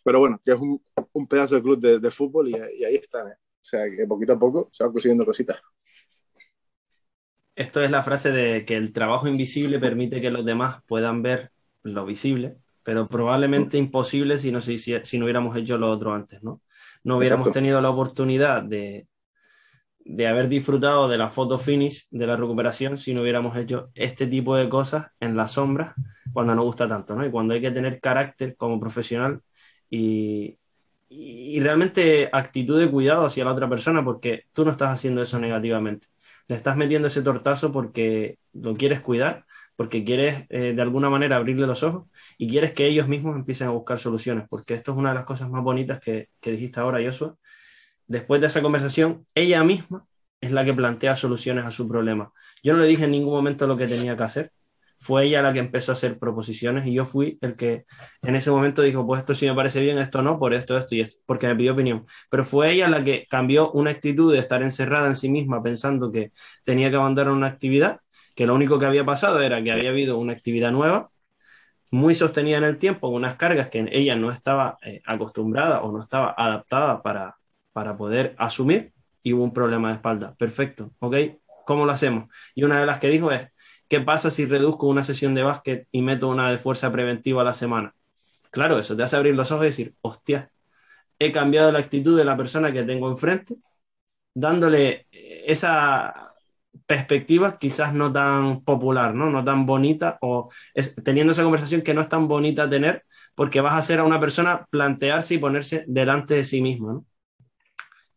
Pero 0.04 0.20
bueno, 0.20 0.40
que 0.44 0.52
es 0.52 0.58
un, 0.58 1.26
pedazo 1.26 1.54
de 1.54 1.62
club 1.62 1.78
de, 1.78 1.98
de 1.98 2.10
fútbol 2.10 2.48
y, 2.48 2.54
ahí 2.54 2.94
está. 2.94 3.20
¿eh? 3.20 3.36
O 3.36 3.64
sea, 3.64 3.84
que 3.90 4.06
poquito 4.06 4.34
a 4.34 4.38
poco 4.38 4.68
se 4.72 4.84
van 4.84 4.92
consiguiendo 4.92 5.24
cositas. 5.24 5.60
Esto 7.54 7.82
es 7.82 7.90
la 7.90 8.02
frase 8.02 8.30
de 8.30 8.64
que 8.64 8.76
el 8.76 8.92
trabajo 8.92 9.28
invisible 9.28 9.78
permite 9.78 10.20
que 10.20 10.30
los 10.30 10.44
demás 10.44 10.82
puedan 10.86 11.22
ver 11.22 11.52
lo 11.82 12.06
visible, 12.06 12.56
pero 12.90 13.08
probablemente 13.08 13.78
imposible 13.78 14.36
si 14.36 14.50
no, 14.50 14.60
si, 14.60 14.76
si 14.78 15.18
no 15.18 15.24
hubiéramos 15.24 15.56
hecho 15.56 15.78
lo 15.78 15.88
otro 15.92 16.12
antes, 16.12 16.42
¿no? 16.42 16.60
No 17.04 17.18
hubiéramos 17.18 17.46
Exacto. 17.46 17.52
tenido 17.52 17.80
la 17.80 17.88
oportunidad 17.90 18.64
de, 18.64 19.06
de 20.00 20.26
haber 20.26 20.48
disfrutado 20.48 21.06
de 21.08 21.16
la 21.18 21.30
foto 21.30 21.56
finish 21.56 22.08
de 22.10 22.26
la 22.26 22.36
recuperación 22.36 22.98
si 22.98 23.14
no 23.14 23.22
hubiéramos 23.22 23.56
hecho 23.56 23.90
este 23.94 24.26
tipo 24.26 24.56
de 24.56 24.68
cosas 24.68 25.06
en 25.20 25.36
la 25.36 25.46
sombra 25.46 25.94
cuando 26.32 26.52
nos 26.56 26.64
gusta 26.64 26.88
tanto, 26.88 27.14
¿no? 27.14 27.24
Y 27.24 27.30
cuando 27.30 27.54
hay 27.54 27.60
que 27.60 27.70
tener 27.70 28.00
carácter 28.00 28.56
como 28.56 28.80
profesional 28.80 29.40
y, 29.88 30.58
y 31.08 31.60
realmente 31.60 32.28
actitud 32.32 32.80
de 32.80 32.90
cuidado 32.90 33.24
hacia 33.26 33.44
la 33.44 33.52
otra 33.52 33.68
persona 33.68 34.04
porque 34.04 34.46
tú 34.52 34.64
no 34.64 34.72
estás 34.72 34.90
haciendo 34.90 35.22
eso 35.22 35.38
negativamente. 35.38 36.08
Le 36.48 36.56
estás 36.56 36.76
metiendo 36.76 37.06
ese 37.08 37.22
tortazo 37.22 37.70
porque 37.72 38.38
lo 38.52 38.76
quieres 38.76 39.00
cuidar, 39.00 39.46
porque 39.80 40.04
quieres 40.04 40.44
eh, 40.50 40.74
de 40.74 40.82
alguna 40.82 41.08
manera 41.08 41.36
abrirle 41.36 41.66
los 41.66 41.82
ojos 41.82 42.06
y 42.36 42.50
quieres 42.50 42.72
que 42.72 42.86
ellos 42.86 43.08
mismos 43.08 43.34
empiecen 43.34 43.68
a 43.68 43.70
buscar 43.70 43.98
soluciones, 43.98 44.44
porque 44.46 44.74
esto 44.74 44.92
es 44.92 44.98
una 44.98 45.08
de 45.08 45.14
las 45.14 45.24
cosas 45.24 45.48
más 45.48 45.62
bonitas 45.62 46.00
que, 46.00 46.28
que 46.38 46.50
dijiste 46.50 46.80
ahora, 46.80 47.02
Joshua, 47.02 47.34
después 48.06 48.42
de 48.42 48.48
esa 48.48 48.60
conversación, 48.60 49.26
ella 49.34 49.64
misma 49.64 50.04
es 50.38 50.52
la 50.52 50.66
que 50.66 50.74
plantea 50.74 51.16
soluciones 51.16 51.64
a 51.64 51.70
su 51.70 51.88
problema. 51.88 52.30
Yo 52.62 52.74
no 52.74 52.80
le 52.80 52.88
dije 52.88 53.04
en 53.06 53.12
ningún 53.12 53.32
momento 53.32 53.66
lo 53.66 53.78
que 53.78 53.86
tenía 53.86 54.14
que 54.18 54.22
hacer. 54.22 54.52
Fue 54.98 55.24
ella 55.24 55.40
la 55.40 55.54
que 55.54 55.60
empezó 55.60 55.92
a 55.92 55.94
hacer 55.94 56.18
proposiciones 56.18 56.86
y 56.86 56.92
yo 56.92 57.06
fui 57.06 57.38
el 57.40 57.56
que 57.56 57.86
en 58.20 58.36
ese 58.36 58.50
momento 58.50 58.82
dijo, 58.82 59.06
pues 59.06 59.20
esto 59.20 59.34
sí 59.34 59.46
me 59.46 59.54
parece 59.54 59.80
bien, 59.80 59.96
esto 59.96 60.20
no, 60.20 60.38
por 60.38 60.52
esto, 60.52 60.76
esto 60.76 60.94
y 60.94 61.00
esto, 61.00 61.16
porque 61.24 61.46
me 61.46 61.56
pidió 61.56 61.72
opinión. 61.72 62.04
Pero 62.28 62.44
fue 62.44 62.72
ella 62.72 62.86
la 62.86 63.02
que 63.02 63.26
cambió 63.30 63.72
una 63.72 63.92
actitud 63.92 64.30
de 64.30 64.40
estar 64.40 64.62
encerrada 64.62 65.06
en 65.06 65.16
sí 65.16 65.30
misma 65.30 65.62
pensando 65.62 66.12
que 66.12 66.32
tenía 66.64 66.90
que 66.90 66.96
abandonar 66.96 67.32
una 67.32 67.46
actividad, 67.46 68.00
que 68.34 68.46
lo 68.46 68.54
único 68.54 68.78
que 68.78 68.86
había 68.86 69.04
pasado 69.04 69.40
era 69.42 69.62
que 69.62 69.72
había 69.72 69.90
habido 69.90 70.18
una 70.18 70.32
actividad 70.32 70.72
nueva, 70.72 71.10
muy 71.90 72.14
sostenida 72.14 72.58
en 72.58 72.64
el 72.64 72.78
tiempo, 72.78 73.08
unas 73.08 73.34
cargas 73.36 73.68
que 73.68 73.88
ella 73.92 74.16
no 74.16 74.30
estaba 74.30 74.78
eh, 74.82 75.02
acostumbrada 75.04 75.82
o 75.82 75.92
no 75.92 76.02
estaba 76.02 76.34
adaptada 76.36 77.02
para, 77.02 77.36
para 77.72 77.96
poder 77.96 78.34
asumir 78.38 78.92
y 79.22 79.32
hubo 79.32 79.44
un 79.44 79.52
problema 79.52 79.88
de 79.88 79.94
espalda. 79.94 80.34
Perfecto, 80.36 80.92
¿ok? 81.00 81.16
¿Cómo 81.66 81.84
lo 81.84 81.92
hacemos? 81.92 82.28
Y 82.54 82.62
una 82.64 82.80
de 82.80 82.86
las 82.86 83.00
que 83.00 83.08
dijo 83.08 83.32
es, 83.32 83.48
¿qué 83.88 84.00
pasa 84.00 84.30
si 84.30 84.46
reduzco 84.46 84.86
una 84.86 85.02
sesión 85.02 85.34
de 85.34 85.42
básquet 85.42 85.88
y 85.90 86.02
meto 86.02 86.28
una 86.28 86.50
de 86.50 86.58
fuerza 86.58 86.90
preventiva 86.92 87.42
a 87.42 87.44
la 87.44 87.52
semana? 87.52 87.94
Claro, 88.50 88.78
eso 88.78 88.96
te 88.96 89.02
hace 89.02 89.16
abrir 89.16 89.34
los 89.34 89.50
ojos 89.52 89.64
y 89.64 89.68
decir, 89.68 89.94
hostia, 90.00 90.50
he 91.18 91.32
cambiado 91.32 91.70
la 91.72 91.80
actitud 91.80 92.16
de 92.16 92.24
la 92.24 92.36
persona 92.36 92.72
que 92.72 92.82
tengo 92.84 93.10
enfrente, 93.10 93.56
dándole 94.34 95.06
esa 95.10 96.29
perspectiva 96.86 97.58
quizás 97.58 97.94
no 97.94 98.12
tan 98.12 98.62
popular, 98.64 99.14
¿no? 99.14 99.30
No 99.30 99.44
tan 99.44 99.66
bonita 99.66 100.18
o 100.20 100.50
teniendo 101.04 101.32
esa 101.32 101.42
conversación 101.42 101.82
que 101.82 101.94
no 101.94 102.00
es 102.00 102.08
tan 102.08 102.28
bonita 102.28 102.68
tener 102.68 103.04
porque 103.34 103.60
vas 103.60 103.74
a 103.74 103.78
hacer 103.78 104.00
a 104.00 104.04
una 104.04 104.20
persona 104.20 104.66
plantearse 104.70 105.34
y 105.34 105.38
ponerse 105.38 105.84
delante 105.86 106.34
de 106.34 106.44
sí 106.44 106.60
misma. 106.62 107.02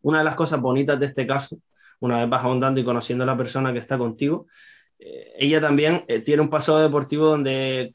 Una 0.02 0.18
de 0.18 0.24
las 0.24 0.34
cosas 0.34 0.60
bonitas 0.60 0.98
de 1.00 1.06
este 1.06 1.26
caso, 1.26 1.58
una 2.00 2.20
vez 2.20 2.28
vas 2.28 2.42
ahondando 2.42 2.80
y 2.80 2.84
conociendo 2.84 3.24
a 3.24 3.26
la 3.26 3.36
persona 3.36 3.72
que 3.72 3.78
está 3.78 3.96
contigo, 3.96 4.46
eh, 4.98 5.32
ella 5.38 5.60
también 5.60 6.04
eh, 6.08 6.20
tiene 6.20 6.42
un 6.42 6.50
pasado 6.50 6.80
deportivo 6.80 7.26
donde 7.26 7.94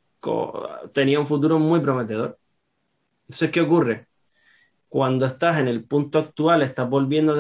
tenía 0.94 1.20
un 1.20 1.28
futuro 1.28 1.60
muy 1.60 1.80
prometedor. 1.80 2.38
Entonces, 3.28 3.52
¿qué 3.52 3.62
ocurre? 3.62 4.08
Cuando 4.90 5.26
estás 5.26 5.60
en 5.60 5.68
el 5.68 5.86
punto 5.86 6.20
actual, 6.20 6.62
estás 6.62 6.90
volviendo 6.90 7.36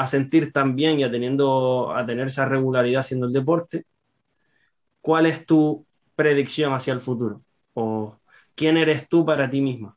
a 0.00 0.06
sentir 0.06 0.52
también 0.52 0.98
y 1.00 1.04
a, 1.04 1.10
teniendo, 1.10 1.94
a 1.94 2.04
tener 2.06 2.28
esa 2.28 2.46
regularidad 2.46 3.00
haciendo 3.00 3.26
el 3.26 3.32
deporte, 3.32 3.84
¿cuál 5.00 5.26
es 5.26 5.46
tu 5.46 5.86
predicción 6.16 6.72
hacia 6.72 6.94
el 6.94 7.00
futuro? 7.00 7.42
¿O 7.74 8.18
quién 8.54 8.76
eres 8.76 9.08
tú 9.08 9.26
para 9.26 9.50
ti 9.50 9.60
misma? 9.60 9.96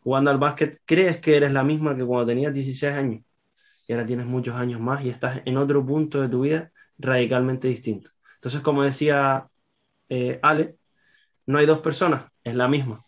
Jugando 0.00 0.30
al 0.30 0.38
básquet, 0.38 0.80
¿crees 0.84 1.18
que 1.18 1.36
eres 1.36 1.52
la 1.52 1.62
misma 1.64 1.96
que 1.96 2.04
cuando 2.04 2.26
tenías 2.26 2.52
16 2.54 2.92
años? 2.94 3.22
y 3.88 3.92
ahora 3.94 4.06
tienes 4.06 4.26
muchos 4.26 4.54
años 4.54 4.80
más 4.80 5.04
y 5.04 5.08
estás 5.08 5.40
en 5.46 5.56
otro 5.56 5.84
punto 5.84 6.20
de 6.20 6.28
tu 6.28 6.42
vida 6.42 6.70
radicalmente 6.98 7.68
distinto. 7.68 8.10
Entonces, 8.34 8.60
como 8.60 8.82
decía 8.82 9.48
eh, 10.10 10.38
Ale, 10.42 10.76
no 11.46 11.58
hay 11.58 11.66
dos 11.66 11.80
personas, 11.80 12.26
es 12.44 12.54
la 12.54 12.68
misma. 12.68 13.06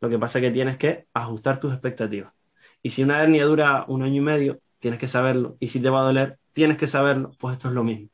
Lo 0.00 0.08
que 0.08 0.18
pasa 0.18 0.38
es 0.38 0.44
que 0.44 0.50
tienes 0.52 0.78
que 0.78 1.06
ajustar 1.12 1.58
tus 1.58 1.72
expectativas. 1.72 2.32
Y 2.82 2.90
si 2.90 3.02
una 3.02 3.20
hernia 3.22 3.46
dura 3.46 3.84
un 3.88 4.02
año 4.02 4.16
y 4.16 4.24
medio, 4.24 4.60
tienes 4.78 5.00
que 5.00 5.08
saberlo. 5.08 5.56
Y 5.60 5.68
si 5.68 5.80
te 5.80 5.90
va 5.90 6.00
a 6.00 6.04
doler, 6.04 6.38
tienes 6.52 6.76
que 6.76 6.86
saberlo. 6.86 7.32
Pues 7.38 7.54
esto 7.54 7.68
es 7.68 7.74
lo 7.74 7.84
mismo. 7.84 8.08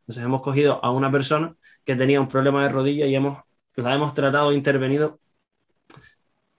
Entonces 0.00 0.24
hemos 0.24 0.42
cogido 0.42 0.84
a 0.84 0.90
una 0.90 1.10
persona 1.10 1.56
que 1.84 1.96
tenía 1.96 2.20
un 2.20 2.28
problema 2.28 2.62
de 2.62 2.68
rodilla 2.70 3.06
y 3.06 3.14
hemos, 3.14 3.42
la 3.76 3.94
hemos 3.94 4.14
tratado 4.14 4.52
intervenido 4.52 5.20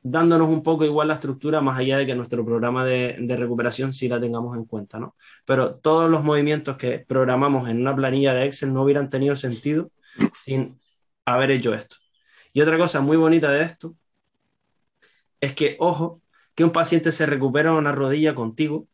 dándonos 0.08 0.50
un 0.50 0.62
poco 0.62 0.86
igual 0.86 1.08
la 1.08 1.16
estructura, 1.16 1.62
más 1.62 1.80
allá 1.80 1.98
de 1.98 2.06
que 2.06 2.14
nuestro 2.14 2.46
programa 2.46 2.86
de, 2.86 3.18
recuperación 3.36 3.92
sí 3.92 4.08
la 4.08 4.20
tengamos 4.20 4.56
en 4.56 4.66
cuenta, 4.66 5.00
¿no? 5.00 5.16
Pero 5.46 5.78
todos 5.78 6.12
los 6.12 6.24
movimientos 6.24 6.78
que 6.78 7.00
programamos 7.00 7.68
en 7.70 7.82
una 7.82 7.96
planilla 7.96 8.36
de 8.36 8.46
Excel 8.46 8.72
no 8.72 8.84
hubieran 8.84 9.10
tenido 9.10 9.36
sentido 9.36 9.90
sin 10.44 10.80
haber 11.26 11.50
hecho 11.50 11.74
esto. 11.74 11.96
Y 12.54 12.62
otra 12.62 12.78
cosa 12.78 13.02
muy 13.02 13.18
bonita 13.18 13.52
de 13.52 13.64
esto 13.64 13.96
es 15.40 15.56
que, 15.56 15.76
ojo, 15.80 16.22
que 16.54 16.64
un 16.64 16.72
paciente 16.72 17.12
se 17.12 17.26
recupera 17.26 17.74
una 17.74 17.92
rodilla 17.92 18.36
contigo 18.36 18.88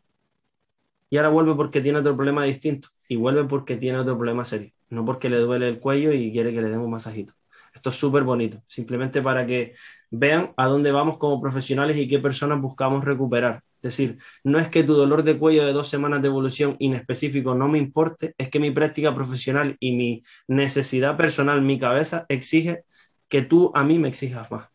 y 1.12 1.18
ahora 1.18 1.30
vuelve 1.30 1.54
porque 1.56 1.82
tiene 1.82 2.00
otro 2.00 2.16
problema 2.16 2.46
distinto 2.46 2.88
y 3.08 3.18
vuelve 3.18 3.44
porque 3.44 3.76
tiene 3.76 4.00
otro 4.00 4.16
problema 4.18 4.46
serio, 4.46 4.72
no 4.90 5.06
porque 5.06 5.30
le 5.30 5.38
duele 5.40 5.68
el 5.68 5.80
cuello 5.80 6.14
y 6.14 6.32
quiere 6.32 6.54
que 6.54 6.62
le 6.62 6.70
demos 6.70 6.86
un 6.86 6.92
masajito. 6.92 7.34
Esto 7.76 7.90
es 7.90 7.98
súper 7.98 8.24
bonito, 8.24 8.64
simplemente 8.66 9.22
para 9.22 9.46
que 9.46 9.76
vean 10.10 10.54
a 10.56 10.68
dónde 10.68 10.92
vamos 10.92 11.18
como 11.18 11.42
profesionales 11.42 11.98
y 11.98 12.08
qué 12.08 12.20
personas 12.20 12.62
buscamos 12.62 13.04
recuperar. 13.04 13.62
Es 13.82 13.98
decir, 13.98 14.20
no 14.46 14.58
es 14.58 14.70
que 14.70 14.84
tu 14.84 14.94
dolor 14.94 15.24
de 15.24 15.38
cuello 15.38 15.66
de 15.66 15.74
dos 15.74 15.90
semanas 15.90 16.22
de 16.22 16.30
evolución 16.30 16.78
inespecífico 16.80 17.56
no 17.56 17.68
me 17.68 17.78
importe, 17.78 18.34
es 18.38 18.50
que 18.50 18.60
mi 18.60 18.72
práctica 18.72 19.14
profesional 19.14 19.76
y 19.82 19.92
mi 19.92 20.24
necesidad 20.48 21.18
personal, 21.18 21.62
mi 21.62 21.78
cabeza, 21.78 22.26
exige 22.30 22.84
que 23.28 23.42
tú 23.42 23.72
a 23.76 23.84
mí 23.84 24.00
me 24.00 24.08
exijas 24.08 24.50
más. 24.50 24.70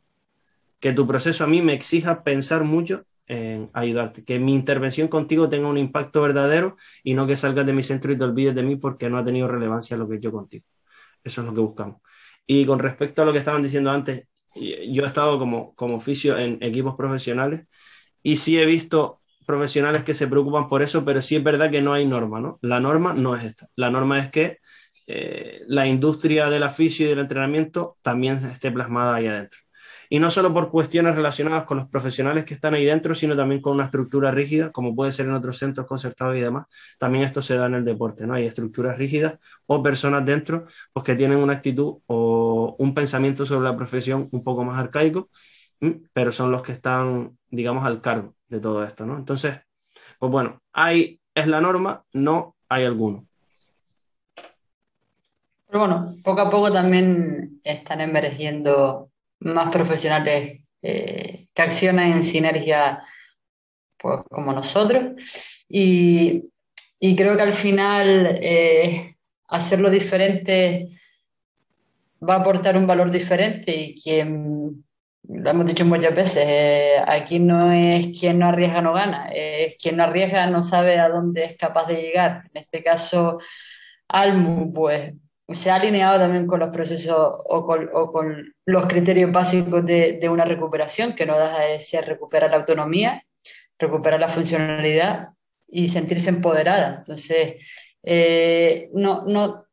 Que 0.81 0.93
tu 0.93 1.07
proceso 1.07 1.45
a 1.45 1.47
mí 1.47 1.63
me 1.63 1.73
exija 1.73 2.23
pensar 2.23 2.65
mucho 2.65 3.03
en 3.27 3.71
ayudarte. 3.73 4.25
Que 4.25 4.39
mi 4.39 4.55
intervención 4.55 5.09
contigo 5.09 5.49
tenga 5.49 5.69
un 5.69 5.79
impacto 5.79 6.23
verdadero 6.23 6.77
y 7.03 7.15
no 7.15 7.27
que 7.27 7.37
salgas 7.37 7.67
de 7.67 7.73
mi 7.73 7.83
centro 7.83 8.13
y 8.13 8.19
te 8.19 8.25
olvides 8.25 8.55
de 8.55 8.63
mí 8.63 8.77
porque 8.77 9.11
no 9.11 9.19
ha 9.19 9.25
tenido 9.25 9.49
relevancia 9.49 9.97
lo 9.97 10.09
que 10.09 10.21
yo 10.21 10.33
contigo. 10.33 10.65
Eso 11.25 11.41
es 11.41 11.47
lo 11.47 11.55
que 11.55 11.61
buscamos. 11.61 12.01
Y 12.47 12.67
con 12.67 12.79
respecto 12.79 13.23
a 13.23 13.25
lo 13.25 13.33
que 13.33 13.39
estaban 13.39 13.63
diciendo 13.63 13.91
antes, 13.91 14.29
yo 14.55 15.05
he 15.05 15.07
estado 15.07 15.39
como, 15.39 15.75
como 15.75 15.97
oficio 15.97 16.39
en 16.39 16.59
equipos 16.63 16.95
profesionales 16.97 17.67
y 18.23 18.37
sí 18.37 18.59
he 18.59 18.67
visto 18.67 19.23
profesionales 19.47 20.05
que 20.05 20.15
se 20.15 20.27
preocupan 20.29 20.69
por 20.69 20.83
eso, 20.83 21.05
pero 21.05 21.23
sí 21.23 21.37
es 21.37 21.45
verdad 21.45 21.71
que 21.71 21.83
no 21.83 21.93
hay 21.95 22.07
norma, 22.07 22.41
¿no? 22.41 22.59
La 22.63 22.81
norma 22.81 23.15
no 23.15 23.37
es 23.37 23.45
esta. 23.45 23.69
La 23.77 23.91
norma 23.91 24.19
es 24.19 24.31
que 24.31 24.59
eh, 25.07 25.63
la 25.69 25.87
industria 25.87 26.51
del 26.51 26.65
oficio 26.65 27.07
y 27.07 27.11
del 27.11 27.21
entrenamiento 27.21 27.99
también 28.03 28.37
esté 28.47 28.71
plasmada 28.73 29.17
ahí 29.17 29.27
adentro. 29.29 29.61
Y 30.09 30.19
no 30.19 30.31
solo 30.31 30.53
por 30.53 30.71
cuestiones 30.71 31.15
relacionadas 31.15 31.65
con 31.65 31.79
los 31.79 31.89
profesionales 31.89 32.45
que 32.45 32.55
están 32.55 32.75
ahí 32.75 32.85
dentro, 32.85 33.15
sino 33.15 33.37
también 33.37 33.61
con 33.61 33.75
una 33.75 33.85
estructura 33.85 34.31
rígida, 34.31 34.71
como 34.73 34.95
puede 34.95 35.13
ser 35.13 35.27
en 35.27 35.35
otros 35.35 35.59
centros 35.59 35.87
concertados 35.87 36.37
y 36.37 36.41
demás. 36.41 36.67
También 36.99 37.25
esto 37.25 37.43
se 37.43 37.57
da 37.57 37.67
en 37.67 37.75
el 37.75 37.85
deporte, 37.85 38.27
¿no? 38.27 38.35
Hay 38.35 38.47
estructuras 38.47 38.99
rígidas 38.99 39.39
o 39.67 39.83
personas 39.83 40.25
dentro 40.25 40.67
pues, 40.93 41.05
que 41.05 41.15
tienen 41.15 41.39
una 41.39 41.55
actitud 41.55 41.99
o 42.07 42.77
un 42.79 42.95
pensamiento 42.95 43.45
sobre 43.47 43.65
la 43.65 43.77
profesión 43.77 44.29
un 44.33 44.43
poco 44.43 44.65
más 44.65 44.79
arcaico, 44.79 45.31
pero 46.13 46.33
son 46.33 46.51
los 46.51 46.63
que 46.63 46.73
están, 46.73 47.37
digamos, 47.51 47.85
al 47.85 48.01
cargo 48.01 48.35
de 48.49 48.61
todo 48.61 48.85
esto, 48.85 49.05
¿no? 49.07 49.19
Entonces, 49.19 49.61
pues 50.19 50.33
bueno, 50.33 50.61
hay, 50.73 51.21
es 51.35 51.47
la 51.47 51.61
norma, 51.61 52.05
no 52.13 52.57
hay 52.69 52.85
alguno. 52.85 53.27
Pero 55.67 55.81
bueno, 55.81 56.15
poco 56.23 56.41
a 56.41 56.51
poco 56.51 56.73
también 56.73 57.61
están 57.65 58.01
emergiendo 58.01 59.11
más 59.41 59.71
profesionales 59.71 60.61
eh, 60.83 61.47
que 61.53 61.63
accionan 61.63 62.13
en 62.13 62.23
sinergia 62.23 63.03
pues, 63.99 64.21
como 64.31 64.53
nosotros. 64.53 65.17
Y, 65.69 66.45
creo 67.01 67.37
que 67.37 67.43
al 67.43 67.55
final 67.55 68.39
eh, 68.41 69.17
hacerlo 69.49 69.91
diferente 69.91 70.99
va 72.27 72.35
a 72.35 72.41
aportar 72.41 72.77
un 72.77 72.87
valor 72.87 73.11
diferente 73.11 73.75
y 73.75 74.01
quien, 74.01 74.85
lo 75.29 75.51
hemos 75.51 75.67
dicho 75.67 75.85
muchas 75.85 76.15
veces, 76.15 76.45
eh, 76.47 76.97
aquí 77.07 77.39
no 77.39 77.71
es 77.71 78.19
quien 78.19 78.39
no 78.39 78.49
arriesga 78.49 78.81
no 78.81 78.93
gana, 78.93 79.29
es 79.33 79.77
quien 79.77 79.97
no 79.97 80.05
arriesga 80.05 80.49
no 80.49 80.63
sabe 80.63 80.99
a 80.99 81.09
dónde 81.09 81.45
es 81.45 81.57
capaz 81.57 81.87
de 81.87 82.03
llegar. 82.03 82.45
En 82.53 82.63
este 82.63 82.83
caso, 82.83 83.39
Almu, 84.09 84.73
pues 84.73 85.13
se 85.49 85.71
ha 85.71 85.77
alineado 85.77 86.19
también 86.19 86.47
con 86.47 86.61
los 86.61 86.71
procesos 86.71 87.17
o 87.17 87.67
con, 88.13 88.55
los 88.65 88.87
criterios 88.87 89.31
básicos 89.31 89.85
de, 89.85 90.29
una 90.29 90.45
recuperación, 90.45 91.15
que 91.15 91.27
no 91.27 91.39
deja 91.39 91.61
de 91.61 91.81
ser 91.81 92.07
recuperar 92.07 92.51
la 92.51 92.57
autonomía, 92.57 93.25
recuperar 93.79 94.19
la 94.19 94.29
funcionalidad 94.29 95.29
y 95.69 95.89
sentirse 95.89 96.31
empoderada. 96.31 96.97
Entonces, 96.99 97.57
eh, 98.03 98.91
no, 98.93 99.25
no, 99.25 99.67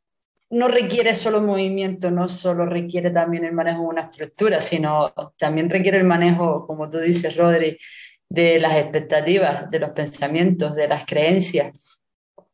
no 0.52 0.68
requiere 0.68 1.16
solo 1.16 1.42
movimiento, 1.42 2.12
no 2.12 2.30
solo 2.30 2.68
requiere 2.68 3.10
también 3.10 3.44
el 3.46 3.54
manejo 3.54 3.82
de 3.82 3.88
una 3.88 4.02
estructura, 4.02 4.62
sino 4.62 5.12
también 5.38 5.70
requiere 5.70 5.98
el 5.98 6.04
manejo, 6.04 6.68
como 6.68 6.90
tú 6.90 7.00
dices, 7.00 7.36
Rodri, 7.36 7.80
de 8.30 8.60
las 8.60 8.78
expectativas, 8.78 9.70
de 9.72 9.80
los 9.80 9.90
pensamientos, 9.92 10.76
de 10.76 10.88
las 10.88 11.06
creencias. 11.06 12.02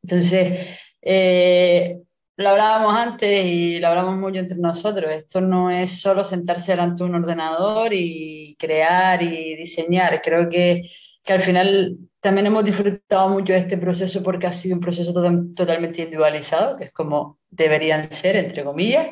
Entonces, 0.02 0.68
eh, 1.02 2.00
lo 2.40 2.50
hablábamos 2.52 2.96
antes 2.96 3.46
y 3.46 3.80
lo 3.80 3.90
hablamos 3.90 4.16
mucho 4.16 4.40
entre 4.40 4.58
nosotros. 4.58 5.12
Esto 5.12 5.42
no 5.42 5.70
es 5.70 6.00
solo 6.00 6.24
sentarse 6.24 6.72
delante 6.72 7.04
de 7.04 7.10
un 7.10 7.16
ordenador 7.16 7.94
y 7.94 8.56
crear 8.58 9.22
y 9.22 9.58
diseñar. 9.58 10.22
Creo 10.22 10.50
que, 10.50 10.90
que 11.22 11.34
al 11.34 11.42
final 11.42 11.98
también 12.22 12.48
hemos 12.48 12.64
disfrutado 12.64 13.28
mucho 13.28 13.52
de 13.52 13.60
este 13.60 13.78
proceso 13.78 14.24
porque 14.24 14.48
ha 14.48 14.54
sido 14.54 14.76
un 14.76 14.80
proceso 14.80 15.14
totalmente 15.14 16.02
individualizado, 16.04 16.78
que 16.78 16.86
es 16.86 16.94
como 16.94 17.40
deberían 17.50 18.10
ser, 18.10 18.38
entre 18.38 18.64
comillas. 18.64 19.10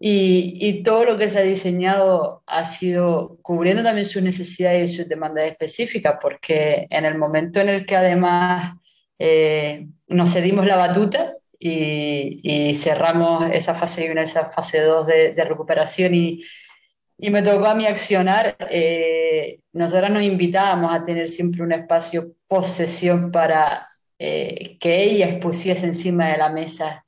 Y, 0.00 0.56
y, 0.58 0.82
todo 0.82 1.04
lo 1.04 1.18
que 1.18 1.28
se 1.28 1.40
ha 1.40 1.42
diseñado 1.42 2.42
ha 2.46 2.64
sido 2.64 3.38
cubriendo 3.42 3.82
también 3.82 4.06
sus 4.06 4.22
necesidades 4.22 4.90
y 4.90 4.96
sus 4.96 5.08
demandas 5.08 5.44
específicas, 5.44 6.18
porque 6.22 6.86
en 6.88 7.04
el 7.04 7.18
momento 7.18 7.60
en 7.60 7.68
el 7.68 7.86
que 7.86 7.96
además 7.96 8.76
eh, 9.18 9.86
nos 10.08 10.32
cedimos 10.32 10.66
la 10.66 10.76
batuta, 10.76 11.34
y, 11.64 12.74
cerramos 12.74 13.50
esa 13.52 13.74
fase 13.74 14.10
1, 14.10 14.20
esa 14.20 14.50
fase 14.50 14.80
2 14.80 15.06
de, 15.06 15.44
recuperación 15.44 16.14
y, 16.14 16.42
y, 17.18 17.30
me 17.30 17.42
tocó 17.42 17.66
a 17.66 17.74
mí 17.74 17.86
accionar. 17.86 18.56
Eh, 18.70 19.60
nosotros 19.72 20.10
nos 20.10 20.22
invitábamos 20.24 20.92
a 20.92 21.04
tener 21.04 21.28
siempre 21.28 21.62
un 21.62 21.72
espacio 21.72 22.34
posesión 22.48 23.30
para 23.30 23.88
eh, 24.18 24.76
que 24.80 25.04
ellas 25.04 25.36
pusiese 25.40 25.86
encima 25.86 26.30
de 26.32 26.38
la 26.38 26.48
mesa 26.48 27.04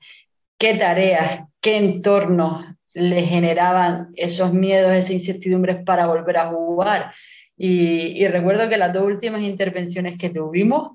qué 0.56 0.74
tareas, 0.74 1.40
qué 1.60 1.76
entornos 1.76 2.64
le 2.94 3.22
generaban 3.22 4.10
esos 4.14 4.52
miedos, 4.52 4.92
esas 4.92 5.10
incertidumbres 5.10 5.84
para 5.84 6.06
volver 6.06 6.38
a 6.38 6.48
jugar. 6.48 7.12
Y 7.56 8.26
recuerdo 8.28 8.68
que 8.68 8.76
las 8.76 8.92
dos 8.92 9.04
últimas 9.04 9.42
intervenciones 9.42 10.16
que 10.18 10.30
tuvimos, 10.30 10.92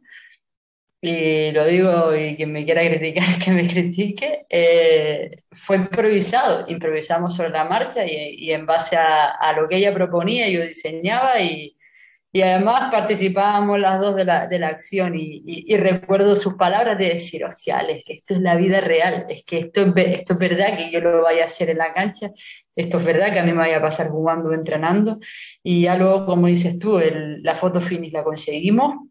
y 1.02 1.52
lo 1.52 1.66
digo 1.66 2.14
y 2.16 2.36
quien 2.36 2.52
me 2.52 2.66
quiera 2.66 2.82
criticar 2.82 3.38
que 3.44 3.52
me 3.52 3.68
critique, 3.68 4.46
eh, 4.50 5.32
fue 5.52 5.78
improvisado, 5.78 6.66
improvisamos 6.68 7.36
sobre 7.36 7.52
la 7.52 7.64
marcha 7.64 8.06
y, 8.06 8.36
y 8.38 8.52
en 8.52 8.66
base 8.66 8.98
a, 8.98 9.28
a, 9.30 9.54
lo 9.54 9.68
que 9.68 9.78
ella 9.78 9.94
proponía 9.94 10.50
yo 10.50 10.62
diseñaba 10.62 11.40
y, 11.40 11.78
y 12.32 12.42
además 12.42 12.92
participábamos 12.92 13.80
las 13.80 14.00
dos 14.00 14.16
de 14.16 14.26
la, 14.26 14.48
de 14.48 14.60
la 14.60 14.68
acción 14.68 15.16
y, 15.16 15.42
y, 15.46 15.78
recuerdo 15.78 16.36
sus 16.36 16.56
palabras 16.56 16.98
de 16.98 17.10
decir, 17.10 17.44
hostia, 17.44 17.80
es 17.80 18.06
que 18.06 18.14
esto 18.14 18.36
es 18.36 18.42
la 18.42 18.56
vida 18.56 18.82
real, 18.82 19.26
es 19.30 19.44
que 19.46 19.58
esto 19.60 19.82
es, 19.82 19.94
esto 19.96 20.34
es 20.34 20.40
verdad 20.40 20.78
que 20.78 20.92
yo 20.92 21.00
lo 21.00 21.24
vaya 21.24 21.44
a 21.44 21.46
hacer 21.46 21.72
en 21.72 21.80
la 21.80 21.94
cancha, 21.94 22.30
esto 22.76 22.98
es 22.98 23.06
verdad 23.06 23.34
que 23.34 23.40
a 23.40 23.44
mí 23.44 23.52
me 23.52 23.60
vaya 23.60 23.78
a 23.78 23.82
pasar 23.82 24.10
jugando, 24.10 24.54
entrenando 24.54 25.20
y 25.64 25.84
ya 25.84 25.96
luego, 25.96 26.26
como 26.26 26.48
dices 26.48 26.78
tú, 26.78 27.00
el, 27.00 27.42
la 27.42 27.56
foto 27.56 27.82
finish 27.82 28.12
la 28.12 28.24
conseguimos 28.24 29.09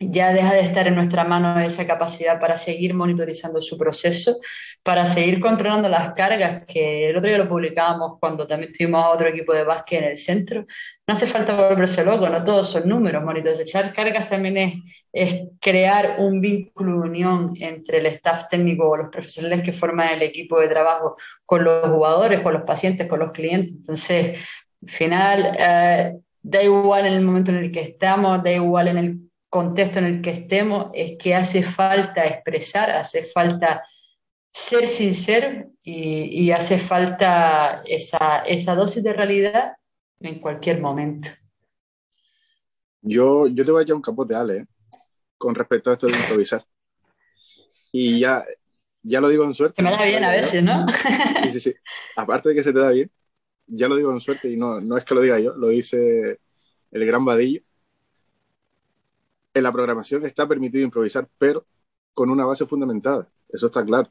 ya 0.00 0.32
deja 0.32 0.52
de 0.54 0.60
estar 0.60 0.86
en 0.88 0.94
nuestra 0.96 1.24
mano 1.24 1.60
esa 1.60 1.86
capacidad 1.86 2.40
para 2.40 2.56
seguir 2.56 2.94
monitorizando 2.94 3.62
su 3.62 3.78
proceso, 3.78 4.38
para 4.82 5.06
seguir 5.06 5.40
controlando 5.40 5.88
las 5.88 6.12
cargas, 6.14 6.66
que 6.66 7.10
el 7.10 7.16
otro 7.16 7.28
día 7.28 7.38
lo 7.38 7.48
publicábamos 7.48 8.18
cuando 8.18 8.46
también 8.46 8.72
tuvimos 8.72 9.04
a 9.04 9.10
otro 9.10 9.28
equipo 9.28 9.52
de 9.52 9.64
básquet 9.64 10.02
en 10.02 10.08
el 10.10 10.18
centro. 10.18 10.66
No 11.06 11.14
hace 11.14 11.26
falta 11.26 11.68
volverse 11.68 12.04
loco, 12.04 12.28
no 12.28 12.42
todos 12.44 12.70
son 12.70 12.88
números, 12.88 13.22
monitorizar 13.22 13.92
cargas 13.92 14.28
también 14.28 14.56
es, 14.56 14.74
es 15.12 15.48
crear 15.60 16.16
un 16.18 16.40
vínculo 16.40 16.98
unión 16.98 17.52
entre 17.60 17.98
el 17.98 18.06
staff 18.06 18.48
técnico 18.48 18.88
o 18.88 18.96
los 18.96 19.10
profesionales 19.10 19.62
que 19.62 19.72
forman 19.72 20.10
el 20.10 20.22
equipo 20.22 20.58
de 20.60 20.68
trabajo 20.68 21.16
con 21.46 21.62
los 21.64 21.88
jugadores, 21.88 22.40
con 22.40 22.52
los 22.52 22.62
pacientes, 22.62 23.06
con 23.06 23.20
los 23.20 23.32
clientes. 23.32 23.74
Entonces, 23.76 24.38
al 24.82 24.90
final, 24.90 25.52
eh, 25.58 26.14
da 26.42 26.62
igual 26.62 27.06
en 27.06 27.14
el 27.14 27.22
momento 27.22 27.50
en 27.52 27.58
el 27.58 27.72
que 27.72 27.80
estamos, 27.80 28.42
da 28.42 28.50
igual 28.50 28.88
en 28.88 28.98
el 28.98 29.23
contexto 29.54 30.00
en 30.00 30.06
el 30.06 30.20
que 30.20 30.30
estemos, 30.30 30.90
es 30.92 31.16
que 31.16 31.32
hace 31.32 31.62
falta 31.62 32.26
expresar, 32.26 32.90
hace 32.90 33.22
falta 33.22 33.84
ser 34.52 34.88
sincero 34.88 35.70
y, 35.80 36.50
hace 36.50 36.76
falta 36.76 37.80
esa, 37.84 38.40
esa, 38.40 38.74
dosis 38.74 39.04
de 39.04 39.12
realidad 39.12 39.74
en 40.18 40.40
cualquier 40.40 40.80
momento. 40.80 41.28
Yo, 43.00 43.46
yo 43.46 43.64
te 43.64 43.70
voy 43.70 43.78
a 43.78 43.82
echar 43.84 43.94
un 43.94 44.02
capote, 44.02 44.34
Ale, 44.34 44.56
¿eh? 44.56 44.66
con 45.38 45.54
respecto 45.54 45.90
a 45.90 45.92
esto 45.92 46.08
de 46.08 46.14
improvisar. 46.14 46.64
Y 47.92 48.18
ya, 48.18 48.42
ya 49.04 49.20
lo 49.20 49.28
digo 49.28 49.44
en 49.44 49.54
suerte. 49.54 49.76
Que 49.76 49.82
me 49.82 49.92
da 49.92 50.04
bien 50.04 50.24
a 50.24 50.32
veces, 50.32 50.64
¿no? 50.64 50.84
Sí, 51.42 51.52
sí, 51.52 51.60
sí. 51.60 51.74
Aparte 52.16 52.48
de 52.48 52.56
que 52.56 52.64
se 52.64 52.72
te 52.72 52.80
da 52.80 52.90
bien, 52.90 53.08
ya 53.68 53.86
lo 53.86 53.94
digo 53.94 54.10
en 54.10 54.20
suerte 54.20 54.50
y 54.50 54.56
no, 54.56 54.80
no 54.80 54.98
es 54.98 55.04
que 55.04 55.14
lo 55.14 55.20
diga 55.20 55.38
yo, 55.38 55.54
lo 55.54 55.68
dice 55.68 56.40
el 56.90 57.06
gran 57.06 57.24
Vadillo 57.24 57.62
en 59.54 59.62
la 59.62 59.72
programación 59.72 60.26
está 60.26 60.46
permitido 60.48 60.84
improvisar, 60.84 61.28
pero 61.38 61.66
con 62.12 62.28
una 62.28 62.44
base 62.44 62.66
fundamentada. 62.66 63.30
Eso 63.48 63.66
está 63.66 63.84
claro. 63.84 64.10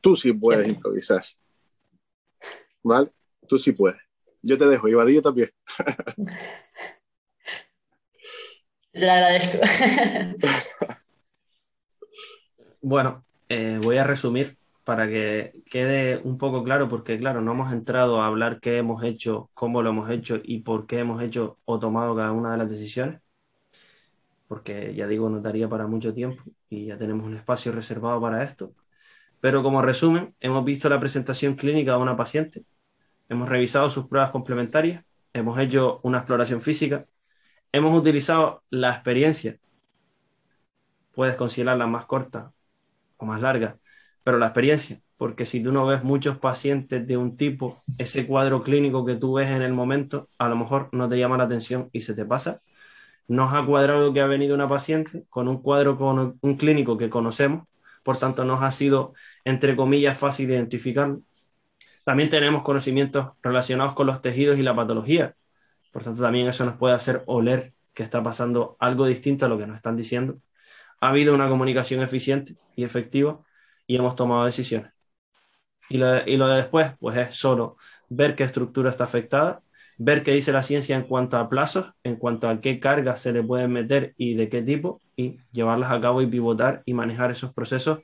Tú 0.00 0.16
sí 0.16 0.32
puedes 0.32 0.66
improvisar. 0.66 1.22
¿Vale? 2.82 3.12
Tú 3.46 3.58
sí 3.58 3.72
puedes. 3.72 4.00
Yo 4.42 4.56
te 4.56 4.66
dejo, 4.66 4.88
y 4.88 5.20
también. 5.20 5.50
Se 8.94 9.06
lo 9.06 9.12
agradezco. 9.12 9.58
bueno, 12.80 13.24
eh, 13.48 13.78
voy 13.82 13.98
a 13.98 14.04
resumir 14.04 14.56
para 14.82 15.06
que 15.06 15.62
quede 15.70 16.16
un 16.24 16.38
poco 16.38 16.64
claro, 16.64 16.88
porque 16.88 17.18
claro, 17.18 17.42
no 17.42 17.52
hemos 17.52 17.72
entrado 17.72 18.22
a 18.22 18.26
hablar 18.26 18.60
qué 18.60 18.78
hemos 18.78 19.04
hecho, 19.04 19.50
cómo 19.52 19.82
lo 19.82 19.90
hemos 19.90 20.10
hecho 20.10 20.40
y 20.42 20.60
por 20.60 20.86
qué 20.86 21.00
hemos 21.00 21.22
hecho 21.22 21.58
o 21.66 21.78
tomado 21.78 22.16
cada 22.16 22.32
una 22.32 22.52
de 22.52 22.58
las 22.58 22.70
decisiones 22.70 23.20
porque 24.50 24.92
ya 24.96 25.06
digo, 25.06 25.30
notaría 25.30 25.68
para 25.68 25.86
mucho 25.86 26.12
tiempo 26.12 26.42
y 26.68 26.86
ya 26.86 26.98
tenemos 26.98 27.24
un 27.24 27.36
espacio 27.36 27.70
reservado 27.70 28.20
para 28.20 28.42
esto. 28.42 28.74
Pero 29.40 29.62
como 29.62 29.80
resumen, 29.80 30.34
hemos 30.40 30.64
visto 30.64 30.88
la 30.88 30.98
presentación 30.98 31.54
clínica 31.54 31.92
de 31.92 31.98
una 31.98 32.16
paciente, 32.16 32.64
hemos 33.28 33.48
revisado 33.48 33.88
sus 33.90 34.08
pruebas 34.08 34.32
complementarias, 34.32 35.04
hemos 35.32 35.56
hecho 35.60 36.00
una 36.02 36.18
exploración 36.18 36.62
física, 36.62 37.06
hemos 37.70 37.96
utilizado 37.96 38.64
la 38.70 38.90
experiencia, 38.90 39.60
puedes 41.12 41.36
considerarla 41.36 41.86
más 41.86 42.06
corta 42.06 42.52
o 43.18 43.26
más 43.26 43.40
larga, 43.40 43.78
pero 44.24 44.36
la 44.36 44.46
experiencia 44.46 44.98
porque 45.20 45.44
si 45.44 45.62
tú 45.62 45.70
no 45.70 45.84
ves 45.86 46.02
muchos 46.02 46.38
pacientes 46.38 47.06
de 47.06 47.18
un 47.18 47.36
tipo, 47.36 47.84
ese 47.98 48.26
cuadro 48.26 48.62
clínico 48.62 49.04
que 49.04 49.16
tú 49.16 49.34
ves 49.34 49.50
en 49.50 49.60
el 49.60 49.74
momento, 49.74 50.30
a 50.38 50.48
lo 50.48 50.56
mejor 50.56 50.88
no 50.92 51.10
te 51.10 51.18
llama 51.18 51.36
la 51.36 51.44
atención 51.44 51.90
y 51.92 52.00
se 52.00 52.14
te 52.14 52.24
pasa. 52.24 52.62
Nos 53.30 53.54
ha 53.54 53.64
cuadrado 53.64 54.12
que 54.12 54.20
ha 54.20 54.26
venido 54.26 54.56
una 54.56 54.68
paciente 54.68 55.24
con 55.30 55.46
un 55.46 55.62
cuadro 55.62 55.96
con 55.96 56.38
un 56.40 56.56
clínico 56.56 56.98
que 56.98 57.08
conocemos, 57.08 57.68
por 58.02 58.18
tanto 58.18 58.44
nos 58.44 58.62
ha 58.62 58.72
sido, 58.72 59.14
entre 59.44 59.76
comillas, 59.76 60.18
fácil 60.18 60.50
identificarlo. 60.50 61.22
También 62.04 62.30
tenemos 62.30 62.62
conocimientos 62.62 63.32
relacionados 63.42 63.94
con 63.94 64.06
los 64.08 64.20
tejidos 64.20 64.58
y 64.58 64.62
la 64.62 64.74
patología, 64.74 65.36
por 65.92 66.02
tanto 66.02 66.22
también 66.22 66.48
eso 66.48 66.64
nos 66.64 66.76
puede 66.76 66.94
hacer 66.96 67.22
oler 67.26 67.72
que 67.94 68.02
está 68.02 68.22
pasando 68.22 68.76
algo 68.80 69.06
distinto 69.06 69.46
a 69.46 69.48
lo 69.48 69.58
que 69.58 69.66
nos 69.66 69.76
están 69.76 69.96
diciendo. 69.96 70.40
Ha 71.00 71.10
habido 71.10 71.34
una 71.34 71.48
comunicación 71.48 72.02
eficiente 72.02 72.56
y 72.76 72.84
efectiva 72.84 73.38
y 73.86 73.96
hemos 73.96 74.16
tomado 74.16 74.44
decisiones. 74.44 74.92
Y 75.88 75.98
lo, 75.98 76.08
de, 76.48 76.56
después, 76.56 76.92
pues 76.98 77.16
es 77.16 77.34
solo 77.36 77.76
ver 78.08 78.34
qué 78.36 78.44
estructura 78.44 78.90
está 78.90 79.04
afectada, 79.04 79.62
ver 80.02 80.22
qué 80.22 80.32
dice 80.32 80.50
la 80.50 80.62
ciencia 80.62 80.96
en 80.96 81.02
cuanto 81.02 81.36
a 81.36 81.50
plazos, 81.50 81.92
en 82.04 82.16
cuanto 82.16 82.48
a 82.48 82.60
qué 82.62 82.80
cargas 82.80 83.20
se 83.20 83.32
le 83.32 83.42
pueden 83.42 83.70
meter 83.72 84.14
y 84.16 84.34
de 84.34 84.48
qué 84.48 84.62
tipo, 84.62 85.02
y 85.14 85.36
llevarlas 85.52 85.92
a 85.92 86.00
cabo 86.00 86.22
y 86.22 86.26
pivotar 86.26 86.82
y 86.86 86.94
manejar 86.94 87.30
esos 87.30 87.52
procesos 87.52 88.00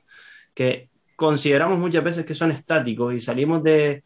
que 0.53 0.91
consideramos 1.15 1.79
muchas 1.79 2.03
veces 2.03 2.25
que 2.25 2.35
son 2.35 2.51
estáticos 2.51 3.15
y 3.15 3.19
salimos 3.19 3.63
de, 3.63 4.03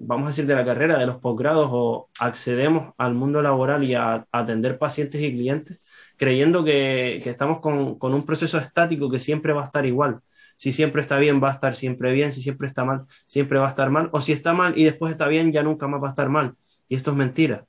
vamos 0.00 0.26
a 0.26 0.28
decir, 0.28 0.44
de 0.46 0.54
la 0.54 0.66
carrera, 0.66 0.98
de 0.98 1.06
los 1.06 1.16
posgrados 1.16 1.68
o 1.72 2.10
accedemos 2.20 2.92
al 2.98 3.14
mundo 3.14 3.40
laboral 3.40 3.82
y 3.82 3.94
a, 3.94 4.26
atender 4.30 4.78
pacientes 4.78 5.22
y 5.22 5.32
clientes 5.32 5.80
creyendo 6.18 6.62
que, 6.62 7.16
estamos 7.16 7.60
con, 7.60 7.98
con, 7.98 8.12
un 8.12 8.26
proceso 8.26 8.58
estático 8.58 9.10
que 9.10 9.18
siempre 9.18 9.54
va 9.54 9.62
a 9.62 9.66
estar 9.66 9.86
igual. 9.86 10.20
Si 10.56 10.72
siempre 10.72 11.02
está 11.02 11.18
bien, 11.18 11.42
va 11.42 11.50
a 11.50 11.54
estar 11.54 11.74
siempre 11.74 12.12
bien, 12.12 12.32
si 12.34 12.42
siempre 12.42 12.68
está 12.68 12.84
mal, 12.84 13.06
siempre 13.26 13.58
va 13.58 13.66
a 13.66 13.70
estar 13.70 13.90
mal, 13.90 14.10
o 14.12 14.20
si 14.20 14.32
está 14.32 14.52
mal 14.52 14.74
y 14.76 14.84
después 14.84 15.12
está 15.12 15.26
bien, 15.28 15.52
ya 15.52 15.62
nunca 15.62 15.86
más 15.88 16.02
va 16.02 16.08
a 16.08 16.10
estar 16.10 16.28
mal. 16.28 16.56
Y 16.88 16.96
esto 16.96 17.10
es 17.10 17.16
mentira. 17.16 17.66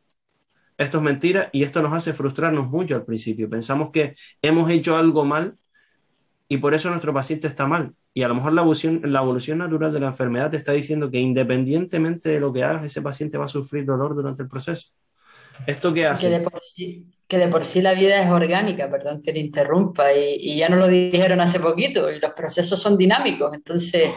Esto 0.77 0.99
es 0.99 1.03
mentira 1.03 1.49
y 1.51 1.63
esto 1.63 1.81
nos 1.81 1.93
hace 1.93 2.13
frustrarnos 2.13 2.69
mucho 2.69 2.95
al 2.95 3.05
principio. 3.05 3.49
Pensamos 3.49 3.89
que 3.91 4.15
hemos 4.41 4.69
hecho 4.69 4.95
algo 4.95 5.25
mal 5.25 5.57
y 6.47 6.57
por 6.57 6.73
eso 6.73 6.89
nuestro 6.89 7.13
paciente 7.13 7.47
está 7.47 7.65
mal. 7.65 7.93
Y 8.13 8.23
a 8.23 8.27
lo 8.27 8.35
mejor 8.35 8.53
la 8.53 8.61
evolución, 8.61 9.01
la 9.03 9.19
evolución 9.19 9.57
natural 9.57 9.93
de 9.93 9.99
la 9.99 10.07
enfermedad 10.07 10.51
te 10.51 10.57
está 10.57 10.71
diciendo 10.71 11.09
que 11.09 11.19
independientemente 11.19 12.29
de 12.29 12.39
lo 12.39 12.53
que 12.53 12.63
hagas, 12.63 12.83
ese 12.83 13.01
paciente 13.01 13.37
va 13.37 13.45
a 13.45 13.49
sufrir 13.49 13.85
dolor 13.85 14.15
durante 14.15 14.43
el 14.43 14.49
proceso. 14.49 14.89
¿Esto 15.65 15.93
qué 15.93 16.05
hace? 16.05 16.29
Que 16.29 16.39
de 16.39 16.49
por 16.49 16.61
sí, 16.61 17.07
que 17.27 17.37
de 17.37 17.47
por 17.47 17.65
sí 17.65 17.81
la 17.81 17.93
vida 17.93 18.21
es 18.21 18.29
orgánica, 18.29 18.89
perdón 18.89 19.21
que 19.21 19.33
te 19.33 19.39
interrumpa, 19.39 20.13
y, 20.13 20.55
ya 20.57 20.69
nos 20.69 20.79
lo 20.79 20.87
dijeron 20.87 21.41
hace 21.41 21.59
poquito, 21.59 22.11
y 22.11 22.19
los 22.19 22.33
procesos 22.33 22.79
son 22.79 22.97
dinámicos. 22.97 23.53
Entonces, 23.53 24.11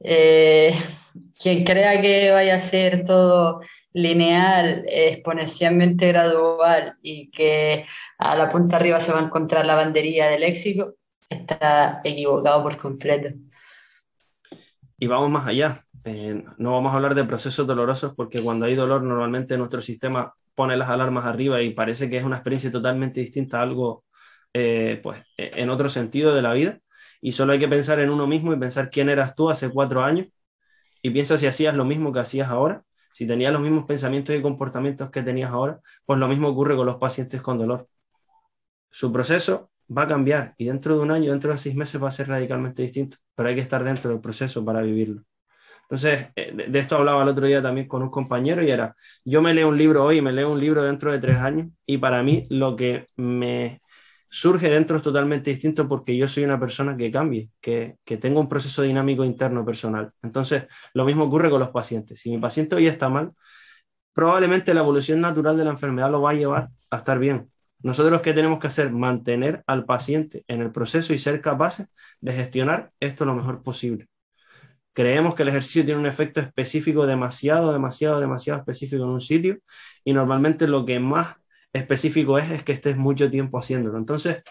eh, 0.00 0.72
quien 1.40 1.64
crea 1.64 2.00
que 2.02 2.30
vaya 2.30 2.56
a 2.56 2.60
ser 2.60 3.04
todo 3.06 3.62
lineal, 3.92 4.84
exponencialmente 4.86 6.08
gradual 6.08 6.96
y 7.02 7.30
que 7.30 7.86
a 8.18 8.36
la 8.36 8.52
punta 8.52 8.76
arriba 8.76 9.00
se 9.00 9.12
va 9.12 9.20
a 9.20 9.24
encontrar 9.24 9.64
la 9.64 9.74
banderilla 9.74 10.28
del 10.28 10.42
éxito, 10.42 10.96
está 11.28 12.02
equivocado 12.04 12.62
por 12.62 12.76
completo. 12.76 13.34
Y 14.98 15.06
vamos 15.06 15.30
más 15.30 15.46
allá. 15.46 15.84
Eh, 16.04 16.44
no 16.58 16.72
vamos 16.72 16.92
a 16.92 16.96
hablar 16.96 17.14
de 17.14 17.24
procesos 17.24 17.66
dolorosos 17.66 18.14
porque 18.14 18.42
cuando 18.42 18.66
hay 18.66 18.74
dolor 18.74 19.02
normalmente 19.02 19.56
nuestro 19.56 19.80
sistema 19.80 20.34
pone 20.54 20.76
las 20.76 20.90
alarmas 20.90 21.24
arriba 21.24 21.62
y 21.62 21.70
parece 21.70 22.10
que 22.10 22.18
es 22.18 22.24
una 22.24 22.36
experiencia 22.36 22.70
totalmente 22.70 23.20
distinta 23.20 23.58
a 23.58 23.62
algo, 23.62 24.04
eh, 24.52 25.00
pues, 25.02 25.22
e, 25.38 25.52
en 25.54 25.70
otro 25.70 25.88
sentido 25.88 26.34
de 26.34 26.42
la 26.42 26.52
vida. 26.52 26.80
Y 27.22 27.32
solo 27.32 27.54
hay 27.54 27.58
que 27.58 27.68
pensar 27.68 27.98
en 28.00 28.10
uno 28.10 28.26
mismo 28.26 28.52
y 28.52 28.58
pensar 28.58 28.90
quién 28.90 29.08
eras 29.08 29.34
tú 29.34 29.48
hace 29.48 29.70
cuatro 29.70 30.02
años 30.02 30.28
y 31.02 31.10
piensa 31.10 31.38
si 31.38 31.46
hacías 31.46 31.76
lo 31.76 31.84
mismo 31.84 32.12
que 32.12 32.20
hacías 32.20 32.48
ahora, 32.48 32.84
si 33.12 33.26
tenías 33.26 33.52
los 33.52 33.62
mismos 33.62 33.84
pensamientos 33.84 34.34
y 34.34 34.42
comportamientos 34.42 35.10
que 35.10 35.22
tenías 35.22 35.50
ahora, 35.50 35.80
pues 36.04 36.18
lo 36.18 36.28
mismo 36.28 36.48
ocurre 36.48 36.76
con 36.76 36.86
los 36.86 36.96
pacientes 36.96 37.42
con 37.42 37.58
dolor. 37.58 37.88
Su 38.90 39.12
proceso 39.12 39.70
va 39.96 40.02
a 40.02 40.08
cambiar 40.08 40.54
y 40.58 40.66
dentro 40.66 40.96
de 40.96 41.02
un 41.02 41.10
año, 41.10 41.30
dentro 41.32 41.52
de 41.52 41.58
seis 41.58 41.74
meses 41.74 42.02
va 42.02 42.08
a 42.08 42.12
ser 42.12 42.28
radicalmente 42.28 42.82
distinto, 42.82 43.18
pero 43.34 43.48
hay 43.48 43.54
que 43.54 43.60
estar 43.60 43.82
dentro 43.84 44.10
del 44.10 44.20
proceso 44.20 44.64
para 44.64 44.82
vivirlo. 44.82 45.22
Entonces, 45.82 46.28
eh, 46.36 46.52
de 46.68 46.78
esto 46.78 46.96
hablaba 46.96 47.22
el 47.24 47.28
otro 47.28 47.46
día 47.46 47.60
también 47.60 47.88
con 47.88 48.02
un 48.02 48.10
compañero 48.10 48.62
y 48.62 48.70
era, 48.70 48.94
yo 49.24 49.42
me 49.42 49.52
leo 49.52 49.68
un 49.68 49.76
libro 49.76 50.04
hoy, 50.04 50.22
me 50.22 50.32
leo 50.32 50.52
un 50.52 50.60
libro 50.60 50.84
dentro 50.84 51.10
de 51.10 51.18
tres 51.18 51.38
años 51.38 51.68
y 51.84 51.98
para 51.98 52.22
mí 52.22 52.46
lo 52.48 52.76
que 52.76 53.08
me 53.16 53.82
surge 54.30 54.70
dentro 54.70 54.96
es 54.96 55.02
totalmente 55.02 55.50
distinto 55.50 55.88
porque 55.88 56.16
yo 56.16 56.28
soy 56.28 56.44
una 56.44 56.58
persona 56.60 56.96
que 56.96 57.10
cambie, 57.10 57.50
que, 57.60 57.98
que 58.04 58.16
tengo 58.16 58.40
un 58.40 58.48
proceso 58.48 58.82
dinámico 58.82 59.24
interno 59.24 59.64
personal. 59.64 60.12
Entonces, 60.22 60.68
lo 60.94 61.04
mismo 61.04 61.24
ocurre 61.24 61.50
con 61.50 61.60
los 61.60 61.70
pacientes. 61.70 62.20
Si 62.20 62.30
mi 62.30 62.38
paciente 62.38 62.76
hoy 62.76 62.86
está 62.86 63.08
mal, 63.08 63.32
probablemente 64.12 64.74
la 64.74 64.80
evolución 64.80 65.20
natural 65.20 65.56
de 65.56 65.64
la 65.64 65.70
enfermedad 65.70 66.10
lo 66.10 66.22
va 66.22 66.30
a 66.30 66.34
llevar 66.34 66.68
a 66.90 66.96
estar 66.98 67.18
bien. 67.18 67.50
Nosotros 67.82 68.20
que 68.22 68.32
tenemos 68.34 68.58
que 68.58 68.68
hacer, 68.68 68.92
mantener 68.92 69.62
al 69.66 69.84
paciente 69.84 70.44
en 70.48 70.60
el 70.62 70.72
proceso 70.72 71.14
y 71.14 71.18
ser 71.18 71.40
capaces 71.40 71.88
de 72.20 72.32
gestionar 72.32 72.92
esto 73.00 73.24
lo 73.24 73.34
mejor 73.34 73.62
posible 73.62 74.08
creemos 74.92 75.34
que 75.34 75.42
el 75.42 75.48
ejercicio 75.48 75.84
tiene 75.84 76.00
un 76.00 76.06
efecto 76.06 76.40
específico 76.40 77.06
demasiado, 77.06 77.72
demasiado, 77.72 78.20
demasiado 78.20 78.60
específico 78.60 79.04
en 79.04 79.10
un 79.10 79.20
sitio 79.20 79.58
y 80.04 80.12
normalmente 80.12 80.66
lo 80.68 80.84
que 80.84 81.00
más 81.00 81.36
específico 81.72 82.38
es 82.38 82.50
es 82.50 82.62
que 82.64 82.72
estés 82.72 82.96
mucho 82.96 83.30
tiempo 83.30 83.58
haciéndolo. 83.58 83.98
Entonces, 83.98 84.42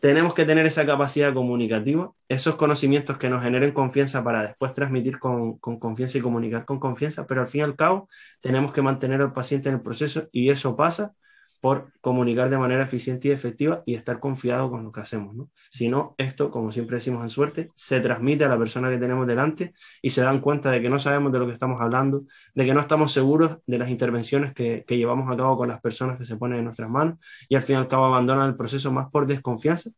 tenemos 0.00 0.34
que 0.34 0.44
tener 0.44 0.66
esa 0.66 0.86
capacidad 0.86 1.32
comunicativa, 1.34 2.12
esos 2.28 2.56
conocimientos 2.56 3.18
que 3.18 3.28
nos 3.28 3.42
generen 3.42 3.72
confianza 3.72 4.22
para 4.22 4.42
después 4.42 4.74
transmitir 4.74 5.18
con, 5.18 5.58
con, 5.58 5.78
confianza 5.78 6.18
y 6.18 6.20
comunicar 6.20 6.64
con 6.64 6.78
confianza, 6.78 7.26
pero 7.26 7.40
al 7.40 7.46
fin 7.48 7.62
y 7.62 7.64
al 7.64 7.76
cabo 7.76 8.08
tenemos 8.40 8.72
que 8.72 8.82
mantener 8.82 9.20
al 9.22 9.32
paciente 9.32 9.68
en 9.68 9.76
el 9.76 9.82
proceso 9.82 10.28
y 10.32 10.50
eso 10.50 10.76
pasa 10.76 11.14
por 11.60 11.92
comunicar 12.00 12.50
de 12.50 12.58
manera 12.58 12.84
eficiente 12.84 13.28
y 13.28 13.30
efectiva 13.30 13.82
y 13.86 13.94
estar 13.94 14.20
confiado 14.20 14.70
con 14.70 14.84
lo 14.84 14.92
que 14.92 15.00
hacemos. 15.00 15.34
¿no? 15.34 15.50
Si 15.70 15.88
no, 15.88 16.14
esto, 16.18 16.50
como 16.50 16.72
siempre 16.72 16.96
decimos 16.96 17.22
en 17.22 17.30
suerte, 17.30 17.70
se 17.74 18.00
transmite 18.00 18.44
a 18.44 18.48
la 18.48 18.58
persona 18.58 18.90
que 18.90 18.98
tenemos 18.98 19.26
delante 19.26 19.74
y 20.02 20.10
se 20.10 20.22
dan 20.22 20.40
cuenta 20.40 20.70
de 20.70 20.80
que 20.80 20.88
no 20.88 20.98
sabemos 20.98 21.32
de 21.32 21.38
lo 21.38 21.46
que 21.46 21.52
estamos 21.52 21.80
hablando, 21.80 22.24
de 22.54 22.64
que 22.64 22.74
no 22.74 22.80
estamos 22.80 23.12
seguros 23.12 23.58
de 23.66 23.78
las 23.78 23.90
intervenciones 23.90 24.52
que, 24.54 24.84
llevamos 24.88 25.30
a 25.30 25.36
cabo 25.36 25.58
con 25.58 25.68
las 25.68 25.80
personas 25.80 26.18
que 26.18 26.24
se 26.24 26.36
ponen 26.36 26.58
en 26.58 26.64
nuestras 26.64 26.88
manos 26.88 27.18
y 27.48 27.56
al 27.56 27.62
fin 27.62 27.76
y 27.76 27.78
al 27.78 27.88
cabo 27.88 28.06
abandonan 28.06 28.48
el 28.48 28.56
proceso 28.56 28.90
más 28.92 29.10
por 29.10 29.26
desconfianza 29.26 29.90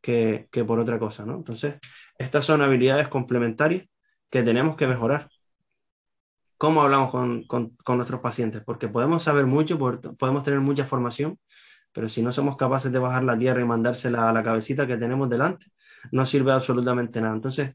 que, 0.00 0.48
que 0.50 0.64
por 0.64 0.78
otra 0.78 0.98
cosa. 0.98 1.24
¿no? 1.26 1.36
Entonces, 1.36 1.76
estas 2.18 2.44
son 2.44 2.62
habilidades 2.62 3.08
complementarias 3.08 3.86
que 4.30 4.42
tenemos 4.42 4.76
que 4.76 4.86
mejorar 4.86 5.28
cómo 6.62 6.82
hablamos 6.82 7.10
con, 7.10 7.42
con, 7.42 7.96
nuestros 7.96 8.20
pacientes, 8.20 8.62
porque 8.64 8.86
podemos 8.86 9.24
saber 9.24 9.46
mucho, 9.46 9.76
podemos 10.16 10.44
tener 10.44 10.60
mucha 10.60 10.84
formación, 10.84 11.36
pero 11.92 12.08
si 12.08 12.22
no 12.22 12.30
somos 12.30 12.56
capaces 12.56 12.92
de 12.92 13.00
bajar 13.00 13.24
la 13.24 13.36
tierra 13.36 13.60
y 13.60 13.64
mandársela 13.64 14.30
a 14.30 14.32
la 14.32 14.44
cabecita 14.44 14.86
que 14.86 14.96
tenemos 14.96 15.28
delante, 15.28 15.66
no 16.12 16.24
sirve 16.24 16.52
absolutamente 16.52 17.20
nada. 17.20 17.34
Entonces, 17.34 17.74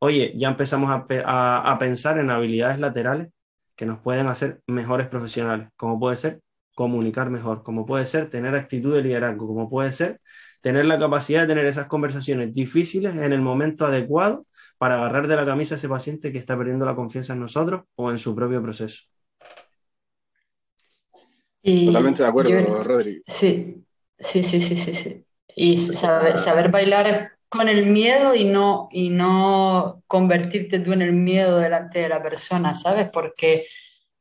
oye, 0.00 0.32
ya 0.36 0.48
empezamos 0.48 0.90
a, 0.90 1.06
a, 1.24 1.72
a 1.72 1.78
pensar 1.78 2.18
en 2.18 2.28
habilidades 2.28 2.80
laterales 2.80 3.28
que 3.76 3.86
nos 3.86 4.00
pueden 4.00 4.26
hacer 4.26 4.60
mejores 4.66 5.06
profesionales, 5.06 5.68
como 5.76 6.00
puede 6.00 6.16
ser 6.16 6.40
comunicar 6.74 7.30
mejor, 7.30 7.62
como 7.62 7.86
puede 7.86 8.04
ser 8.04 8.30
tener 8.30 8.56
actitud 8.56 8.96
de 8.96 9.02
liderazgo, 9.02 9.46
como 9.46 9.70
puede 9.70 9.92
ser 9.92 10.20
tener 10.60 10.86
la 10.86 10.98
capacidad 10.98 11.42
de 11.42 11.46
tener 11.46 11.66
esas 11.66 11.86
conversaciones 11.86 12.52
difíciles 12.52 13.14
en 13.14 13.32
el 13.32 13.40
momento 13.40 13.86
adecuado 13.86 14.44
para 14.78 14.96
agarrar 14.96 15.28
de 15.28 15.36
la 15.36 15.44
camisa 15.44 15.74
a 15.74 15.78
ese 15.78 15.88
paciente 15.88 16.32
que 16.32 16.38
está 16.38 16.56
perdiendo 16.56 16.84
la 16.84 16.94
confianza 16.94 17.32
en 17.32 17.40
nosotros 17.40 17.84
o 17.96 18.10
en 18.10 18.18
su 18.18 18.34
propio 18.34 18.62
proceso. 18.62 19.04
Totalmente 21.62 22.22
de 22.22 22.28
acuerdo, 22.28 22.84
Rodrigo. 22.84 23.22
Sí, 23.26 23.82
sí, 24.18 24.42
sí, 24.42 24.60
sí, 24.60 24.76
sí, 24.76 24.94
sí. 24.94 25.24
Y 25.56 25.78
saber, 25.78 26.38
saber, 26.38 26.70
bailar 26.70 27.32
con 27.48 27.68
el 27.68 27.86
miedo 27.86 28.34
y 28.34 28.44
no, 28.44 28.88
y 28.90 29.08
no 29.08 30.02
convertirte 30.06 30.80
tú 30.80 30.92
en 30.92 31.02
el 31.02 31.12
miedo 31.12 31.58
delante 31.58 32.00
de 32.00 32.08
la 32.08 32.22
persona, 32.22 32.74
¿sabes? 32.74 33.08
Porque 33.10 33.66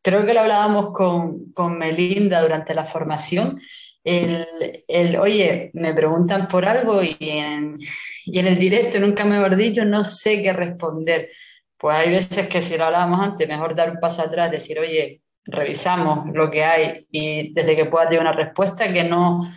creo 0.02 0.26
que 0.26 0.34
lo 0.34 0.42
hablábamos 0.42 0.94
con, 0.94 1.52
con 1.52 1.78
Melinda 1.78 2.42
durante 2.42 2.74
la 2.74 2.86
formación 2.86 3.60
el, 4.04 4.84
el, 4.88 5.16
oye, 5.18 5.72
me 5.74 5.94
preguntan 5.94 6.48
por 6.48 6.66
algo 6.66 7.02
y 7.02 7.18
en, 7.20 7.78
y 8.26 8.40
en 8.40 8.48
el 8.48 8.60
directo, 8.60 9.00
nunca 9.00 9.26
mejor 9.26 9.56
dicho, 9.56 9.86
no 9.86 10.04
sé 10.04 10.42
qué 10.42 10.54
responder. 10.54 11.30
Pues 11.78 11.96
hay 11.98 12.10
veces 12.10 12.48
que 12.48 12.62
si 12.62 12.78
lo 12.78 12.86
hablábamos 12.86 13.22
antes, 13.22 13.48
mejor 13.48 13.76
dar 13.76 13.92
un 13.92 14.00
paso 14.00 14.22
atrás, 14.22 14.52
decir, 14.52 14.80
oye, 14.80 15.22
revisamos 15.46 16.34
lo 16.34 16.50
que 16.50 16.64
hay 16.64 17.08
y 17.12 17.54
desde 17.54 17.76
que 17.76 17.86
puedas 17.86 18.10
dar 18.10 18.22
una 18.22 18.34
respuesta, 18.34 18.92
que 18.92 19.04
no, 19.04 19.54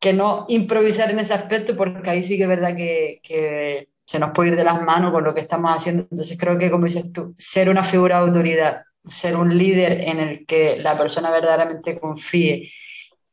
que 0.00 0.12
no 0.12 0.46
improvisar 0.48 1.10
en 1.10 1.20
ese 1.20 1.34
aspecto, 1.34 1.76
porque 1.76 2.10
ahí 2.10 2.22
sí 2.22 2.36
que 2.36 2.44
es 2.44 2.48
verdad 2.48 2.76
que, 2.76 3.20
que 3.22 3.88
se 4.04 4.18
nos 4.18 4.30
puede 4.32 4.50
ir 4.50 4.56
de 4.56 4.64
las 4.64 4.82
manos 4.82 5.12
con 5.12 5.24
lo 5.24 5.34
que 5.34 5.40
estamos 5.40 5.72
haciendo. 5.76 6.06
Entonces 6.10 6.38
creo 6.38 6.58
que, 6.58 6.70
como 6.70 6.86
dices 6.86 7.12
tú, 7.12 7.34
ser 7.38 7.68
una 7.68 7.84
figura 7.84 8.18
de 8.18 8.28
autoridad, 8.28 8.82
ser 9.06 9.36
un 9.36 9.56
líder 9.56 10.00
en 10.02 10.20
el 10.20 10.46
que 10.46 10.78
la 10.78 10.96
persona 10.96 11.30
verdaderamente 11.30 11.98
confíe 11.98 12.70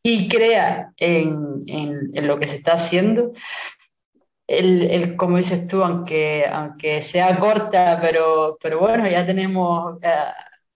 y 0.08 0.28
crea 0.28 0.94
en, 0.98 1.64
en, 1.66 2.28
lo 2.28 2.38
que 2.38 2.46
se 2.46 2.58
está 2.58 2.74
haciendo, 2.74 3.34
el, 4.46 5.16
como 5.16 5.38
dices 5.38 5.68
tú, 5.68 5.84
aunque, 5.84 6.46
aunque 6.46 7.02
sea 7.02 7.40
corta, 7.40 7.98
pero, 8.00 8.56
pero 8.62 8.78
bueno, 8.78 9.10
ya 9.10 9.26
tenemos 9.26 9.98
eh, 10.04 10.10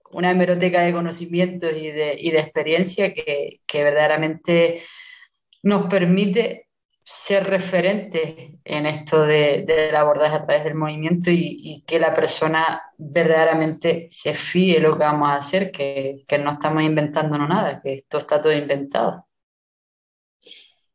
una 0.10 0.32
hemeroteca 0.32 0.82
de 0.82 0.94
conocimientos 0.94 1.72
y 1.74 1.92
de, 1.92 2.16
y 2.18 2.32
de 2.32 2.40
experiencia 2.40 3.14
que, 3.14 3.62
que 3.68 3.84
verdaderamente 3.84 4.82
nos 5.62 5.86
permite 5.86 6.68
ser 7.12 7.47
referentes 7.49 8.53
en 8.64 8.86
esto 8.86 9.24
de, 9.24 9.64
del 9.66 9.95
abordaje 9.95 10.36
a 10.36 10.45
través 10.45 10.64
del 10.64 10.76
movimiento 10.76 11.32
y, 11.32 11.84
que 11.88 11.99
la 11.99 12.14
persona 12.14 12.84
verdaderamente 12.99 14.07
se 14.12 14.36
fíe 14.36 14.80
lo 14.80 14.93
que 14.93 15.05
vamos 15.05 15.30
a 15.30 15.36
hacer, 15.36 15.72
que, 15.72 16.24
que 16.28 16.38
no 16.38 16.51
estamos 16.51 16.84
inventando 16.84 17.36
nada, 17.39 17.82
que 17.82 17.93
esto 17.95 18.20
está 18.20 18.39
todo 18.39 18.53
inventado. 18.53 19.28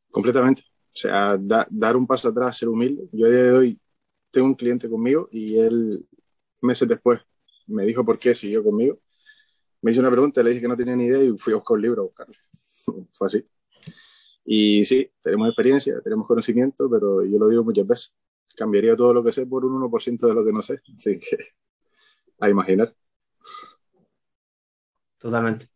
Completamente. 0.08 0.62
O 0.62 0.96
sea, 0.96 1.36
dar 1.36 1.96
un 1.96 2.06
paso 2.06 2.28
atrás, 2.28 2.56
ser 2.56 2.68
humilde. 2.68 3.08
Yo 3.10 3.26
a 3.26 3.30
día 3.30 3.42
de 3.42 3.52
hoy 3.52 3.80
tengo 4.30 4.46
un 4.46 4.54
cliente 4.54 4.88
conmigo 4.88 5.28
y 5.32 5.58
él 5.58 6.06
meses 6.60 6.86
después 6.86 7.20
me 7.66 7.84
dijo 7.84 8.04
por 8.04 8.20
qué 8.20 8.36
siguió 8.36 8.62
conmigo. 8.62 9.00
Me 9.82 9.90
hizo 9.90 10.00
una 10.00 10.12
pregunta, 10.12 10.44
le 10.44 10.50
dije 10.50 10.62
que 10.62 10.68
no 10.68 10.76
tenía 10.76 10.94
ni 10.94 11.06
idea 11.06 11.24
y 11.24 11.36
fui 11.36 11.52
a 11.52 11.56
buscar 11.56 11.74
un 11.74 11.82
libro 11.82 12.02
a 12.02 12.04
buscarlo. 12.04 12.34
Fue 13.12 13.26
así. 13.26 13.44
Y 14.44 14.84
sí, 14.84 15.10
tenemos 15.22 15.48
experiencia, 15.48 16.00
tenemos 16.02 16.26
conocimiento, 16.26 16.88
pero 16.90 17.24
yo 17.24 17.38
lo 17.38 17.48
digo 17.48 17.64
muchas 17.64 17.86
veces. 17.86 18.14
Cambiaría 18.56 18.94
todo 18.94 19.12
lo 19.14 19.24
que 19.24 19.32
sé 19.32 19.46
por 19.46 19.64
un 19.64 19.74
1% 19.74 20.26
de 20.26 20.34
lo 20.34 20.44
que 20.44 20.52
no 20.52 20.62
sé. 20.62 20.80
Así 20.96 21.18
que 21.18 21.38
a 22.40 22.48
imaginar. 22.50 22.94
Totalmente. 25.18 25.66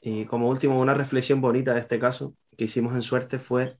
Y 0.00 0.24
como 0.26 0.48
último, 0.48 0.80
una 0.80 0.94
reflexión 0.94 1.40
bonita 1.40 1.74
de 1.74 1.80
este 1.80 1.98
caso 1.98 2.34
que 2.56 2.64
hicimos 2.64 2.94
en 2.94 3.02
suerte 3.02 3.38
fue, 3.38 3.78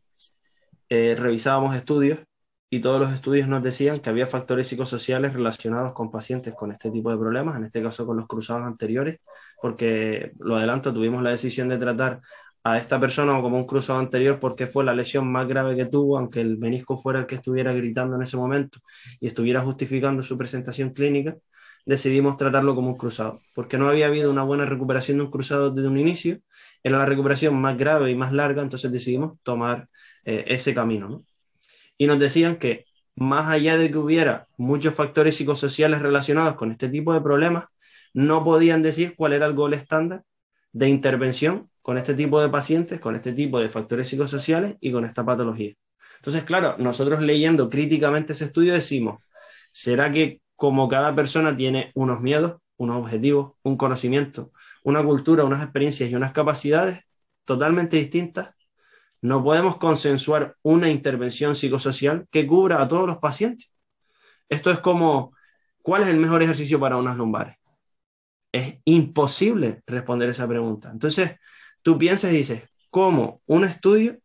eh, 0.88 1.16
revisábamos 1.18 1.74
estudios 1.74 2.20
y 2.68 2.80
todos 2.80 3.00
los 3.00 3.12
estudios 3.12 3.48
nos 3.48 3.62
decían 3.62 4.00
que 4.00 4.10
había 4.10 4.26
factores 4.26 4.66
psicosociales 4.68 5.32
relacionados 5.34 5.92
con 5.94 6.10
pacientes 6.10 6.54
con 6.54 6.72
este 6.72 6.90
tipo 6.90 7.10
de 7.10 7.18
problemas, 7.18 7.56
en 7.56 7.64
este 7.64 7.82
caso 7.82 8.06
con 8.06 8.16
los 8.16 8.26
cruzados 8.26 8.64
anteriores, 8.66 9.20
porque 9.62 10.32
lo 10.38 10.56
adelanto, 10.56 10.92
tuvimos 10.92 11.22
la 11.22 11.30
decisión 11.30 11.68
de 11.68 11.78
tratar 11.78 12.20
a 12.66 12.78
esta 12.78 12.98
persona 12.98 13.40
como 13.40 13.56
un 13.58 13.66
cruzado 13.66 14.00
anterior 14.00 14.40
porque 14.40 14.66
fue 14.66 14.84
la 14.84 14.92
lesión 14.92 15.30
más 15.30 15.46
grave 15.46 15.76
que 15.76 15.86
tuvo, 15.86 16.18
aunque 16.18 16.40
el 16.40 16.58
menisco 16.58 16.98
fuera 16.98 17.20
el 17.20 17.26
que 17.26 17.36
estuviera 17.36 17.72
gritando 17.72 18.16
en 18.16 18.22
ese 18.22 18.36
momento 18.36 18.80
y 19.20 19.28
estuviera 19.28 19.60
justificando 19.60 20.20
su 20.24 20.36
presentación 20.36 20.90
clínica, 20.90 21.36
decidimos 21.84 22.36
tratarlo 22.36 22.74
como 22.74 22.88
un 22.88 22.96
cruzado, 22.96 23.38
porque 23.54 23.78
no 23.78 23.88
había 23.88 24.06
habido 24.06 24.32
una 24.32 24.42
buena 24.42 24.66
recuperación 24.66 25.18
de 25.18 25.24
un 25.24 25.30
cruzado 25.30 25.70
desde 25.70 25.88
un 25.88 25.98
inicio, 25.98 26.40
era 26.82 26.98
la 26.98 27.06
recuperación 27.06 27.54
más 27.54 27.78
grave 27.78 28.10
y 28.10 28.16
más 28.16 28.32
larga, 28.32 28.62
entonces 28.62 28.90
decidimos 28.90 29.38
tomar 29.44 29.88
eh, 30.24 30.44
ese 30.48 30.74
camino. 30.74 31.24
Y 31.98 32.08
nos 32.08 32.18
decían 32.18 32.56
que 32.56 32.86
más 33.14 33.48
allá 33.48 33.76
de 33.76 33.92
que 33.92 33.98
hubiera 33.98 34.48
muchos 34.56 34.94
factores 34.94 35.36
psicosociales 35.36 36.02
relacionados 36.02 36.56
con 36.56 36.72
este 36.72 36.88
tipo 36.88 37.14
de 37.14 37.20
problemas, 37.20 37.66
no 38.12 38.44
podían 38.44 38.82
decir 38.82 39.14
cuál 39.16 39.34
era 39.34 39.46
el 39.46 39.54
gol 39.54 39.74
estándar 39.74 40.24
de 40.72 40.88
intervención 40.88 41.70
con 41.82 41.98
este 41.98 42.14
tipo 42.14 42.40
de 42.40 42.48
pacientes, 42.48 43.00
con 43.00 43.14
este 43.16 43.32
tipo 43.32 43.60
de 43.60 43.68
factores 43.68 44.08
psicosociales 44.08 44.76
y 44.80 44.92
con 44.92 45.04
esta 45.04 45.24
patología. 45.24 45.72
Entonces, 46.16 46.44
claro, 46.44 46.76
nosotros 46.78 47.22
leyendo 47.22 47.70
críticamente 47.70 48.32
ese 48.32 48.46
estudio 48.46 48.74
decimos, 48.74 49.22
¿será 49.70 50.10
que 50.10 50.40
como 50.56 50.88
cada 50.88 51.14
persona 51.14 51.56
tiene 51.56 51.92
unos 51.94 52.20
miedos, 52.20 52.56
unos 52.76 52.96
objetivos, 52.96 53.52
un 53.62 53.76
conocimiento, 53.76 54.50
una 54.82 55.04
cultura, 55.04 55.44
unas 55.44 55.62
experiencias 55.62 56.10
y 56.10 56.14
unas 56.14 56.32
capacidades 56.32 57.00
totalmente 57.44 57.96
distintas, 57.96 58.54
no 59.20 59.42
podemos 59.44 59.76
consensuar 59.76 60.56
una 60.62 60.90
intervención 60.90 61.56
psicosocial 61.56 62.26
que 62.30 62.46
cubra 62.46 62.82
a 62.82 62.88
todos 62.88 63.06
los 63.06 63.18
pacientes? 63.18 63.70
Esto 64.48 64.70
es 64.70 64.78
como, 64.80 65.36
¿cuál 65.82 66.02
es 66.02 66.08
el 66.08 66.18
mejor 66.18 66.42
ejercicio 66.42 66.80
para 66.80 66.96
unas 66.96 67.16
lumbares? 67.16 67.56
Es 68.56 68.80
imposible 68.86 69.82
responder 69.86 70.30
esa 70.30 70.48
pregunta. 70.48 70.90
Entonces, 70.90 71.32
tú 71.82 71.98
piensas 71.98 72.32
y 72.32 72.38
dices, 72.38 72.62
¿cómo 72.88 73.42
un 73.44 73.64
estudio 73.64 74.18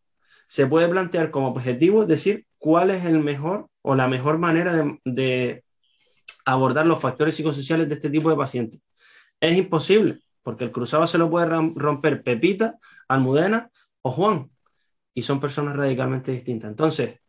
se 0.48 0.68
puede 0.68 0.88
plantear 0.88 1.32
como 1.32 1.50
objetivo 1.50 2.06
decir 2.06 2.46
cuál 2.58 2.92
es 2.92 3.04
el 3.04 3.20
mejor 3.20 3.68
o 3.82 3.94
la 3.94 4.08
mejor 4.08 4.38
manera 4.38 4.72
de, 5.04 5.66
abordar 6.46 6.86
los 6.86 7.02
factores 7.02 7.36
psicosociales 7.36 7.90
de 7.90 7.96
este 7.96 8.10
tipo 8.10 8.30
de 8.30 8.38
pacientes? 8.38 8.80
Es 9.42 9.58
imposible, 9.58 10.22
porque 10.44 10.64
el 10.64 10.72
cruzado 10.72 11.06
se 11.08 11.18
lo 11.18 11.30
puede 11.30 11.48
romper 11.48 12.24
Pepita, 12.24 12.80
Almudena 13.10 13.70
o 14.04 14.12
Juan, 14.12 14.50
y 15.14 15.24
son 15.24 15.42
personas 15.42 15.76
radicalmente 15.76 16.32
distintas. 16.32 16.70
Entonces, 16.70 17.20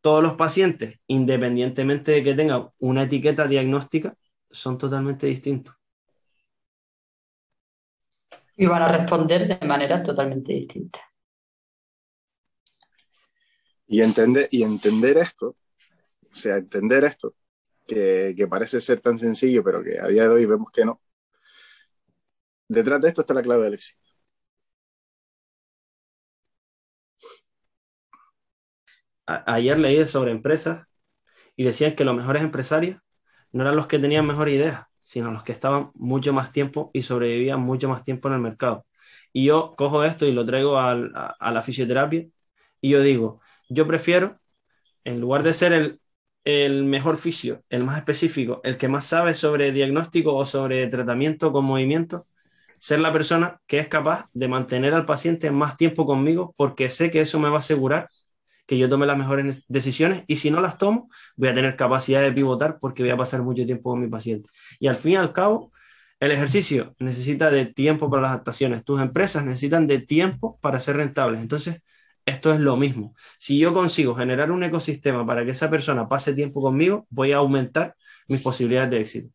todos 0.00 0.22
los 0.22 0.34
pacientes, 0.34 1.00
independientemente 1.08 2.12
de 2.12 2.22
que 2.22 2.34
tengan 2.34 2.68
una 2.78 3.02
etiqueta 3.02 3.48
diagnóstica, 3.48 4.14
son 4.48 4.78
totalmente 4.78 5.26
distintos 5.26 5.77
y 8.58 8.66
van 8.66 8.82
a 8.82 8.92
responder 8.92 9.46
de 9.46 9.66
manera 9.66 10.02
totalmente 10.02 10.52
distinta. 10.52 11.00
Y 13.86 14.02
entender, 14.02 14.48
y 14.50 14.64
entender 14.64 15.16
esto, 15.16 15.56
o 16.30 16.34
sea, 16.34 16.56
entender 16.56 17.04
esto, 17.04 17.34
que, 17.86 18.34
que, 18.36 18.48
parece 18.48 18.80
ser 18.80 19.00
tan 19.00 19.16
sencillo, 19.16 19.62
pero 19.64 19.82
que 19.82 19.98
a 19.98 20.08
día 20.08 20.24
de 20.24 20.28
hoy 20.28 20.44
vemos 20.44 20.70
que 20.70 20.84
no. 20.84 21.00
Detrás 22.68 23.00
de 23.00 23.08
esto 23.08 23.22
está 23.22 23.32
la 23.32 23.42
clave 23.42 23.64
del 23.64 23.74
éxito. 23.74 24.08
ayer 29.46 29.78
leí 29.78 30.06
sobre 30.06 30.30
empresas 30.30 30.86
y 31.56 31.64
decían 31.64 31.94
que 31.96 32.04
los 32.04 32.16
mejores 32.16 32.42
empresarios 32.42 33.00
no 33.52 33.62
eran 33.62 33.76
los 33.76 33.86
que 33.86 33.98
tenían 33.98 34.26
mejor 34.26 34.48
idea, 34.48 34.87
sino 35.08 35.32
los 35.32 35.42
que 35.42 35.52
estaban 35.52 35.90
mucho 35.94 36.34
más 36.34 36.52
tiempo 36.52 36.90
y 36.92 37.02
sobrevivían 37.02 37.60
mucho 37.60 37.88
más 37.88 38.04
tiempo 38.04 38.28
en 38.28 38.34
el 38.34 38.40
mercado. 38.40 38.86
Y 39.32 39.46
yo 39.46 39.74
cojo 39.76 40.04
esto 40.04 40.26
y 40.26 40.32
lo 40.32 40.44
traigo 40.44 40.78
a, 40.78 40.94
la 40.94 41.62
fisioterapia 41.62 42.26
y 42.82 42.90
yo 42.90 43.00
digo, 43.02 43.40
yo 43.70 43.86
prefiero, 43.86 44.38
en 45.04 45.20
lugar 45.20 45.42
de 45.44 45.54
ser 45.54 45.72
el, 45.72 46.00
el 46.44 46.84
mejor 46.84 47.16
fisio, 47.16 47.64
el 47.70 47.84
más 47.84 47.98
específico, 47.98 48.60
el 48.64 48.76
que 48.76 48.88
más 48.88 49.06
sabe 49.06 49.32
sobre 49.34 49.72
diagnóstico 49.72 50.34
o 50.36 50.44
sobre 50.44 50.86
tratamiento 50.88 51.52
con 51.52 51.64
movimiento, 51.64 52.26
ser 52.78 53.00
la 53.00 53.12
persona 53.12 53.60
que 53.66 53.78
es 53.78 53.88
capaz 53.88 54.28
de 54.34 54.48
mantener 54.48 54.94
al 54.94 55.06
paciente 55.06 55.50
más 55.50 55.76
tiempo 55.78 56.06
conmigo 56.06 56.54
porque 56.56 56.90
sé 56.90 57.10
que 57.10 57.20
eso 57.22 57.40
me 57.40 57.48
va 57.48 57.56
a 57.56 57.58
asegurar 57.60 58.10
que 58.68 58.78
yo 58.78 58.88
tome 58.88 59.06
las 59.06 59.16
mejores 59.18 59.64
decisiones 59.68 60.24
y 60.26 60.36
si 60.36 60.50
no 60.50 60.60
las 60.60 60.76
tomo, 60.78 61.10
voy 61.36 61.48
a 61.48 61.54
tener 61.54 61.74
capacidad 61.76 62.20
de 62.20 62.32
pivotar 62.32 62.78
porque 62.80 63.02
voy 63.02 63.10
a 63.10 63.16
pasar 63.16 63.42
mucho 63.42 63.64
tiempo 63.64 63.90
con 63.90 64.00
mi 64.00 64.08
paciente. 64.08 64.50
Y 64.78 64.88
al 64.88 64.96
fin 64.96 65.12
y 65.12 65.16
al 65.16 65.32
cabo, 65.32 65.72
el 66.20 66.32
ejercicio 66.32 66.94
necesita 66.98 67.50
de 67.50 67.64
tiempo 67.66 68.10
para 68.10 68.22
las 68.22 68.32
adaptaciones. 68.32 68.84
Tus 68.84 69.00
empresas 69.00 69.44
necesitan 69.44 69.86
de 69.86 70.00
tiempo 70.00 70.58
para 70.60 70.80
ser 70.80 70.96
rentables. 70.96 71.40
Entonces, 71.40 71.82
esto 72.26 72.52
es 72.52 72.60
lo 72.60 72.76
mismo. 72.76 73.14
Si 73.38 73.58
yo 73.58 73.72
consigo 73.72 74.14
generar 74.14 74.50
un 74.52 74.62
ecosistema 74.62 75.26
para 75.26 75.44
que 75.46 75.52
esa 75.52 75.70
persona 75.70 76.06
pase 76.08 76.34
tiempo 76.34 76.60
conmigo, 76.60 77.06
voy 77.08 77.32
a 77.32 77.38
aumentar 77.38 77.96
mis 78.28 78.42
posibilidades 78.42 78.90
de 78.90 79.00
éxito. 79.00 79.34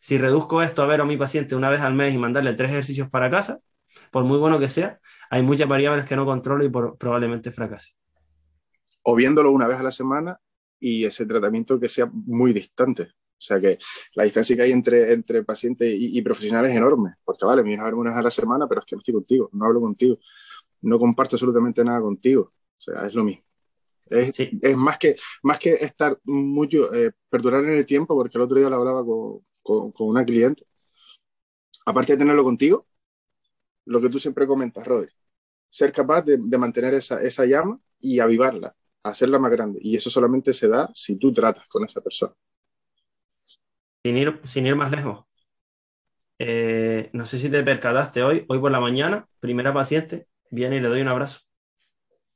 Si 0.00 0.18
reduzco 0.18 0.62
esto 0.62 0.82
a 0.82 0.86
ver 0.86 1.00
a 1.00 1.04
mi 1.04 1.16
paciente 1.16 1.54
una 1.56 1.70
vez 1.70 1.80
al 1.80 1.94
mes 1.94 2.12
y 2.14 2.18
mandarle 2.18 2.54
tres 2.54 2.70
ejercicios 2.72 3.08
para 3.08 3.30
casa, 3.30 3.60
por 4.10 4.24
muy 4.24 4.38
bueno 4.38 4.58
que 4.58 4.68
sea, 4.68 5.00
hay 5.30 5.42
muchas 5.42 5.68
variables 5.68 6.06
que 6.06 6.16
no 6.16 6.26
controlo 6.26 6.64
y 6.64 6.70
probablemente 6.70 7.52
fracase 7.52 7.94
o 9.04 9.14
viéndolo 9.14 9.50
una 9.52 9.66
vez 9.66 9.78
a 9.78 9.82
la 9.82 9.92
semana 9.92 10.40
y 10.78 11.04
ese 11.04 11.26
tratamiento 11.26 11.78
que 11.78 11.88
sea 11.88 12.06
muy 12.12 12.52
distante. 12.52 13.02
O 13.02 13.46
sea 13.46 13.60
que 13.60 13.78
la 14.14 14.24
distancia 14.24 14.56
que 14.56 14.62
hay 14.62 14.72
entre, 14.72 15.12
entre 15.12 15.44
paciente 15.44 15.86
y, 15.94 16.20
profesionales 16.22 16.70
es 16.70 16.76
enorme, 16.76 17.14
porque 17.24 17.44
vale, 17.44 17.62
me 17.62 17.68
vienes 17.70 17.82
a 17.82 17.86
ver 17.86 17.94
una 17.94 18.10
vez 18.10 18.18
a 18.18 18.22
la 18.22 18.30
semana, 18.30 18.66
pero 18.66 18.80
es 18.80 18.86
que 18.86 18.96
no 18.96 19.00
estoy 19.00 19.14
contigo, 19.14 19.50
no 19.52 19.66
hablo 19.66 19.80
contigo, 19.80 20.18
no 20.82 20.98
comparto 20.98 21.36
absolutamente 21.36 21.84
nada 21.84 22.00
contigo. 22.00 22.52
O 22.78 22.80
sea, 22.80 23.06
es 23.06 23.14
lo 23.14 23.24
mismo. 23.24 23.44
Es, 24.06 24.38
es 24.40 24.76
más, 24.76 24.98
que, 24.98 25.16
más 25.42 25.58
que 25.58 25.74
estar 25.74 26.18
mucho, 26.24 26.94
eh, 26.94 27.12
perdurar 27.28 27.64
en 27.64 27.72
el 27.72 27.86
tiempo, 27.86 28.14
porque 28.14 28.38
el 28.38 28.42
otro 28.42 28.58
día 28.58 28.68
lo 28.70 28.76
hablaba 28.76 29.04
con, 29.04 29.40
con, 29.62 29.92
con, 29.92 30.08
una 30.08 30.24
cliente. 30.24 30.64
Aparte 31.86 32.12
de 32.12 32.18
tenerlo 32.18 32.44
contigo, 32.44 32.86
lo 33.86 34.00
que 34.00 34.08
tú 34.08 34.18
siempre 34.18 34.46
comentas, 34.46 34.86
Rodri, 34.86 35.10
ser 35.68 35.92
capaz 35.92 36.22
de, 36.22 36.38
de 36.38 36.58
mantener 36.58 36.94
esa, 36.94 37.22
esa 37.22 37.44
llama 37.46 37.80
y 38.00 38.20
avivarla 38.20 38.74
hacerla 39.04 39.38
más 39.38 39.52
grande. 39.52 39.78
Y 39.82 39.96
eso 39.96 40.10
solamente 40.10 40.52
se 40.52 40.68
da 40.68 40.90
si 40.94 41.16
tú 41.16 41.32
tratas 41.32 41.66
con 41.68 41.84
esa 41.84 42.00
persona. 42.00 42.34
Sin 44.04 44.16
ir, 44.16 44.40
sin 44.44 44.66
ir 44.66 44.76
más 44.76 44.90
lejos. 44.92 45.24
Eh, 46.38 47.10
no 47.12 47.26
sé 47.26 47.38
si 47.38 47.50
te 47.50 47.62
percataste 47.62 48.22
hoy, 48.22 48.44
hoy 48.48 48.58
por 48.58 48.70
la 48.72 48.80
mañana, 48.80 49.26
primera 49.40 49.72
paciente, 49.72 50.26
viene 50.50 50.76
y 50.76 50.80
le 50.80 50.88
doy 50.88 51.00
un 51.02 51.08
abrazo. 51.08 51.40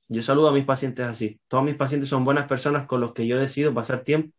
Yo 0.09 0.23
saludo 0.23 0.49
a 0.49 0.53
mis 0.53 0.65
pacientes 0.65 1.07
así. 1.07 1.41
Todos 1.49 1.65
mis 1.65 1.75
pacientes 1.75 2.09
son 2.09 2.25
buenas 2.25 2.47
personas 2.49 2.87
con 2.87 3.01
los 3.01 3.13
que 3.13 3.27
yo 3.27 3.39
decido 3.39 3.75
pasar 3.75 4.01
tiempo 4.03 4.35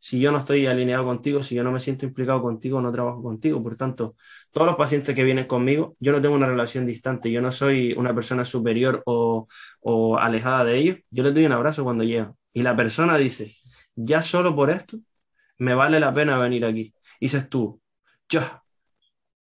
si 0.00 0.20
yo 0.20 0.30
no 0.32 0.38
estoy 0.38 0.66
alineado 0.66 1.04
contigo, 1.04 1.42
si 1.42 1.54
yo 1.54 1.64
no 1.64 1.72
me 1.72 1.80
siento 1.80 2.06
implicado 2.06 2.40
contigo, 2.42 2.80
no 2.80 2.92
trabajo 2.92 3.22
contigo. 3.22 3.62
Por 3.62 3.76
tanto, 3.76 4.16
todos 4.52 4.66
los 4.66 4.76
pacientes 4.76 5.14
que 5.14 5.24
vienen 5.24 5.46
conmigo, 5.46 5.96
yo 6.00 6.12
no 6.12 6.20
tengo 6.20 6.34
una 6.34 6.46
relación 6.46 6.86
distante, 6.86 7.30
yo 7.30 7.42
no 7.42 7.52
soy 7.52 7.92
una 7.94 8.14
persona 8.14 8.44
superior 8.44 9.02
o, 9.06 9.48
alejada 10.18 10.64
de 10.64 10.78
ellos. 10.78 10.98
Yo 11.10 11.22
les 11.24 11.34
doy 11.34 11.46
un 11.46 11.52
abrazo 11.52 11.84
cuando 11.84 12.04
llegan. 12.04 12.34
y 12.52 12.62
la 12.62 12.76
persona 12.76 13.16
dice, 13.18 13.54
ya 13.94 14.22
solo 14.22 14.54
por 14.54 14.70
esto, 14.70 14.98
me 15.58 15.74
vale 15.74 16.00
la 16.00 16.12
pena 16.14 16.38
venir 16.38 16.64
aquí. 16.64 16.94
Y 17.20 17.26
dices 17.26 17.48
tú, 17.48 17.80
yo, 18.28 18.40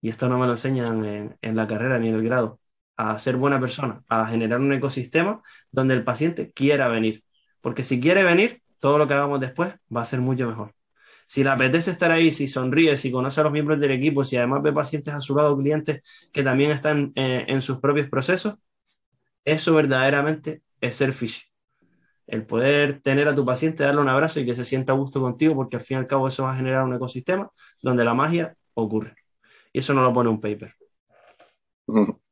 y 0.02 0.10
esto 0.10 0.30
no 0.30 0.38
me 0.38 0.46
lo 0.46 0.54
enseñan 0.54 1.04
en, 1.06 1.38
en 1.42 1.56
la 1.56 1.68
carrera 1.68 2.00
ni 2.00 2.10
en 2.10 2.16
el 2.16 2.24
grado, 2.24 2.60
a 2.98 3.18
ser 3.20 3.38
buena 3.38 3.60
persona, 3.60 4.04
a 4.08 4.28
generar 4.28 4.60
un 4.62 4.72
ecosistema 4.74 5.42
donde 5.72 5.96
el 5.96 6.04
paciente 6.04 6.52
quiera 6.54 6.88
venir. 6.88 7.24
Porque 7.62 7.84
si 7.84 8.00
quiere 8.00 8.24
venir, 8.24 8.62
todo 8.86 9.00
lo 9.00 9.08
que 9.08 9.16
hagamos 9.16 9.40
después 9.40 9.74
va 9.96 10.02
a 10.02 10.06
ser 10.06 10.22
mucho 10.22 10.46
mejor. 10.46 10.72
Si 11.26 11.44
le 11.44 11.50
apetece 11.50 11.90
estar 11.90 12.12
ahí, 12.12 12.30
si 12.30 12.48
sonríe, 12.48 12.98
si 12.98 13.12
conoce 13.12 13.42
a 13.42 13.44
los 13.44 13.52
miembros 13.52 13.80
del 13.80 13.90
equipo, 13.90 14.24
si 14.24 14.38
además 14.38 14.62
ve 14.62 14.72
pacientes 14.74 15.12
a 15.12 15.22
su 15.22 15.36
lado, 15.36 15.58
clientes 15.58 16.04
que 16.32 16.44
también 16.44 16.70
están 16.70 17.12
eh, 17.16 17.46
en 17.48 17.64
sus 17.64 17.80
propios 17.80 18.08
procesos, 18.10 18.54
eso 19.44 19.74
verdaderamente 19.74 20.62
es 20.82 20.98
ser 20.98 21.14
fishy. 21.14 21.42
El 22.28 22.46
poder 22.46 23.02
tener 23.02 23.28
a 23.28 23.34
tu 23.34 23.44
paciente, 23.44 23.84
darle 23.84 24.02
un 24.02 24.10
abrazo 24.10 24.40
y 24.40 24.46
que 24.46 24.54
se 24.54 24.64
sienta 24.64 24.94
a 24.94 24.96
gusto 24.96 25.20
contigo, 25.20 25.56
porque 25.56 25.78
al 25.78 25.82
fin 25.82 25.98
y 25.98 26.02
al 26.02 26.08
cabo 26.08 26.28
eso 26.28 26.44
va 26.44 26.54
a 26.54 26.56
generar 26.56 26.84
un 26.84 26.94
ecosistema 26.94 27.50
donde 27.82 28.06
la 28.06 28.14
magia 28.14 28.56
ocurre. 28.76 29.16
Y 29.74 29.80
eso 29.80 29.96
no 29.96 30.04
lo 30.04 30.14
pone 30.14 30.30
un 30.30 30.40
paper. 30.40 30.76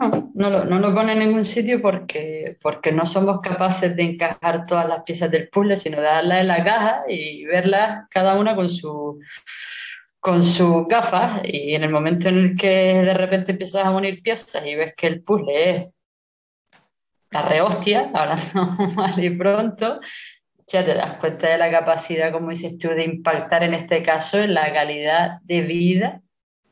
No, 0.00 0.64
no, 0.64 0.78
lo, 0.78 0.94
pone 0.94 1.12
en 1.12 1.18
ningún 1.18 1.44
sitio 1.44 1.82
porque, 1.82 2.56
porque 2.62 2.90
no 2.90 3.04
somos 3.04 3.40
capaces 3.40 3.94
de 3.94 4.02
encajar 4.04 4.66
todas 4.66 4.88
las 4.88 5.02
piezas 5.02 5.30
del 5.30 5.50
puzzle, 5.50 5.76
sino 5.76 5.98
de 5.98 6.04
darlas 6.04 6.40
en 6.40 6.48
la 6.48 6.64
caja 6.64 7.02
y 7.06 7.44
verlas 7.44 8.08
cada 8.08 8.38
una 8.38 8.56
con 8.56 8.70
su 8.70 9.20
con 10.18 10.42
sus 10.42 10.86
gafas 10.86 11.40
y 11.44 11.74
en 11.74 11.82
el 11.82 11.90
momento 11.90 12.28
en 12.28 12.38
el 12.38 12.56
que 12.56 12.68
de 13.02 13.14
repente 13.14 13.52
empiezas 13.52 13.86
a 13.86 13.90
unir 13.90 14.22
piezas 14.22 14.66
y 14.66 14.74
ves 14.74 14.94
que 14.96 15.06
el 15.06 15.22
puzzle 15.22 15.70
es 15.70 15.88
la 17.30 17.42
rehostia, 17.42 18.10
hablando 18.12 18.66
mal 18.96 19.22
y 19.22 19.30
pronto, 19.30 20.00
ya 20.66 20.84
te 20.84 20.94
das 20.94 21.14
cuenta 21.18 21.48
de 21.48 21.58
la 21.58 21.70
capacidad, 21.70 22.32
como 22.32 22.50
dices 22.50 22.78
tú, 22.78 22.88
de 22.88 23.04
impactar 23.04 23.64
en 23.64 23.74
este 23.74 24.02
caso 24.02 24.38
en 24.38 24.54
la 24.54 24.72
calidad 24.72 25.40
de 25.42 25.62
vida 25.62 26.22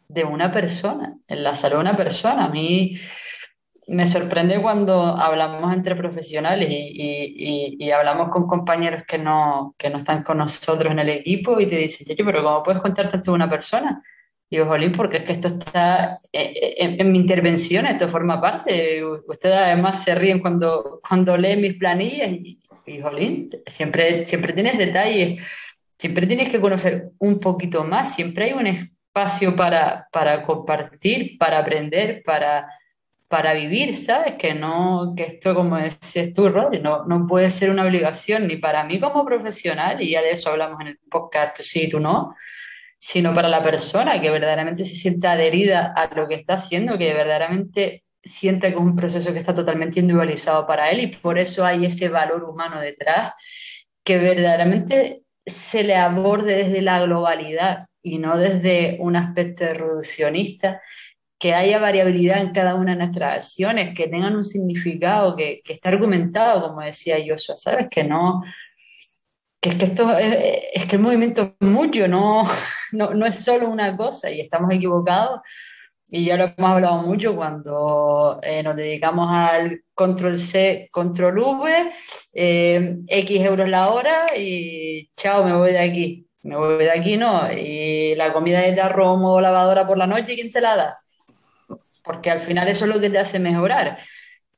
de 0.08 0.24
una 0.24 0.52
persona, 0.52 1.16
en 1.28 1.42
la 1.42 1.54
salud 1.54 1.76
de 1.76 1.80
una 1.80 1.96
persona. 1.96 2.44
A 2.44 2.48
mí 2.48 2.98
me 3.88 4.06
sorprende 4.06 4.60
cuando 4.60 5.16
hablamos 5.16 5.72
entre 5.72 5.96
profesionales 5.96 6.68
y, 6.70 7.90
hablamos 7.90 8.28
con 8.28 8.46
compañeros 8.46 9.04
que 9.08 9.18
no, 9.18 9.74
que 9.78 9.88
no 9.88 9.98
están 9.98 10.22
con 10.22 10.38
nosotros 10.38 10.92
en 10.92 10.98
el 10.98 11.08
equipo 11.08 11.58
y 11.58 11.66
te 11.66 11.76
dicen, 11.76 12.06
pero 12.16 12.42
¿cómo 12.42 12.62
puedes 12.62 12.82
contar 12.82 13.10
tanto 13.10 13.32
una 13.32 13.48
persona? 13.48 14.02
Y 14.50 14.56
digo, 14.56 14.68
Jolín, 14.68 14.92
porque 14.92 15.18
es 15.18 15.22
que 15.24 15.32
esto 15.32 15.48
está 15.48 16.20
en, 16.32 17.10
mi 17.10 17.18
intervención, 17.18 17.86
esto 17.86 18.08
forma 18.08 18.40
parte. 18.40 19.02
Ustedes 19.26 19.56
además 19.56 20.04
se 20.04 20.14
ríen 20.14 20.40
cuando, 20.40 21.00
cuando 21.06 21.36
leen 21.36 21.62
mis 21.62 21.74
planillas 21.74 22.30
y, 22.30 22.58
y 22.86 23.00
Jolín, 23.00 23.50
siempre, 23.66 24.26
siempre 24.26 24.52
tienes 24.52 24.76
detalles, 24.76 25.42
siempre 25.98 26.26
tienes 26.26 26.50
que 26.50 26.60
conocer 26.60 27.10
un 27.18 27.40
poquito 27.40 27.84
más, 27.84 28.14
siempre 28.14 28.46
hay 28.46 28.52
un 28.52 28.66
espacio 28.66 29.56
para, 29.56 30.08
para 30.12 30.42
compartir, 30.42 31.38
para 31.38 31.58
aprender, 31.58 32.22
para, 32.22 32.68
para 33.28 33.54
vivir, 33.54 33.96
¿sabes? 33.96 34.34
Que 34.36 34.54
no, 34.54 35.14
que 35.16 35.24
esto, 35.24 35.54
como 35.54 35.76
decías 35.76 36.32
tú, 36.34 36.48
Rodri, 36.48 36.80
no, 36.80 37.04
no 37.04 37.26
puede 37.26 37.50
ser 37.50 37.70
una 37.70 37.84
obligación 37.84 38.46
ni 38.46 38.56
para 38.56 38.84
mí 38.84 38.98
como 38.98 39.24
profesional, 39.24 40.02
y 40.02 40.10
ya 40.10 40.22
de 40.22 40.32
eso 40.32 40.50
hablamos 40.50 40.80
en 40.80 40.88
el 40.88 40.98
podcast, 41.10 41.56
tú 41.56 41.62
sí, 41.62 41.88
tú 41.88 42.00
no, 42.00 42.34
sino 42.98 43.34
para 43.34 43.48
la 43.48 43.62
persona 43.62 44.20
que 44.20 44.30
verdaderamente 44.30 44.84
se 44.84 44.96
sienta 44.96 45.32
adherida 45.32 45.92
a 45.94 46.12
lo 46.14 46.26
que 46.26 46.34
está 46.34 46.54
haciendo, 46.54 46.98
que 46.98 47.12
verdaderamente 47.14 48.04
siente 48.22 48.68
que 48.68 48.74
es 48.74 48.80
un 48.80 48.96
proceso 48.96 49.32
que 49.32 49.38
está 49.38 49.54
totalmente 49.54 50.00
individualizado 50.00 50.66
para 50.66 50.90
él 50.90 51.00
y 51.00 51.06
por 51.08 51.38
eso 51.38 51.64
hay 51.64 51.86
ese 51.86 52.08
valor 52.08 52.44
humano 52.44 52.80
detrás 52.80 53.34
que 54.04 54.18
verdaderamente 54.18 55.22
se 55.46 55.84
le 55.84 55.96
aborde 55.96 56.56
desde 56.56 56.82
la 56.82 57.00
globalidad 57.00 57.86
y 58.02 58.18
no 58.18 58.36
desde 58.36 58.96
un 59.00 59.16
aspecto 59.16 59.64
reduccionista, 59.64 60.80
que 61.38 61.54
haya 61.54 61.78
variabilidad 61.78 62.40
en 62.40 62.52
cada 62.52 62.74
una 62.74 62.92
de 62.92 62.98
nuestras 62.98 63.34
acciones, 63.34 63.94
que 63.94 64.08
tengan 64.08 64.36
un 64.36 64.44
significado, 64.44 65.36
que, 65.36 65.60
que 65.64 65.74
esté 65.74 65.88
argumentado, 65.88 66.68
como 66.68 66.80
decía 66.80 67.16
Joshua, 67.26 67.56
¿sabes? 67.56 67.88
Que 67.90 68.04
no, 68.04 68.42
es 69.60 69.74
que 69.74 69.84
esto 69.84 70.16
es, 70.18 70.86
que 70.86 70.96
el 70.96 71.02
movimiento 71.02 71.54
es 71.60 71.66
mucho, 71.68 72.08
no, 72.08 72.42
no, 72.92 73.14
no, 73.14 73.26
es 73.26 73.44
solo 73.44 73.68
una 73.68 73.96
cosa 73.96 74.30
y 74.30 74.40
estamos 74.40 74.72
equivocados. 74.72 75.40
Y 76.10 76.24
ya 76.24 76.38
lo 76.38 76.44
hemos 76.44 76.70
hablado 76.70 77.02
mucho 77.02 77.36
cuando 77.36 78.40
eh, 78.42 78.62
nos 78.62 78.76
dedicamos 78.76 79.28
al 79.30 79.82
control 79.92 80.38
C, 80.38 80.88
control 80.90 81.38
V, 81.38 81.92
eh, 82.32 82.96
X 83.06 83.40
euros 83.42 83.68
la 83.68 83.90
hora 83.90 84.26
y 84.34 85.10
chao, 85.16 85.44
me 85.44 85.54
voy 85.54 85.72
de 85.72 85.80
aquí 85.80 86.28
me 86.42 86.56
voy 86.56 86.84
de 86.84 86.90
aquí, 86.90 87.16
¿no? 87.16 87.52
Y 87.52 88.14
la 88.14 88.32
comida 88.32 88.60
de 88.60 88.80
arroz 88.80 89.18
o 89.22 89.40
lavadora 89.40 89.86
por 89.86 89.98
la 89.98 90.06
noche, 90.06 90.34
¿quién 90.34 90.50
te 90.50 90.60
la 90.60 90.76
da? 90.76 90.98
Porque 92.08 92.30
al 92.30 92.40
final 92.40 92.66
eso 92.68 92.86
es 92.86 92.94
lo 92.94 92.98
que 92.98 93.10
te 93.10 93.18
hace 93.18 93.38
mejorar. 93.38 93.98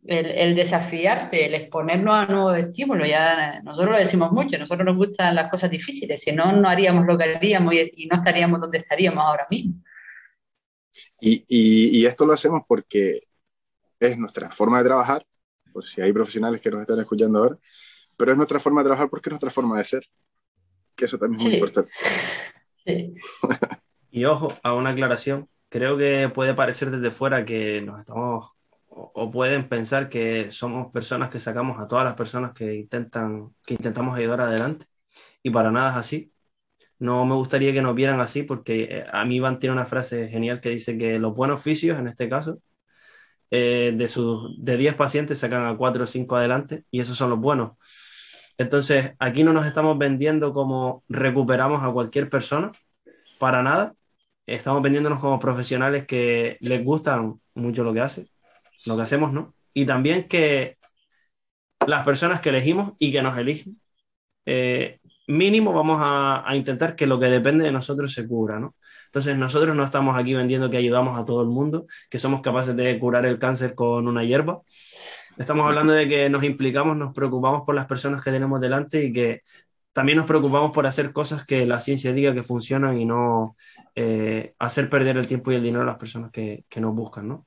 El, 0.06 0.54
desafiarte, 0.54 1.46
el 1.46 1.54
exponernos 1.54 2.14
a 2.14 2.26
nuevos 2.26 2.56
estímulos. 2.56 3.08
Ya 3.08 3.60
nosotros 3.62 3.90
lo 3.90 3.98
decimos 3.98 4.30
mucho, 4.30 4.56
nosotros 4.56 4.86
nos 4.86 4.96
gustan 4.96 5.34
las 5.34 5.50
cosas 5.50 5.68
difíciles, 5.68 6.22
si 6.22 6.30
no, 6.30 6.52
no 6.52 6.68
haríamos 6.68 7.04
lo 7.06 7.18
que 7.18 7.24
haríamos 7.24 7.74
y, 7.74 8.06
no 8.06 8.16
estaríamos 8.16 8.60
donde 8.60 8.78
estaríamos 8.78 9.24
ahora 9.24 9.48
mismo. 9.50 9.82
Y, 11.20 11.44
y, 11.48 12.06
esto 12.06 12.24
lo 12.24 12.34
hacemos 12.34 12.62
porque 12.68 13.20
es 13.98 14.16
nuestra 14.16 14.52
forma 14.52 14.78
de 14.78 14.84
trabajar, 14.84 15.26
por 15.72 15.84
si 15.84 16.00
hay 16.00 16.12
profesionales 16.12 16.60
que 16.60 16.70
nos 16.70 16.82
están 16.82 17.00
escuchando 17.00 17.40
ahora, 17.40 17.58
pero 18.16 18.30
es 18.30 18.36
nuestra 18.36 18.60
forma 18.60 18.82
de 18.82 18.86
trabajar 18.86 19.10
porque 19.10 19.28
es 19.28 19.32
nuestra 19.32 19.50
forma 19.50 19.76
de 19.76 19.84
ser 19.84 20.06
que 20.94 21.06
eso 21.06 21.18
también 21.18 21.40
es 21.40 21.46
muy 21.46 21.54
importante. 21.54 21.90
y 24.12 24.24
ojo, 24.24 24.56
a 24.62 24.72
una 24.74 24.90
aclaración, 24.90 25.48
creo 25.70 25.96
que 25.96 26.30
puede 26.34 26.54
parecer 26.54 26.90
desde 26.90 27.10
fuera 27.10 27.44
que 27.46 27.80
nos 27.82 28.00
estamos 28.00 28.50
o, 28.90 29.30
pueden 29.30 29.68
pensar 29.68 30.08
que 30.10 30.50
somos 30.50 30.92
personas 30.92 31.30
que 31.30 31.40
sacamos 31.40 31.78
a 31.80 31.88
todas 31.88 32.04
las 32.04 32.14
personas 32.14 32.52
que 32.52 32.74
intentan 32.74 33.54
que 33.64 33.74
intentamos 33.74 34.16
ayudar 34.18 34.42
adelante 34.42 34.86
y 35.42 35.50
para 35.50 35.70
nada 35.72 35.92
es 35.92 35.96
así. 35.98 36.32
No 36.98 37.24
me 37.26 37.34
gustaría 37.34 37.72
que 37.72 37.82
nos 37.82 37.94
vieran 37.94 38.20
así 38.20 38.42
porque 38.44 38.84
eh, 38.84 39.06
a 39.12 39.24
mí 39.24 39.36
Iván 39.36 39.58
tiene 39.58 39.74
una 39.74 39.86
frase 39.86 40.28
genial 40.28 40.60
que 40.60 40.70
dice 40.70 40.98
que 40.98 41.18
los 41.18 41.34
buenos 41.34 41.60
oficios, 41.60 41.98
en 41.98 42.08
este 42.08 42.28
caso, 42.28 42.60
eh, 43.50 43.92
de, 43.96 44.08
sus, 44.08 44.54
de 44.64 44.76
10 44.76 44.94
pacientes 44.94 45.38
sacan 45.40 45.66
a 45.66 45.76
4 45.76 46.04
o 46.04 46.06
5 46.06 46.36
adelante 46.36 46.84
y 46.90 47.00
esos 47.00 47.16
son 47.18 47.30
los 47.30 47.40
buenos. 47.40 47.72
Entonces, 48.58 49.14
aquí 49.18 49.42
no 49.44 49.52
nos 49.52 49.66
estamos 49.66 49.96
vendiendo 49.98 50.52
como 50.52 51.04
recuperamos 51.08 51.82
a 51.82 51.92
cualquier 51.92 52.28
persona, 52.30 52.72
para 53.38 53.62
nada. 53.62 53.94
Estamos 54.54 54.82
vendiéndonos 54.82 55.20
como 55.20 55.40
profesionales 55.40 56.06
que 56.06 56.56
les 56.60 56.84
gustan 56.84 57.40
mucho 57.54 57.84
lo 57.84 57.92
que 57.92 58.00
hacen, 58.00 58.28
lo 58.86 58.96
que 58.96 59.02
hacemos, 59.02 59.32
¿no? 59.32 59.54
Y 59.74 59.86
también 59.86 60.28
que 60.28 60.78
las 61.86 62.04
personas 62.04 62.40
que 62.40 62.50
elegimos 62.50 62.92
y 62.98 63.12
que 63.12 63.22
nos 63.22 63.36
eligen, 63.38 63.80
eh, 64.46 65.00
mínimo 65.26 65.72
vamos 65.72 66.00
a, 66.02 66.48
a, 66.48 66.56
intentar 66.56 66.96
que 66.96 67.06
lo 67.06 67.20
que 67.20 67.26
depende 67.26 67.64
de 67.64 67.72
nosotros 67.72 68.12
se 68.12 68.26
cubra, 68.26 68.58
¿no? 68.58 68.76
Entonces 69.06 69.36
nosotros 69.36 69.76
no 69.76 69.84
estamos 69.84 70.16
aquí 70.16 70.34
vendiendo 70.34 70.70
que 70.70 70.76
ayudamos 70.76 71.18
a 71.18 71.24
todo 71.24 71.42
el 71.42 71.48
mundo, 71.48 71.86
que 72.08 72.18
somos 72.18 72.42
capaces 72.42 72.76
de 72.76 72.98
curar 72.98 73.26
el 73.26 73.38
cáncer 73.38 73.74
con 73.74 74.08
una 74.08 74.24
hierba, 74.24 74.62
Estamos 75.40 75.66
hablando 75.66 75.94
de 75.94 76.06
que 76.06 76.28
nos 76.28 76.44
implicamos, 76.44 76.98
nos 76.98 77.14
preocupamos 77.14 77.62
por 77.62 77.74
las 77.74 77.86
personas 77.86 78.22
que 78.22 78.30
tenemos 78.30 78.60
delante 78.60 79.04
y 79.04 79.10
que 79.10 79.42
también 79.92 80.18
nos 80.18 80.26
preocupamos 80.26 80.70
por 80.72 80.86
hacer 80.86 81.12
cosas 81.12 81.44
que 81.44 81.66
la 81.66 81.80
ciencia 81.80 82.12
diga 82.12 82.34
que 82.34 82.42
funcionan 82.42 82.98
y 82.98 83.04
no 83.04 83.56
eh, 83.94 84.54
hacer 84.58 84.88
perder 84.88 85.16
el 85.16 85.26
tiempo 85.26 85.50
y 85.50 85.56
el 85.56 85.62
dinero 85.62 85.82
a 85.82 85.86
las 85.86 85.98
personas 85.98 86.30
que, 86.30 86.64
que 86.68 86.80
nos 86.80 86.94
buscan, 86.94 87.28
¿no? 87.28 87.46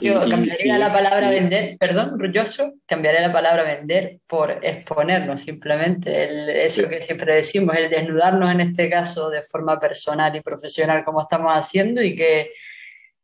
yo 0.00 0.28
cambiaría 0.28 0.78
la 0.78 0.92
palabra 0.92 1.28
vender, 1.30 1.76
perdón, 1.78 2.18
Rulloso, 2.20 2.74
cambiaría 2.86 3.20
la 3.20 3.32
palabra 3.32 3.64
vender 3.64 4.20
por 4.28 4.60
exponernos, 4.62 5.40
simplemente 5.40 6.24
el, 6.24 6.50
eso 6.50 6.88
que 6.88 7.02
siempre 7.02 7.34
decimos, 7.34 7.74
el 7.76 7.90
desnudarnos 7.90 8.52
en 8.52 8.60
este 8.60 8.88
caso 8.88 9.30
de 9.30 9.42
forma 9.42 9.80
personal 9.80 10.36
y 10.36 10.40
profesional 10.40 11.04
como 11.04 11.22
estamos 11.22 11.52
haciendo 11.52 12.00
y 12.02 12.14
que 12.14 12.52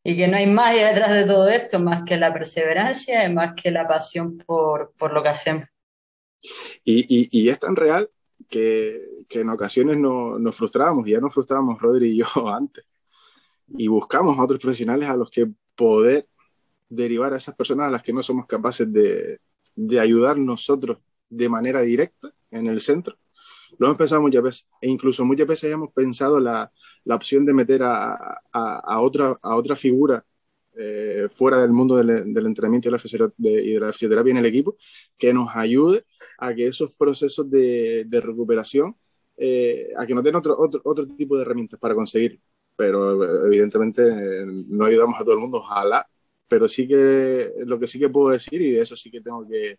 y 0.03 0.17
que 0.17 0.29
no 0.29 0.39
hay 0.39 0.47
más 0.47 0.73
detrás 0.75 1.13
de 1.13 1.25
todo 1.25 1.49
esto 1.49 1.79
más 1.79 2.05
que 2.05 2.17
la 2.17 2.33
perseverancia 2.33 3.25
y 3.25 3.33
más 3.33 3.53
que 3.55 3.71
la 3.71 3.87
pasión 3.87 4.39
por, 4.39 4.95
por 4.97 5.13
lo 5.13 5.23
que 5.23 5.29
hacemos. 5.29 5.65
Y, 6.85 7.01
y, 7.01 7.29
y, 7.31 7.49
es 7.49 7.59
tan 7.59 7.77
real 7.77 8.11
que, 8.49 9.01
que 9.29 9.41
en 9.41 9.51
ocasiones 9.51 9.99
no, 9.99 10.39
nos 10.39 10.57
frustramos, 10.57 11.07
y 11.07 11.13
ya 11.13 11.21
nos 11.21 11.35
frustramos 11.35 11.81
Rodri 11.81 12.11
y 12.11 12.17
yo 12.19 12.27
antes, 12.49 12.85
y 13.69 13.89
buscamos 13.89 14.39
a 14.39 14.43
otros 14.43 14.61
profesionales 14.61 15.09
a 15.09 15.17
los 15.17 15.31
que 15.31 15.49
poder 15.77 16.27
derivar 16.89 17.33
a 17.33 17.37
esas 17.37 17.55
personas 17.55 17.87
a 17.87 17.91
las 17.91 18.03
que 18.03 18.13
no 18.13 18.23
somos 18.23 18.47
capaces 18.47 18.93
de, 18.93 19.39
de 19.77 20.01
ayudar 20.01 20.39
nosotros 20.39 20.99
de 21.29 21.49
manera 21.49 21.83
directa 21.83 22.33
en 22.51 22.67
el 22.67 22.81
centro. 22.81 23.17
Lo 23.79 23.87
hemos 23.87 23.99
pensado 23.99 24.21
muchas 24.21 24.43
veces, 24.43 24.67
e 24.81 24.89
incluso 24.89 25.25
muchas 25.25 25.47
veces 25.47 25.73
hemos 25.73 25.93
pensado 25.93 26.41
la, 26.41 26.73
la 27.05 27.15
opción 27.15 27.45
de 27.45 27.53
meter 27.53 27.83
a, 27.83 28.41
a, 28.53 29.01
otra, 29.01 29.37
a 29.41 29.57
otra 29.57 29.77
figura 29.77 30.25
eh, 30.77 31.29
fuera 31.31 31.59
del 31.59 31.73
mundo 31.73 31.97
del, 31.97 32.47
entrenamiento 32.47 32.89
y 32.89 32.91
de, 32.91 33.79
la 33.81 33.93
fisioterapia 33.93 34.31
en 34.31 34.37
el 34.37 34.47
equipo 34.47 34.77
que 35.17 35.33
nos 35.33 35.55
ayude 35.55 36.05
a 36.41 36.55
que 36.55 36.67
esos 36.67 36.93
procesos 36.93 37.51
de, 37.51 38.07
recuperación, 38.11 38.97
eh, 39.37 39.91
a 39.97 40.07
que 40.07 40.15
nos 40.15 40.25
den 40.25 40.37
otro, 40.37 40.59
otro, 40.59 40.81
otro, 40.85 41.07
tipo 41.07 41.37
de 41.37 41.43
herramientas 41.43 41.79
para 41.79 41.95
conseguir. 41.95 42.41
Pero 42.77 43.47
evidentemente 43.47 44.03
no 44.47 44.87
ayudamos 44.87 45.21
a 45.21 45.25
todo 45.25 45.35
el 45.35 45.41
mundo, 45.41 45.59
ojalá, 45.59 46.09
pero 46.49 46.69
sí 46.69 46.89
que 46.89 47.53
lo 47.67 47.79
que 47.79 47.87
sí 47.87 47.99
que 47.99 48.09
puedo 48.09 48.31
decir, 48.31 48.61
y 48.63 48.73
de 48.73 48.81
eso 48.81 48.97
sí 48.97 49.11
que 49.11 49.21
tengo 49.21 49.47
que, 49.47 49.79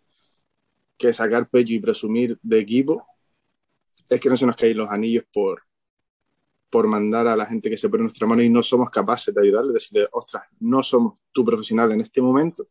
que 0.97 1.12
sacar 1.12 1.49
pecho 1.49 1.74
y 1.74 1.80
presumir 1.80 2.38
de 2.41 2.59
equipo, 2.59 3.03
es 4.07 4.20
que 4.20 4.30
no 4.30 4.38
se 4.38 4.45
nos 4.45 4.55
caen 4.55 4.78
los 4.78 4.89
anillos 4.89 5.24
por, 5.34 5.64
por 6.70 6.88
mandar 6.88 7.28
a 7.28 7.36
la 7.36 7.45
gente 7.45 7.70
que 7.70 7.78
se 7.78 7.89
pone 7.89 8.01
en 8.01 8.05
nuestra 8.05 8.28
mano 8.28 8.41
y 8.43 8.49
no 8.49 8.62
somos 8.62 8.89
capaces 8.89 9.34
de 9.34 9.41
ayudarle, 9.41 9.74
decirle, 9.74 10.07
ostras, 10.12 10.43
no 10.59 10.84
somos 10.84 11.16
tu 11.32 11.43
profesional 11.43 11.91
en 11.91 12.01
este 12.01 12.22
momento, 12.22 12.68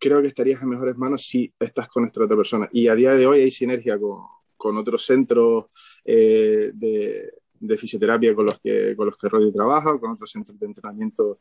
creo 0.00 0.22
que 0.22 0.28
estarías 0.28 0.62
en 0.62 0.70
mejores 0.70 0.96
manos 0.96 1.26
si 1.26 1.52
estás 1.60 1.88
con 1.88 2.04
esta 2.04 2.24
otra 2.24 2.36
persona. 2.36 2.68
Y 2.72 2.88
a 2.88 2.94
día 2.94 3.14
de 3.14 3.26
hoy 3.26 3.40
hay 3.42 3.50
sinergia 3.50 3.98
con, 3.98 4.22
con 4.56 4.76
otros 4.78 5.04
centros 5.04 5.66
eh, 6.04 6.70
de, 6.74 7.30
de, 7.60 7.78
fisioterapia 7.78 8.34
con 8.34 8.46
los 8.46 8.58
que, 8.60 8.96
con 8.96 9.06
los 9.06 9.16
que 9.16 9.28
Rodri 9.28 9.52
trabaja, 9.52 9.98
con 9.98 10.12
otros 10.12 10.30
centros 10.30 10.58
de 10.58 10.66
entrenamiento. 10.66 11.40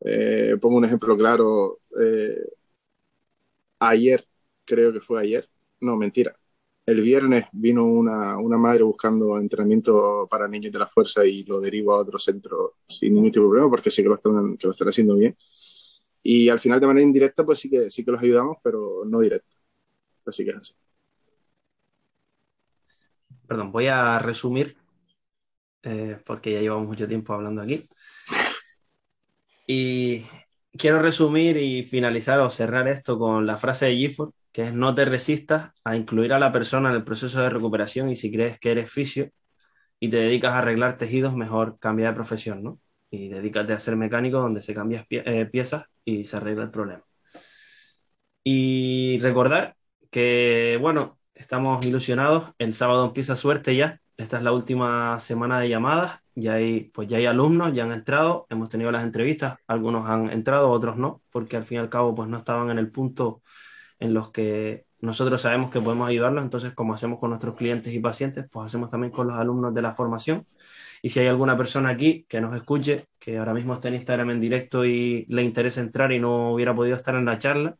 Eh, 0.00 0.56
pongo 0.60 0.78
un 0.78 0.86
ejemplo 0.86 1.16
claro. 1.16 1.80
Eh, 2.00 2.40
ayer, 3.78 4.26
creo 4.64 4.92
que 4.92 5.00
fue 5.00 5.20
ayer, 5.20 5.48
no, 5.80 5.96
mentira, 5.96 6.34
el 6.86 7.00
viernes 7.00 7.44
vino 7.52 7.84
una, 7.84 8.38
una, 8.38 8.58
madre 8.58 8.82
buscando 8.82 9.38
entrenamiento 9.38 10.26
para 10.30 10.48
niños 10.48 10.72
de 10.72 10.78
la 10.78 10.88
fuerza 10.88 11.24
y 11.24 11.44
lo 11.44 11.60
derivo 11.60 11.94
a 11.94 11.98
otro 11.98 12.18
centro 12.18 12.76
sin 12.88 13.14
ningún 13.14 13.30
tipo 13.30 13.44
de 13.44 13.50
problema 13.50 13.70
porque 13.70 13.90
sé 13.90 14.02
que 14.02 14.08
lo 14.08 14.16
están, 14.16 14.56
que 14.56 14.66
lo 14.66 14.72
están 14.72 14.88
haciendo 14.88 15.14
bien. 15.14 15.36
Y 16.22 16.48
al 16.48 16.60
final 16.60 16.80
de 16.80 16.86
manera 16.86 17.04
indirecta 17.04 17.44
pues 17.44 17.58
sí 17.58 17.70
que, 17.70 17.90
sí 17.90 18.04
que 18.04 18.12
los 18.12 18.22
ayudamos, 18.22 18.58
pero 18.62 19.04
no 19.06 19.20
directa. 19.20 19.48
Así 20.26 20.44
que 20.44 20.50
es 20.50 20.56
así. 20.56 20.74
Perdón, 23.46 23.72
voy 23.72 23.86
a 23.88 24.18
resumir 24.18 24.76
eh, 25.82 26.18
porque 26.24 26.52
ya 26.52 26.60
llevamos 26.60 26.88
mucho 26.88 27.08
tiempo 27.08 27.34
hablando 27.34 27.62
aquí. 27.62 27.88
Y 29.66 30.24
quiero 30.78 31.00
resumir 31.02 31.56
y 31.56 31.82
finalizar 31.82 32.40
o 32.40 32.50
cerrar 32.50 32.88
esto 32.88 33.18
con 33.18 33.46
la 33.46 33.56
frase 33.56 33.86
de 33.86 33.96
Gifford 33.96 34.32
que 34.52 34.62
es 34.62 34.74
no 34.74 34.94
te 34.94 35.04
resistas 35.06 35.72
a 35.84 35.96
incluir 35.96 36.32
a 36.32 36.38
la 36.38 36.52
persona 36.52 36.90
en 36.90 36.96
el 36.96 37.04
proceso 37.04 37.40
de 37.40 37.50
recuperación 37.50 38.10
y 38.10 38.16
si 38.16 38.30
crees 38.30 38.60
que 38.60 38.72
eres 38.72 38.90
fisio 38.90 39.30
y 39.98 40.10
te 40.10 40.18
dedicas 40.18 40.52
a 40.54 40.58
arreglar 40.58 40.98
tejidos, 40.98 41.34
mejor 41.36 41.78
cambia 41.78 42.08
de 42.08 42.14
profesión, 42.14 42.62
¿no? 42.62 42.80
Y 43.10 43.28
dedícate 43.28 43.72
a 43.72 43.80
ser 43.80 43.96
mecánico 43.96 44.38
donde 44.40 44.62
se 44.62 44.74
cambian 44.74 45.06
eh, 45.10 45.46
piezas 45.46 45.84
y 46.04 46.24
se 46.24 46.36
arregla 46.36 46.64
el 46.64 46.70
problema. 46.70 47.04
Y 48.44 49.18
recordar 49.20 49.76
que, 50.10 50.78
bueno, 50.80 51.18
estamos 51.34 51.84
ilusionados, 51.86 52.52
el 52.58 52.74
sábado 52.74 53.06
empieza 53.06 53.36
suerte 53.36 53.76
ya, 53.76 54.00
esta 54.16 54.38
es 54.38 54.42
la 54.42 54.52
última 54.52 55.18
semana 55.20 55.58
de 55.60 55.68
llamadas, 55.68 56.20
ya 56.34 56.54
hay, 56.54 56.90
pues 56.94 57.08
ya 57.08 57.18
hay 57.18 57.26
alumnos, 57.26 57.72
ya 57.72 57.84
han 57.84 57.92
entrado, 57.92 58.46
hemos 58.50 58.68
tenido 58.68 58.90
las 58.90 59.04
entrevistas, 59.04 59.56
algunos 59.66 60.08
han 60.08 60.30
entrado, 60.30 60.70
otros 60.70 60.96
no, 60.96 61.22
porque 61.30 61.56
al 61.56 61.64
fin 61.64 61.76
y 61.78 61.80
al 61.80 61.88
cabo 61.90 62.14
pues 62.14 62.28
no 62.28 62.38
estaban 62.38 62.70
en 62.70 62.78
el 62.78 62.90
punto 62.90 63.42
en 63.98 64.14
los 64.14 64.30
que 64.30 64.86
nosotros 65.00 65.42
sabemos 65.42 65.70
que 65.70 65.80
podemos 65.80 66.08
ayudarlos, 66.08 66.44
entonces 66.44 66.72
como 66.74 66.94
hacemos 66.94 67.18
con 67.18 67.30
nuestros 67.30 67.56
clientes 67.56 67.92
y 67.92 68.00
pacientes, 68.00 68.46
pues 68.50 68.66
hacemos 68.66 68.90
también 68.90 69.12
con 69.12 69.26
los 69.28 69.36
alumnos 69.36 69.74
de 69.74 69.82
la 69.82 69.94
formación. 69.94 70.46
Y 71.02 71.10
si 71.10 71.20
hay 71.20 71.26
alguna 71.26 71.56
persona 71.56 71.90
aquí 71.90 72.24
que 72.28 72.40
nos 72.40 72.54
escuche, 72.54 73.06
que 73.18 73.38
ahora 73.38 73.54
mismo 73.54 73.74
está 73.74 73.88
en 73.88 73.94
Instagram 73.94 74.30
en 74.30 74.40
directo 74.40 74.84
y 74.84 75.26
le 75.28 75.42
interesa 75.42 75.80
entrar 75.80 76.12
y 76.12 76.20
no 76.20 76.52
hubiera 76.54 76.74
podido 76.74 76.96
estar 76.96 77.14
en 77.16 77.24
la 77.26 77.38
charla, 77.38 77.76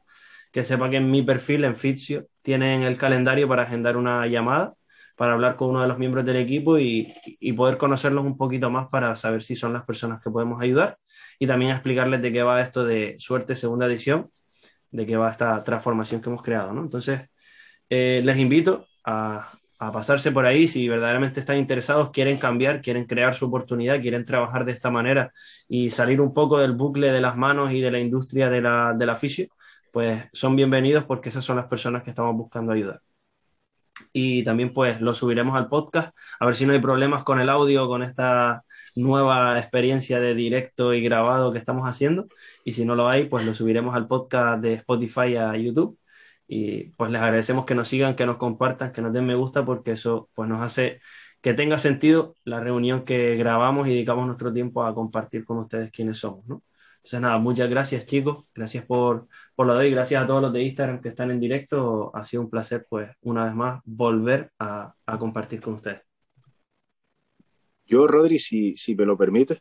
que 0.53 0.65
sepa 0.65 0.91
que 0.91 0.97
en 0.99 1.11
mi 1.11 1.23
perfil, 1.23 1.65
en 1.65 1.77
Fitio, 1.77 2.27
tienen 2.43 2.83
el 2.83 2.97
calendario 2.99 3.49
para 3.49 3.63
agendar 3.63 3.97
una 3.97 4.27
llamada, 4.27 4.75
para 5.17 5.35
hablar 5.35 5.57
con 5.57 5.71
uno 5.71 5.83
de 5.83 5.89
los 5.89 5.99
miembros 5.99 6.25
del 6.27 6.37
equipo 6.37 6.79
y, 6.79 7.15
y 7.25 7.53
poder 7.53 7.79
conocerlos 7.79 8.25
un 8.25 8.37
poquito 8.37 8.71
más 8.71 8.89
para 8.89 9.15
saber 9.17 9.43
si 9.43 9.57
son 9.57 9.73
las 9.73 9.85
personas 9.85 10.21
que 10.23 10.31
podemos 10.31 10.61
ayudar 10.61 10.99
y 11.39 11.47
también 11.47 11.71
explicarles 11.73 12.23
de 12.23 12.33
qué 12.33 12.43
va 12.43 12.61
esto 12.61 12.85
de 12.85 13.15
Suerte 13.19 13.55
Segunda 13.55 13.87
Edición 13.87 14.31
de 14.93 15.07
qué 15.07 15.17
va 15.17 15.31
esta 15.31 15.65
transformación 15.65 16.21
que 16.21 16.29
hemos 16.31 16.43
creado. 16.43 16.73
¿no? 16.73 16.83
Entonces, 16.83 17.23
eh, 17.91 18.23
les 18.25 18.39
invito 18.39 18.87
a, 19.05 19.53
a, 19.87 19.93
pasarse 19.93 20.33
por 20.33 20.47
ahí 20.47 20.69
si 20.69 20.89
verdaderamente 20.89 21.41
están 21.41 21.59
interesados, 21.59 22.11
quieren 22.11 22.39
cambiar, 22.39 22.81
quieren 22.83 23.05
crear 23.07 23.35
su 23.35 23.47
oportunidad, 23.47 24.01
quieren 24.01 24.25
trabajar 24.25 24.65
de 24.65 24.73
esta 24.73 24.91
manera 24.91 25.33
y 25.69 25.91
salir 25.91 26.21
un 26.21 26.35
poco 26.35 26.59
del 26.59 26.73
bucle 26.73 27.13
de 27.13 27.21
las 27.21 27.37
manos 27.37 27.73
y 27.73 27.81
de 27.81 27.91
la 27.91 27.99
industria 27.99 28.51
de 28.51 28.61
la, 28.63 28.95
de 28.95 29.07
pues 29.93 30.29
son 30.33 30.57
bienvenidos 30.57 31.05
porque 31.05 31.29
esas 31.29 31.45
son 31.45 31.57
las 31.57 31.67
personas 31.67 32.03
que 32.03 32.11
estamos 32.11 32.35
buscando 32.37 32.73
ayudar. 32.73 33.03
Y 34.13 34.45
también 34.45 34.73
pues 34.73 35.01
lo 35.01 35.15
subiremos 35.15 35.57
al 35.57 35.69
podcast, 35.69 36.17
a 36.41 36.47
ver 36.47 36.55
si 36.55 36.67
no 36.67 36.73
hay 36.73 36.81
problemas 36.81 37.25
con 37.25 37.41
el 37.41 37.49
audio, 37.49 37.89
con 37.89 38.03
esta 38.03 38.65
nueva 38.95 39.59
experiencia 39.59 40.21
de 40.21 40.35
directo 40.35 40.95
y 40.95 41.03
grabado 41.03 41.53
que 41.53 41.59
estamos 41.59 41.87
haciendo. 41.87 42.29
Y 42.65 42.73
si 42.73 42.85
no 42.85 42.95
lo 42.95 43.09
hay, 43.09 43.27
pues 43.27 43.45
lo 43.47 43.55
subiremos 43.55 43.95
al 43.95 44.09
podcast 44.09 44.63
de 44.63 44.75
Spotify 44.75 45.37
a 45.37 45.57
YouTube. 45.57 45.99
Y 46.47 46.91
pues 46.91 47.11
les 47.11 47.21
agradecemos 47.23 47.65
que 47.65 47.75
nos 47.75 47.89
sigan, 47.89 48.17
que 48.17 48.27
nos 48.27 48.37
compartan, 48.37 48.93
que 48.93 49.03
nos 49.03 49.13
den 49.13 49.27
me 49.27 49.35
gusta, 49.35 49.65
porque 49.65 49.93
eso 49.93 50.31
pues 50.35 50.49
nos 50.49 50.61
hace 50.61 51.01
que 51.41 51.55
tenga 51.55 51.79
sentido 51.79 52.37
la 52.45 52.61
reunión 52.61 53.05
que 53.05 53.37
grabamos 53.37 53.89
y 53.89 53.91
dedicamos 53.91 54.27
nuestro 54.27 54.53
tiempo 54.53 54.85
a 54.85 54.95
compartir 54.95 55.45
con 55.45 55.59
ustedes 55.59 55.91
quiénes 55.91 56.19
somos, 56.19 56.47
¿no? 56.47 56.63
Entonces, 56.99 57.21
nada, 57.21 57.39
muchas 57.39 57.69
gracias, 57.69 58.07
chicos. 58.07 58.45
Gracias 58.55 58.85
por, 58.87 59.27
por 59.57 59.67
lo 59.67 59.75
de 59.75 59.87
hoy. 59.87 59.91
Gracias 59.91 60.23
a 60.23 60.27
todos 60.27 60.41
los 60.41 60.53
de 60.53 60.63
Instagram 60.63 61.01
que 61.01 61.09
están 61.09 61.33
en 61.33 61.41
directo. 61.41 62.15
Ha 62.15 62.23
sido 62.23 62.45
un 62.45 62.51
placer, 62.51 62.87
pues, 62.89 63.11
una 63.23 63.45
vez 63.45 63.55
más, 63.57 63.81
volver 63.85 64.53
a, 64.61 64.95
a 65.05 65.19
compartir 65.19 65.61
con 65.61 65.75
ustedes. 65.75 66.03
Yo, 67.87 68.07
Rodri, 68.07 68.39
si, 68.39 68.77
si 68.77 68.95
me 68.95 69.05
lo 69.05 69.19
permite, 69.19 69.59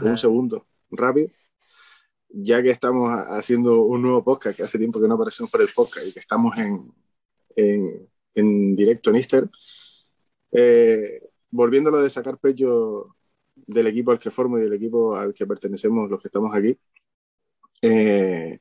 un 0.00 0.16
segundo, 0.16 0.68
rápido, 0.90 1.30
ya 2.28 2.62
que 2.62 2.70
estamos 2.70 3.10
haciendo 3.10 3.82
un 3.82 4.02
nuevo 4.02 4.24
podcast, 4.24 4.56
que 4.56 4.62
hace 4.62 4.78
tiempo 4.78 5.00
que 5.00 5.08
no 5.08 5.14
aparecemos 5.14 5.50
por 5.50 5.62
el 5.62 5.68
podcast 5.74 6.06
y 6.06 6.12
que 6.12 6.20
estamos 6.20 6.56
en, 6.58 6.92
en, 7.56 8.08
en 8.34 8.76
directo 8.76 9.10
en 9.10 9.16
Instagram, 9.16 9.50
eh, 10.52 11.20
volviendo 11.50 11.90
a 11.90 11.92
lo 11.92 12.02
de 12.02 12.10
sacar 12.10 12.38
pecho 12.38 13.16
del 13.54 13.86
equipo 13.88 14.12
al 14.12 14.18
que 14.18 14.30
formo 14.30 14.58
y 14.58 14.62
del 14.62 14.74
equipo 14.74 15.16
al 15.16 15.34
que 15.34 15.46
pertenecemos 15.46 16.10
los 16.10 16.20
que 16.20 16.28
estamos 16.28 16.54
aquí, 16.54 16.78
eh, 17.82 18.60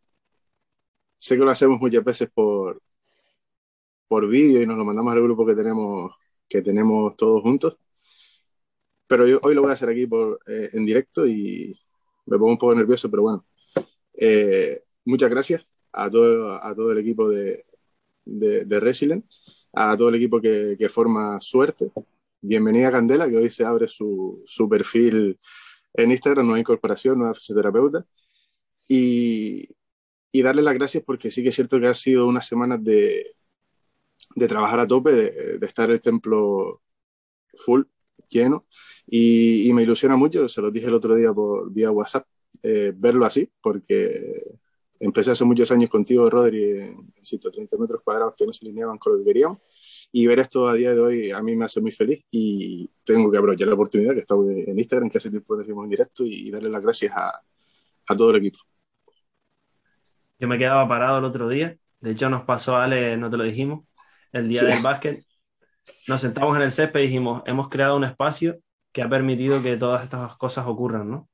sé 1.18 1.38
que 1.38 1.43
lo 1.43 1.51
hacemos 1.51 1.80
muchas 1.80 2.03
veces 2.03 2.30
por, 2.34 2.82
por 4.07 4.28
vídeo 4.28 4.61
y 4.61 4.68
nos 4.68 4.78
lo 4.78 4.86
mandamos 4.86 5.13
al 5.13 5.24
grupo 5.24 5.45
que 5.45 5.55
tenemos, 5.55 6.13
que 6.47 6.61
tenemos 6.61 7.15
todos 7.15 7.41
juntos, 7.41 7.78
pero 9.07 9.24
hoy 9.41 9.55
lo 9.55 9.61
voy 9.61 9.72
a 9.72 9.74
hacer 9.74 9.89
aquí 9.89 10.05
por, 10.07 10.39
eh, 10.47 10.70
en 10.74 10.86
directo 10.86 11.26
y 11.28 11.78
me 12.26 12.38
pongo 12.38 12.51
un 12.51 12.57
poco 12.57 12.76
nervioso, 12.76 13.09
pero 13.09 13.24
bueno. 13.24 13.46
Eh, 14.18 14.84
muchas 15.05 15.30
gracias 15.30 15.65
a 15.93 16.09
todo, 16.09 16.53
a 16.53 16.76
todo 16.76 16.91
el 16.91 16.97
equipo 16.97 17.30
de, 17.30 17.63
de, 18.26 18.65
a 19.74 19.95
todo 19.97 20.09
el 20.09 20.15
equipo 20.15 20.41
que, 20.41 20.89
forma 20.89 21.39
Suerte. 21.39 21.91
Bienvenida 22.41 22.91
Candela, 22.91 23.30
que 23.30 23.38
hoy 23.38 23.49
se 23.49 23.65
abre 23.65 23.88
su, 23.88 24.43
perfil 24.70 25.39
en 25.93 26.11
Instagram, 26.11 26.45
nueva 26.45 26.59
incorporación, 26.59 27.20
nueva 27.20 27.34
fisioterapeuta. 27.36 28.05
Y, 28.88 29.70
y 30.32 30.41
darle 30.41 30.61
las 30.61 30.74
gracias 30.74 31.03
porque 31.03 31.32
sí 31.32 31.43
que 31.43 31.49
es 31.49 31.55
cierto 31.55 31.80
que 31.80 31.88
ha 31.88 31.93
sido 31.93 32.28
unas 32.28 32.47
semanas 32.47 32.84
de, 32.84 33.36
trabajar 34.47 34.80
a 34.80 34.88
tope, 34.88 35.11
de, 35.11 35.59
de 35.59 35.68
estar 35.68 35.89
el 35.91 36.01
templo 36.01 36.82
full, 37.53 37.84
lleno 38.30 38.65
y, 39.05 39.72
me 39.74 39.84
ilusiona 39.84 40.18
mucho, 40.18 40.47
se 40.49 40.61
lo 40.61 40.72
dije 40.72 40.88
el 40.88 40.93
otro 40.93 41.15
día 41.15 41.34
por 41.34 41.72
vía 41.72 41.91
WhatsApp, 41.91 42.28
eh, 42.63 42.93
verlo 42.95 43.25
así, 43.25 43.49
porque 43.61 44.57
empecé 44.99 45.31
hace 45.31 45.45
muchos 45.45 45.71
años 45.71 45.89
contigo, 45.89 46.29
Rodri, 46.29 46.63
en 46.63 47.13
130 47.21 47.77
metros 47.77 48.01
cuadrados 48.03 48.33
que 48.37 48.45
no 48.45 48.53
se 48.53 48.65
alineaban 48.65 48.97
con 48.97 49.13
lo 49.13 49.19
que 49.19 49.25
queríamos. 49.25 49.59
Y 50.11 50.25
ver 50.25 50.39
esto 50.39 50.67
a 50.67 50.73
día 50.73 50.93
de 50.93 50.99
hoy 50.99 51.31
a 51.31 51.41
mí 51.41 51.55
me 51.55 51.65
hace 51.65 51.81
muy 51.81 51.91
feliz 51.91 52.23
y 52.31 52.89
tengo 53.03 53.29
que 53.29 53.37
aprovechar 53.37 53.67
la 53.67 53.73
oportunidad 53.73 54.13
que 54.13 54.21
estamos 54.21 54.49
en 54.49 54.77
Instagram, 54.77 55.09
que 55.09 55.17
hace 55.17 55.29
tiempo 55.29 55.55
que 55.55 55.61
decimos 55.61 55.83
en 55.83 55.89
directo, 55.89 56.23
y, 56.25 56.49
darle 56.49 56.69
las 56.69 56.81
gracias 56.81 57.13
a, 57.15 57.41
a 58.07 58.15
todo 58.15 58.31
el 58.31 58.37
equipo. 58.37 58.59
Yo 60.39 60.47
me 60.47 60.57
quedaba 60.57 60.87
parado 60.87 61.17
el 61.17 61.25
otro 61.25 61.49
día. 61.49 61.77
De 61.99 62.11
hecho, 62.11 62.29
nos 62.29 62.43
pasó, 62.43 62.77
Ale, 62.77 63.17
no 63.17 63.29
te 63.29 63.37
lo 63.37 63.43
dijimos, 63.43 63.85
el 64.31 64.47
día 64.47 64.61
sí. 64.61 64.65
del 64.67 64.81
básquet. 64.81 65.25
Nos 66.07 66.21
sentamos 66.21 66.55
en 66.55 66.63
el 66.63 66.71
césped 66.71 66.99
y 67.01 67.03
dijimos, 67.03 67.43
hemos 67.45 67.69
creado 67.69 67.97
un 67.97 68.03
espacio 68.03 68.59
que 68.91 69.01
ha 69.01 69.09
permitido 69.09 69.61
que 69.61 69.77
todas 69.77 70.03
estas 70.03 70.35
cosas 70.37 70.65
ocurran, 70.67 71.09
¿no? 71.09 71.29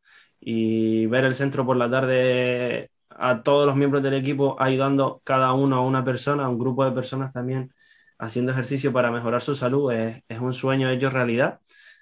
Y 0.45 1.05
ver 1.07 1.25
el 1.25 1.33
centro 1.33 1.65
por 1.65 1.77
la 1.77 1.89
tarde 1.89 2.91
a 3.09 3.43
todos 3.43 3.65
los 3.65 3.75
miembros 3.75 4.03
del 4.03 4.15
equipo 4.15 4.55
ayudando 4.59 5.21
cada 5.23 5.53
uno 5.53 5.77
a 5.77 5.81
una 5.85 6.03
persona, 6.03 6.45
a 6.45 6.49
un 6.49 6.59
grupo 6.59 6.83
de 6.85 6.91
personas 6.91 7.31
también 7.33 7.73
haciendo 8.17 8.51
ejercicio 8.51 8.91
para 8.93 9.11
mejorar 9.11 9.41
su 9.41 9.55
salud, 9.55 9.91
es, 9.91 10.23
es 10.27 10.39
un 10.39 10.53
sueño 10.53 10.89
hecho 10.89 11.09
realidad 11.09 11.59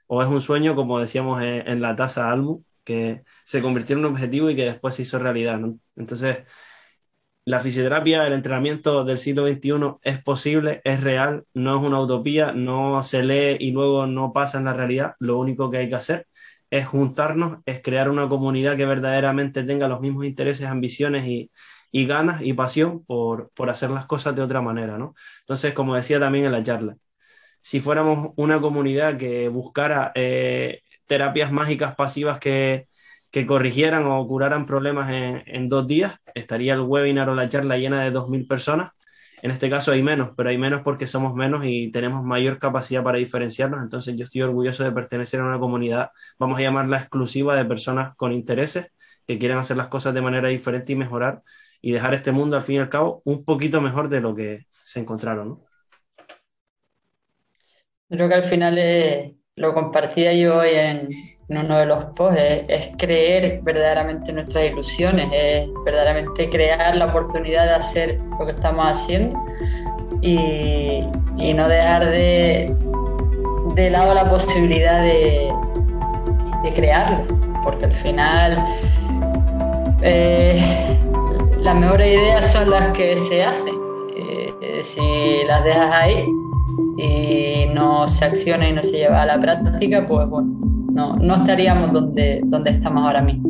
o 0.07 0.21
es 0.21 0.27
un 0.27 0.41
sueño, 0.41 0.75
como 0.75 0.99
decíamos 0.99 1.41
en, 1.41 1.67
en 1.67 1.81
la 1.81 1.95
taza 1.95 2.31
Almu, 2.31 2.63
que 2.83 3.23
se 3.45 3.61
convirtió 3.61 3.95
en 3.97 4.05
un 4.05 4.11
objetivo 4.13 4.49
y 4.49 4.55
que 4.55 4.65
después 4.65 4.95
se 4.95 5.03
hizo 5.03 5.19
realidad. 5.19 5.59
Entonces, 5.95 6.39
la 7.45 7.59
fisioterapia, 7.59 8.27
el 8.27 8.33
entrenamiento 8.33 9.03
del 9.03 9.17
siglo 9.17 9.47
XXI 9.47 9.99
es 10.03 10.21
posible, 10.21 10.81
es 10.83 11.01
real, 11.01 11.45
no 11.53 11.77
es 11.77 11.83
una 11.83 11.99
utopía, 11.99 12.51
no 12.53 13.01
se 13.03 13.23
lee 13.23 13.57
y 13.59 13.71
luego 13.71 14.05
no 14.07 14.31
pasa 14.33 14.59
en 14.59 14.65
la 14.65 14.73
realidad. 14.73 15.15
Lo 15.19 15.39
único 15.39 15.71
que 15.71 15.77
hay 15.79 15.89
que 15.89 15.95
hacer 15.95 16.27
es 16.71 16.87
juntarnos, 16.87 17.59
es 17.65 17.81
crear 17.83 18.09
una 18.09 18.29
comunidad 18.29 18.77
que 18.77 18.85
verdaderamente 18.85 19.63
tenga 19.63 19.87
los 19.87 20.01
mismos 20.01 20.25
intereses, 20.25 20.67
ambiciones 20.67 21.27
y, 21.27 21.51
ganas 22.07 22.41
y 22.41 22.53
pasión 22.53 23.05
por, 23.05 23.51
hacer 23.69 23.91
las 23.91 24.05
cosas 24.07 24.35
de 24.35 24.41
otra 24.41 24.61
manera, 24.61 24.97
¿no? 24.97 25.13
Entonces, 25.41 25.73
como 25.73 25.95
decía 25.95 26.19
también 26.19 26.45
en 26.45 26.53
la 26.53 26.63
charla, 26.63 26.97
si 27.61 27.79
fuéramos 27.79 28.31
una 28.37 28.61
comunidad 28.61 29.17
que 29.17 29.49
buscara 29.49 30.11
eh, 30.15 30.81
terapias 31.05 31.51
mágicas 31.51 31.95
pasivas 31.95 32.39
que, 32.39 32.87
corrigieran 33.47 34.05
o 34.07 34.27
curaran 34.27 34.65
problemas 34.65 35.09
en, 35.11 35.69
dos 35.69 35.87
días, 35.87 36.15
estaría 36.35 36.73
el 36.73 36.81
webinar 36.81 37.29
o 37.29 37.35
la 37.35 37.49
charla 37.49 37.77
llena 37.77 38.03
de 38.03 38.11
2.000 38.11 38.47
personas. 38.47 38.91
En 39.41 39.51
este 39.51 39.69
caso 39.69 39.91
hay 39.91 40.03
menos, 40.03 40.31
pero 40.37 40.49
hay 40.49 40.57
menos 40.57 40.81
porque 40.81 41.07
somos 41.07 41.35
menos 41.35 41.65
y 41.65 41.91
tenemos 41.91 42.23
mayor 42.23 42.59
capacidad 42.59 43.03
para 43.03 43.17
diferenciarnos. 43.17 43.81
Entonces 43.81 44.15
yo 44.15 44.25
estoy 44.25 44.41
orgulloso 44.41 44.83
de 44.83 44.91
pertenecer 44.91 45.39
a 45.39 45.45
una 45.45 45.59
comunidad, 45.59 46.11
vamos 46.37 46.59
a 46.59 46.61
llamarla 46.61 46.97
exclusiva, 46.97 47.55
de 47.55 47.65
personas 47.65 48.15
con 48.15 48.31
intereses 48.31 48.91
que 49.25 49.39
quieren 49.39 49.57
hacer 49.57 49.77
las 49.77 49.87
cosas 49.87 50.13
de 50.13 50.21
manera 50.21 50.49
diferente 50.49 50.93
y 50.93 50.95
mejorar 50.95 51.41
y 51.81 51.91
dejar 51.91 52.13
este 52.13 52.31
mundo 52.31 52.55
al 52.55 52.61
fin 52.61 52.75
y 52.75 52.79
al 52.79 52.89
cabo 52.89 53.21
un 53.25 53.43
poquito 53.43 53.81
mejor 53.81 54.09
de 54.09 54.21
lo 54.21 54.35
que 54.35 54.67
se 54.83 54.99
encontraron. 54.99 55.49
¿no? 55.49 55.65
Creo 58.09 58.27
que 58.27 58.35
al 58.35 58.43
final 58.43 59.37
lo 59.55 59.73
compartía 59.73 60.33
yo 60.33 60.57
hoy 60.57 60.69
en, 60.73 61.07
uno 61.57 61.77
de 61.77 61.85
los 61.85 62.03
posts, 62.15 62.39
es, 62.67 62.89
creer 62.97 63.61
verdaderamente 63.63 64.29
en 64.29 64.35
nuestras 64.35 64.65
ilusiones, 64.65 65.29
es 65.33 65.69
verdaderamente 65.85 66.49
crear 66.49 66.95
la 66.95 67.07
oportunidad 67.07 67.65
de 67.65 67.71
hacer 67.71 68.19
lo 68.39 68.45
que 68.45 68.53
estamos 68.53 68.85
haciendo 68.87 69.39
y, 70.21 71.03
no 71.55 71.67
dejar 71.67 72.09
de, 72.09 72.73
de 73.75 73.89
lado 73.89 74.13
la 74.13 74.29
posibilidad 74.29 75.01
de, 75.01 75.51
crearlo, 76.75 77.25
porque 77.63 77.85
al 77.85 77.93
final 77.95 78.63
eh, 80.03 80.63
las 81.57 81.75
mejores 81.75 82.15
ideas 82.15 82.51
son 82.51 82.69
las 82.69 82.95
que 82.95 83.17
se 83.17 83.43
hacen. 83.43 83.73
Eh, 84.15 84.81
si 84.83 85.45
las 85.47 85.63
dejas 85.63 85.91
ahí, 85.91 86.25
y 86.97 87.65
no 87.73 88.07
se 88.07 88.25
acciona 88.25 88.69
y 88.69 88.73
no 88.73 88.81
se 88.81 88.91
lleva 88.91 89.23
a 89.23 89.25
la 89.25 89.39
práctica, 89.39 90.05
pues 90.07 90.27
bueno, 90.27 90.49
no, 90.91 91.15
no 91.17 91.35
estaríamos 91.35 91.93
donde, 91.93 92.41
donde 92.45 92.71
estamos 92.71 93.03
ahora 93.03 93.21
mismo. 93.21 93.49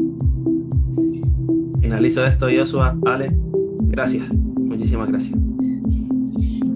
Finalizo 1.79 2.25
esto, 2.25 2.47
Joshua, 2.55 2.95
Ale, 3.05 3.31
gracias, 3.87 4.31
muchísimas 4.33 5.09
gracias. 5.09 5.37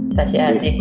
Gracias 0.09 0.57
a 0.57 0.59
ti. 0.59 0.77